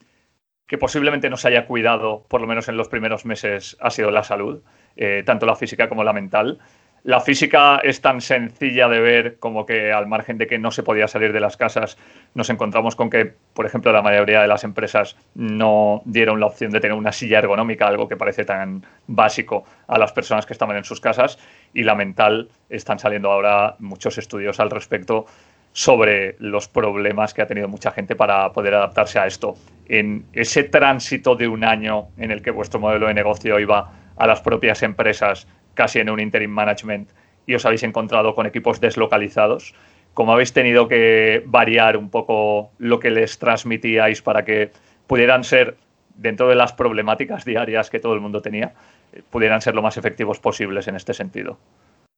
que 0.68 0.78
posiblemente 0.78 1.30
no 1.30 1.38
se 1.38 1.50
haya 1.50 1.68
cuidado, 1.68 2.26
por 2.28 2.42
lo 2.42 2.48
menos 2.48 2.68
en 2.70 2.78
los 2.78 2.88
primeros 2.88 3.26
meses, 3.26 3.78
ha 3.80 3.90
sido 3.90 4.12
la 4.12 4.24
salud, 4.24 4.64
eh, 4.96 5.24
tanto 5.26 5.46
la 5.46 5.56
física 5.56 5.90
como 5.90 6.04
la 6.04 6.14
mental. 6.14 6.60
La 7.04 7.20
física 7.20 7.80
es 7.84 8.02
tan 8.02 8.20
sencilla 8.20 8.88
de 8.88 9.00
ver 9.00 9.38
como 9.38 9.68
que 9.68 9.92
al 9.92 10.08
margen 10.08 10.40
de 10.40 10.48
que 10.48 10.58
no 10.58 10.72
se 10.72 10.82
podía 10.82 11.08
salir 11.08 11.34
de 11.34 11.40
las 11.40 11.56
casas, 11.56 12.00
nos 12.34 12.50
encontramos 12.50 12.96
con 12.96 13.12
que, 13.12 13.32
por 13.54 13.68
ejemplo, 13.68 13.92
la 13.92 14.02
mayoría 14.02 14.42
de 14.42 14.48
las 14.48 14.64
empresas 14.64 15.16
no 15.36 16.02
dieron 16.06 16.40
la 16.40 16.48
opción 16.48 16.72
de 16.72 16.80
tener 16.80 16.98
una 16.98 17.12
silla 17.12 17.38
ergonómica, 17.38 17.86
algo 17.86 18.08
que 18.08 18.18
parece 18.18 18.44
tan 18.44 18.84
básico 19.06 19.66
a 19.86 20.00
las 20.00 20.14
personas 20.14 20.48
que 20.48 20.54
estaban 20.54 20.78
en 20.78 20.84
sus 20.84 21.00
casas. 21.00 21.38
Y 21.76 21.84
la 21.84 21.94
mental, 21.94 22.50
están 22.70 22.98
saliendo 22.98 23.32
ahora 23.32 23.76
muchos 23.78 24.18
estudios 24.18 24.60
al 24.60 24.72
respecto 24.72 25.28
sobre 25.76 26.38
los 26.40 26.70
problemas 26.70 27.34
que 27.34 27.42
ha 27.42 27.48
tenido 27.48 27.68
mucha 27.68 27.92
gente 27.92 28.16
para 28.16 28.54
poder 28.54 28.76
adaptarse 28.76 29.20
a 29.20 29.28
esto. 29.28 29.56
En 29.90 30.26
ese 30.32 30.64
tránsito 30.64 31.36
de 31.36 31.50
un 31.50 31.66
año 31.66 32.08
en 32.18 32.32
el 32.32 32.42
que 32.42 32.50
vuestro 32.50 32.80
modelo 32.80 33.08
de 33.08 33.14
negocio 33.14 33.60
iba 33.60 33.92
a 34.16 34.26
las 34.26 34.40
propias 34.40 34.84
empresas 34.84 35.50
casi 35.74 36.00
en 36.00 36.10
un 36.10 36.22
interim 36.22 36.50
management 36.50 37.10
y 37.46 37.56
os 37.56 37.66
habéis 37.66 37.84
encontrado 37.84 38.34
con 38.36 38.46
equipos 38.46 38.80
deslocalizados. 38.80 39.76
¿Cómo 40.14 40.32
habéis 40.32 40.54
tenido 40.54 40.88
que 40.88 41.44
variar 41.46 41.98
un 41.98 42.10
poco 42.10 42.72
lo 42.78 43.02
que 43.02 43.10
les 43.10 43.38
transmitíais 43.38 44.22
para 44.22 44.46
que 44.46 44.72
pudieran 45.08 45.44
ser, 45.44 45.76
dentro 46.16 46.48
de 46.48 46.56
las 46.56 46.72
problemáticas 46.72 47.44
diarias 47.44 47.90
que 47.90 48.00
todo 48.00 48.14
el 48.14 48.22
mundo 48.22 48.42
tenía, 48.42 48.72
eh, 49.12 49.24
pudieran 49.30 49.60
ser 49.60 49.76
lo 49.76 49.82
más 49.82 49.98
efectivos 49.98 50.40
posibles 50.40 50.88
en 50.88 50.96
este 50.96 51.14
sentido? 51.14 51.60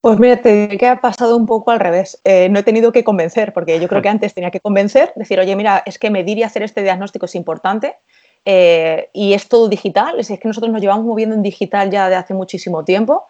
Pues 0.02 0.20
mira, 0.20 0.42
te 0.42 0.54
diré 0.54 0.78
que 0.78 0.88
ha 0.88 1.02
pasado 1.02 1.36
un 1.36 1.46
poco 1.46 1.72
al 1.72 1.80
revés. 1.80 2.22
Eh, 2.24 2.50
no 2.50 2.60
he 2.60 2.64
tenido 2.64 2.92
que 2.92 3.04
convencer, 3.04 3.52
porque 3.54 3.80
yo 3.80 3.88
creo 3.88 4.02
que 4.02 4.10
antes 4.10 4.34
tenía 4.34 4.52
que 4.52 4.60
convencer, 4.60 5.12
decir, 5.16 5.40
oye, 5.40 5.56
mira, 5.56 5.82
es 5.86 5.98
que 5.98 6.10
medir 6.10 6.38
y 6.38 6.44
hacer 6.44 6.64
este 6.64 6.84
diagnóstico 6.84 7.26
es 7.26 7.36
importante 7.36 7.98
eh, 8.46 9.10
y 9.12 9.34
es 9.34 9.50
todo 9.50 9.68
digital. 9.68 10.20
Es 10.20 10.28
que 10.28 10.48
nosotros 10.48 10.72
nos 10.72 10.82
llevamos 10.82 11.06
moviendo 11.06 11.36
en 11.36 11.42
digital 11.42 11.90
ya 11.90 12.10
de 12.10 12.16
hace 12.16 12.34
muchísimo 12.34 12.86
tiempo 12.86 13.28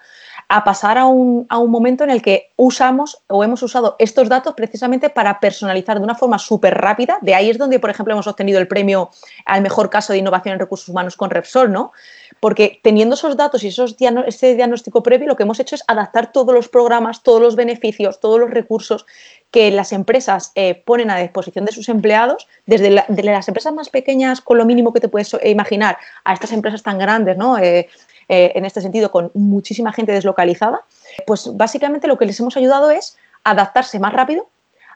a 0.50 0.64
pasar 0.64 0.98
a 0.98 1.06
un, 1.06 1.46
a 1.50 1.58
un, 1.58 1.72
momento 1.72 2.04
en 2.04 2.10
el 2.10 2.22
que 2.22 2.52
usamos 2.56 3.22
o 3.28 3.44
hemos 3.44 3.62
usado 3.64 3.96
estos 4.00 4.30
datos 4.30 4.54
precisamente 4.54 5.10
para 5.10 5.40
personalizar 5.40 5.98
de 5.98 6.04
una 6.04 6.16
forma 6.16 6.40
súper 6.40 6.76
rápida. 6.76 7.18
De 7.22 7.36
ahí 7.36 7.50
es 7.50 7.58
donde, 7.58 7.80
por 7.80 7.90
ejemplo, 7.90 8.14
hemos 8.14 8.28
obtenido 8.28 8.60
el 8.60 8.68
premio 8.68 9.10
al 9.46 9.62
mejor 9.62 9.90
caso 9.90 10.14
de 10.14 10.20
innovación 10.20 10.54
en 10.54 10.60
recursos 10.60 10.88
humanos 10.88 11.18
con 11.18 11.30
Repsol, 11.30 11.72
¿no? 11.72 11.92
Porque 12.40 12.80
teniendo 12.84 13.16
esos 13.16 13.36
datos 13.36 13.64
y 13.64 13.68
ese 13.68 14.56
diagnóstico 14.56 15.02
previo, 15.02 15.28
lo 15.28 15.36
que 15.36 15.44
hemos 15.44 15.60
hecho 15.60 15.76
es 15.76 15.84
adaptar 15.88 16.32
todos 16.32 16.54
los 16.54 16.70
programas, 16.70 17.24
todos 17.24 17.42
los 17.42 17.56
beneficios, 17.56 18.20
todos 18.20 18.40
los 18.40 18.52
recursos 18.52 19.06
que 19.52 19.72
las 19.72 19.92
empresas 19.92 20.52
eh, 20.56 20.76
ponen 20.86 21.10
a 21.10 21.18
disposición 21.18 21.66
de 21.66 21.72
sus 21.72 21.90
empleados, 21.90 22.48
desde, 22.66 22.92
las 22.92 23.48
empresas 23.48 23.74
más 23.74 23.90
pequeñas, 23.90 24.42
con 24.42 24.58
lo 24.58 24.66
mínimo 24.66 24.94
que 24.94 25.00
te 25.00 25.10
puedes 25.10 25.36
imaginar, 25.44 25.98
a 26.24 26.34
estas 26.34 26.52
empresas 26.52 26.84
tan 26.84 27.00
grandes, 27.00 27.38
¿no? 27.38 27.58
Eh, 27.58 27.90
eh, 28.30 28.52
en 28.56 28.66
este 28.66 28.82
sentido 28.82 29.10
con 29.10 29.32
muchísima 29.34 29.94
gente 29.94 30.12
deslocalizada, 30.12 30.82
pues 31.26 31.50
básicamente 31.56 32.08
lo 32.08 32.18
que 32.18 32.26
les 32.26 32.40
hemos 32.40 32.58
ayudado 32.58 32.92
es 32.92 33.18
adaptarse 33.44 34.00
más 34.00 34.12
rápido, 34.12 34.50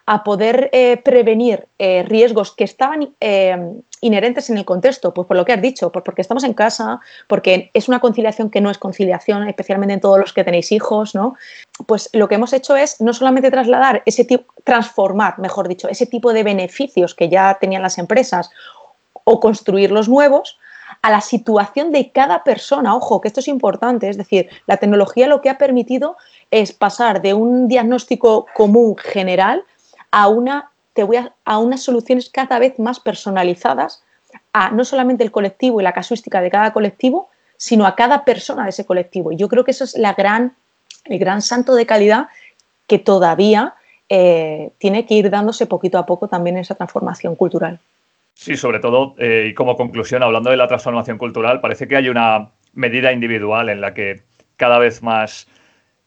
a 0.05 0.23
poder 0.23 0.69
prevenir 1.03 1.67
riesgos 1.77 2.51
que 2.51 2.63
estaban 2.65 3.13
inherentes 4.01 4.49
en 4.49 4.57
el 4.57 4.65
contexto, 4.65 5.13
pues 5.13 5.27
por 5.27 5.37
lo 5.37 5.45
que 5.45 5.53
has 5.53 5.61
dicho, 5.61 5.91
porque 5.91 6.21
estamos 6.21 6.43
en 6.43 6.53
casa, 6.53 6.99
porque 7.27 7.69
es 7.73 7.87
una 7.87 7.99
conciliación 7.99 8.49
que 8.49 8.59
no 8.59 8.69
es 8.69 8.77
conciliación, 8.77 9.47
especialmente 9.47 9.93
en 9.93 10.01
todos 10.01 10.19
los 10.19 10.33
que 10.33 10.43
tenéis 10.43 10.71
hijos, 10.71 11.15
¿no? 11.15 11.35
Pues 11.85 12.09
lo 12.13 12.27
que 12.27 12.35
hemos 12.35 12.51
hecho 12.53 12.75
es 12.75 12.99
no 12.99 13.13
solamente 13.13 13.51
trasladar 13.51 14.01
ese 14.05 14.25
tipo, 14.25 14.53
transformar, 14.63 15.39
mejor 15.39 15.67
dicho, 15.67 15.87
ese 15.87 16.07
tipo 16.07 16.33
de 16.33 16.43
beneficios 16.43 17.15
que 17.15 17.29
ya 17.29 17.57
tenían 17.61 17.83
las 17.83 17.97
empresas 17.97 18.49
o 19.23 19.39
construir 19.39 19.91
los 19.91 20.09
nuevos, 20.09 20.57
a 21.01 21.09
la 21.09 21.21
situación 21.21 21.91
de 21.91 22.11
cada 22.11 22.43
persona. 22.43 22.95
Ojo, 22.95 23.21
que 23.21 23.27
esto 23.27 23.39
es 23.39 23.47
importante, 23.47 24.09
es 24.09 24.17
decir, 24.17 24.49
la 24.67 24.77
tecnología 24.77 25.27
lo 25.27 25.41
que 25.41 25.49
ha 25.49 25.57
permitido 25.57 26.17
es 26.51 26.73
pasar 26.73 27.21
de 27.21 27.33
un 27.33 27.67
diagnóstico 27.67 28.45
común 28.53 28.95
general 28.97 29.63
a 30.11 30.27
una 30.27 30.70
te 30.93 31.03
voy 31.03 31.17
a, 31.17 31.57
unas 31.57 31.83
soluciones 31.83 32.29
cada 32.29 32.59
vez 32.59 32.79
más 32.79 32.99
personalizadas 32.99 34.03
a 34.53 34.71
no 34.71 34.85
solamente 34.85 35.23
el 35.23 35.31
colectivo 35.31 35.79
y 35.79 35.83
la 35.83 35.93
casuística 35.93 36.41
de 36.41 36.49
cada 36.49 36.73
colectivo, 36.73 37.29
sino 37.57 37.85
a 37.85 37.95
cada 37.95 38.25
persona 38.25 38.63
de 38.63 38.69
ese 38.69 38.85
colectivo. 38.85 39.31
Y 39.31 39.37
yo 39.37 39.47
creo 39.47 39.63
que 39.63 39.71
eso 39.71 39.83
es 39.83 39.97
la 39.97 40.13
gran, 40.13 40.53
el 41.05 41.19
gran 41.19 41.41
santo 41.41 41.75
de 41.75 41.85
calidad 41.85 42.27
que 42.87 42.99
todavía 42.99 43.75
eh, 44.09 44.71
tiene 44.77 45.05
que 45.05 45.13
ir 45.13 45.29
dándose 45.29 45.65
poquito 45.65 45.97
a 45.97 46.05
poco 46.05 46.27
también 46.27 46.57
en 46.57 46.61
esa 46.61 46.75
transformación 46.75 47.35
cultural. 47.35 47.79
Sí, 48.33 48.57
sobre 48.57 48.79
todo, 48.79 49.15
eh, 49.17 49.47
y 49.49 49.53
como 49.53 49.77
conclusión, 49.77 50.23
hablando 50.23 50.49
de 50.49 50.57
la 50.57 50.67
transformación 50.67 51.17
cultural, 51.17 51.61
parece 51.61 51.87
que 51.87 51.95
hay 51.95 52.09
una 52.09 52.49
medida 52.73 53.11
individual 53.11 53.69
en 53.69 53.81
la 53.81 53.93
que 53.93 54.21
cada 54.57 54.79
vez 54.79 55.03
más 55.03 55.47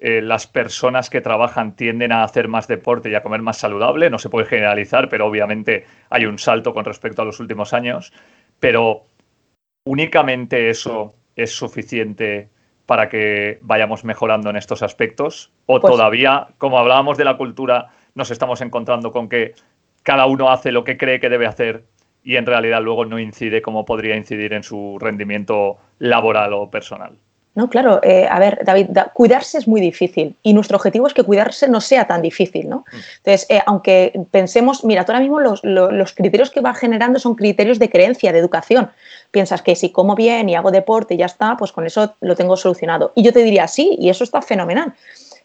eh, 0.07 0.21
las 0.21 0.47
personas 0.47 1.09
que 1.09 1.23
trabajan 1.23 1.77
tienden 1.77 2.13
a 2.13 2.25
hacer 2.25 2.47
más 2.47 2.69
deporte 2.69 3.09
y 3.09 3.15
a 3.15 3.23
comer 3.23 3.41
más 3.41 3.57
saludable. 3.57 4.11
No 4.11 4.19
se 4.19 4.29
puede 4.29 4.45
generalizar, 4.45 5.09
pero 5.09 5.25
obviamente 5.25 5.87
hay 6.11 6.27
un 6.27 6.39
salto 6.39 6.75
con 6.75 6.85
respecto 6.85 7.23
a 7.23 7.25
los 7.25 7.41
últimos 7.41 7.73
años. 7.73 8.13
Pero 8.61 9.05
únicamente 9.87 10.69
eso 10.69 11.15
es 11.35 11.57
suficiente 11.57 12.51
para 12.85 13.09
que 13.09 13.59
vayamos 13.63 14.05
mejorando 14.05 14.51
en 14.51 14.57
estos 14.57 14.83
aspectos? 14.83 15.51
¿O 15.65 15.81
Pues- 15.81 15.91
todavía, 15.91 16.49
como 16.59 16.79
hablábamos 16.79 17.17
de 17.17 17.25
la 17.25 17.39
cultura, 17.39 17.89
nos 18.15 18.31
estamos 18.31 18.61
encontrando 18.61 19.11
con 19.11 19.31
que 19.31 19.55
cada 20.03 20.27
uno 20.27 20.51
hace 20.51 20.71
lo 20.71 20.85
que 20.85 20.99
cree 20.99 21.19
que 21.19 21.31
debe 21.31 21.47
hacer 21.47 21.85
y 22.23 22.37
en 22.37 22.45
realidad 22.45 22.83
luego 22.83 23.07
no 23.07 23.19
incide 23.19 23.63
como 23.63 23.87
podría 23.87 24.17
incidir 24.17 24.53
en 24.53 24.65
su 24.65 24.99
rendimiento 25.01 25.79
laboral 25.99 26.53
o 26.53 26.71
personal? 26.71 27.17
No, 27.57 27.71
claro, 27.71 28.01
eh, 28.03 28.27
a 28.29 28.41
ver, 28.41 28.61
David, 28.65 28.87
da- 28.91 29.13
cuidarse 29.15 29.59
es 29.59 29.69
muy 29.69 29.81
difícil 29.81 30.35
y 30.43 30.55
nuestro 30.55 30.77
objetivo 30.77 31.07
es 31.07 31.15
que 31.15 31.23
cuidarse 31.23 31.69
no 31.69 31.81
sea 31.81 32.05
tan 32.07 32.21
difícil, 32.21 32.69
¿no? 32.69 32.85
Entonces, 33.19 33.47
eh, 33.49 33.61
aunque 33.67 34.13
pensemos, 34.33 34.83
mira, 34.85 35.05
tú 35.05 35.13
ahora 35.13 35.21
mismo 35.21 35.39
los, 35.39 35.63
lo- 35.63 35.93
los 35.93 36.13
criterios 36.15 36.51
que 36.51 36.61
vas 36.61 36.77
generando 36.79 37.21
son 37.21 37.37
criterios 37.37 37.79
de 37.79 37.89
creencia, 37.89 38.33
de 38.33 38.41
educación. 38.41 38.91
Piensas 39.31 39.63
que 39.63 39.77
si 39.77 39.91
como 39.91 40.17
bien 40.17 40.49
y 40.49 40.57
hago 40.57 40.73
deporte 40.73 41.15
y 41.15 41.19
ya 41.19 41.27
está, 41.27 41.57
pues 41.57 41.71
con 41.71 41.87
eso 41.87 42.15
lo 42.21 42.35
tengo 42.35 42.57
solucionado. 42.57 43.13
Y 43.15 43.23
yo 43.23 43.33
te 43.33 43.45
diría, 43.45 43.69
sí, 43.69 43.97
y 44.01 44.09
eso 44.09 44.25
está 44.25 44.43
fenomenal. 44.43 44.95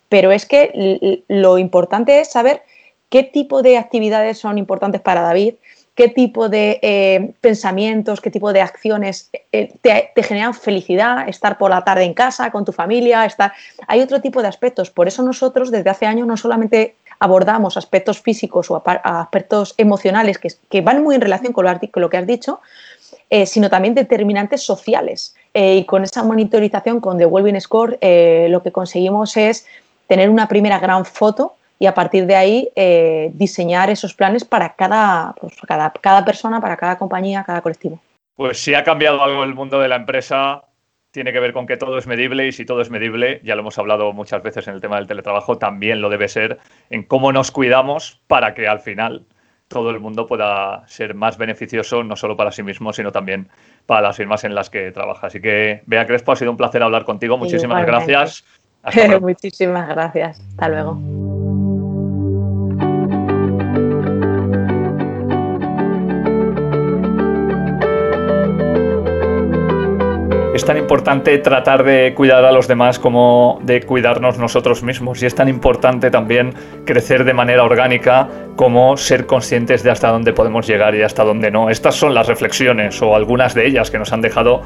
Pero 0.09 0.31
es 0.31 0.47
que 0.47 1.23
lo 1.27 1.59
importante 1.59 2.21
es 2.21 2.31
saber 2.31 2.63
qué 3.09 3.21
tipo 3.21 3.61
de 3.61 3.77
actividades 3.77 4.39
son 4.39 4.57
importantes 4.57 5.01
para 5.01 5.21
David, 5.21 5.55
qué 5.99 6.07
tipo 6.07 6.47
de 6.47 6.79
eh, 6.81 7.33
pensamientos, 7.41 8.21
qué 8.21 8.31
tipo 8.31 8.53
de 8.53 8.61
acciones 8.61 9.29
eh, 9.51 9.73
te, 9.81 10.11
te 10.15 10.23
generan 10.23 10.53
felicidad, 10.53 11.27
estar 11.27 11.57
por 11.57 11.71
la 11.71 11.83
tarde 11.83 12.05
en 12.05 12.13
casa 12.13 12.51
con 12.51 12.63
tu 12.63 12.71
familia, 12.71 13.25
estar... 13.25 13.51
Hay 13.85 13.99
otro 13.99 14.21
tipo 14.21 14.41
de 14.41 14.47
aspectos. 14.47 14.91
Por 14.91 15.09
eso 15.09 15.23
nosotros 15.23 15.71
desde 15.71 15.89
hace 15.89 16.05
años 16.05 16.25
no 16.25 16.37
solamente 16.37 16.95
abordamos 17.19 17.75
aspectos 17.75 18.21
físicos 18.21 18.71
o 18.71 18.81
aspectos 18.85 19.75
emocionales 19.77 20.37
que, 20.37 20.47
que 20.69 20.79
van 20.79 21.03
muy 21.03 21.15
en 21.15 21.21
relación 21.21 21.51
con 21.51 21.65
lo, 21.65 21.79
con 21.91 22.01
lo 22.01 22.09
que 22.09 22.15
has 22.15 22.25
dicho, 22.25 22.61
eh, 23.29 23.45
sino 23.45 23.69
también 23.69 23.93
determinantes 23.93 24.63
sociales. 24.63 25.35
Eh, 25.53 25.79
y 25.79 25.83
con 25.83 26.05
esa 26.05 26.23
monitorización 26.23 27.01
con 27.01 27.17
The 27.17 27.25
Wellbeing 27.25 27.59
Score 27.59 27.97
eh, 27.99 28.47
lo 28.49 28.63
que 28.63 28.71
conseguimos 28.71 29.35
es 29.35 29.65
tener 30.07 30.29
una 30.29 30.47
primera 30.47 30.79
gran 30.79 31.03
foto 31.03 31.55
y 31.79 31.85
a 31.85 31.93
partir 31.93 32.25
de 32.25 32.35
ahí 32.35 32.69
eh, 32.75 33.31
diseñar 33.33 33.89
esos 33.89 34.13
planes 34.13 34.43
para 34.43 34.75
cada, 34.75 35.33
pues, 35.39 35.55
cada, 35.65 35.91
cada 35.93 36.25
persona, 36.25 36.59
para 36.59 36.77
cada 36.77 36.97
compañía, 36.97 37.43
cada 37.45 37.61
colectivo. 37.61 37.99
Pues 38.35 38.61
si 38.61 38.73
ha 38.75 38.83
cambiado 38.83 39.23
algo 39.23 39.43
el 39.43 39.55
mundo 39.55 39.79
de 39.79 39.87
la 39.87 39.95
empresa, 39.95 40.63
tiene 41.11 41.33
que 41.33 41.39
ver 41.39 41.53
con 41.53 41.65
que 41.65 41.77
todo 41.77 41.97
es 41.97 42.05
medible 42.05 42.47
y 42.47 42.51
si 42.51 42.65
todo 42.65 42.81
es 42.81 42.89
medible, 42.89 43.41
ya 43.43 43.55
lo 43.55 43.61
hemos 43.61 43.79
hablado 43.79 44.11
muchas 44.13 44.43
veces 44.43 44.67
en 44.67 44.75
el 44.75 44.81
tema 44.81 44.97
del 44.97 45.07
teletrabajo, 45.07 45.57
también 45.57 46.01
lo 46.01 46.09
debe 46.09 46.27
ser 46.27 46.59
en 46.89 47.03
cómo 47.03 47.31
nos 47.31 47.51
cuidamos 47.51 48.21
para 48.27 48.53
que 48.53 48.67
al 48.67 48.81
final 48.81 49.25
todo 49.69 49.91
el 49.91 49.99
mundo 49.99 50.27
pueda 50.27 50.83
ser 50.87 51.13
más 51.13 51.37
beneficioso, 51.37 52.03
no 52.03 52.15
solo 52.15 52.35
para 52.35 52.51
sí 52.51 52.63
mismo, 52.63 52.91
sino 52.91 53.11
también 53.11 53.49
para 53.85 54.01
las 54.01 54.17
firmas 54.17 54.43
en 54.43 54.55
las 54.55 54.69
que 54.69 54.91
trabaja. 54.91 55.27
Así 55.27 55.39
que, 55.39 55.83
Bea 55.85 56.05
Crespo, 56.05 56.31
ha 56.31 56.35
sido 56.35 56.51
un 56.51 56.57
placer 56.57 56.81
hablar 56.81 57.05
contigo. 57.05 57.37
Muchísimas 57.37 57.83
Igualmente. 57.83 58.11
gracias. 58.11 58.43
Muchísimas 59.21 59.87
gracias. 59.89 60.39
Hasta 60.39 60.69
luego. 60.69 61.28
Es 70.59 70.65
tan 70.65 70.75
importante 70.75 71.37
tratar 71.37 71.85
de 71.85 72.13
cuidar 72.13 72.43
a 72.43 72.51
los 72.51 72.67
demás 72.67 72.99
como 72.99 73.61
de 73.63 73.81
cuidarnos 73.81 74.37
nosotros 74.37 74.83
mismos. 74.83 75.23
Y 75.23 75.25
es 75.25 75.33
tan 75.33 75.47
importante 75.47 76.11
también 76.11 76.53
crecer 76.85 77.23
de 77.23 77.33
manera 77.33 77.63
orgánica 77.63 78.27
como 78.57 78.97
ser 78.97 79.25
conscientes 79.25 79.83
de 79.83 79.91
hasta 79.91 80.09
dónde 80.09 80.33
podemos 80.33 80.67
llegar 80.67 80.95
y 80.95 81.01
hasta 81.01 81.23
dónde 81.23 81.49
no. 81.49 81.69
Estas 81.69 81.95
son 81.95 82.13
las 82.13 82.27
reflexiones 82.27 83.01
o 83.01 83.15
algunas 83.15 83.53
de 83.53 83.67
ellas 83.67 83.89
que 83.89 83.99
nos 83.99 84.11
han 84.11 84.19
dejado 84.19 84.61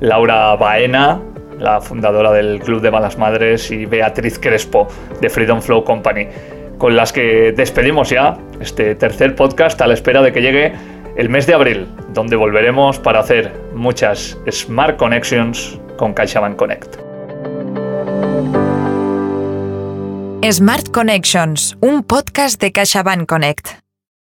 Laura 0.00 0.56
Baena, 0.56 1.20
la 1.56 1.80
fundadora 1.80 2.32
del 2.32 2.58
Club 2.58 2.80
de 2.80 2.90
Malas 2.90 3.16
Madres, 3.16 3.70
y 3.70 3.86
Beatriz 3.86 4.40
Crespo, 4.40 4.88
de 5.20 5.30
Freedom 5.30 5.62
Flow 5.62 5.84
Company, 5.84 6.26
con 6.78 6.96
las 6.96 7.12
que 7.12 7.52
despedimos 7.52 8.10
ya 8.10 8.36
este 8.60 8.96
tercer 8.96 9.36
podcast 9.36 9.80
a 9.82 9.86
la 9.86 9.94
espera 9.94 10.20
de 10.20 10.32
que 10.32 10.42
llegue 10.42 10.72
el 11.18 11.28
mes 11.28 11.48
de 11.48 11.54
abril, 11.54 11.88
donde 12.14 12.36
volveremos 12.36 13.00
para 13.00 13.18
hacer 13.18 13.52
muchas 13.74 14.38
Smart 14.48 14.96
Connections 14.96 15.78
con 15.96 16.14
CaixaBank 16.14 16.56
Connect. 16.56 16.96
Smart 20.48 20.88
Connections, 20.92 21.76
un 21.80 22.04
podcast 22.04 22.60
de 22.60 22.70
CaixaBank 22.70 23.28
Connect. 23.28 23.87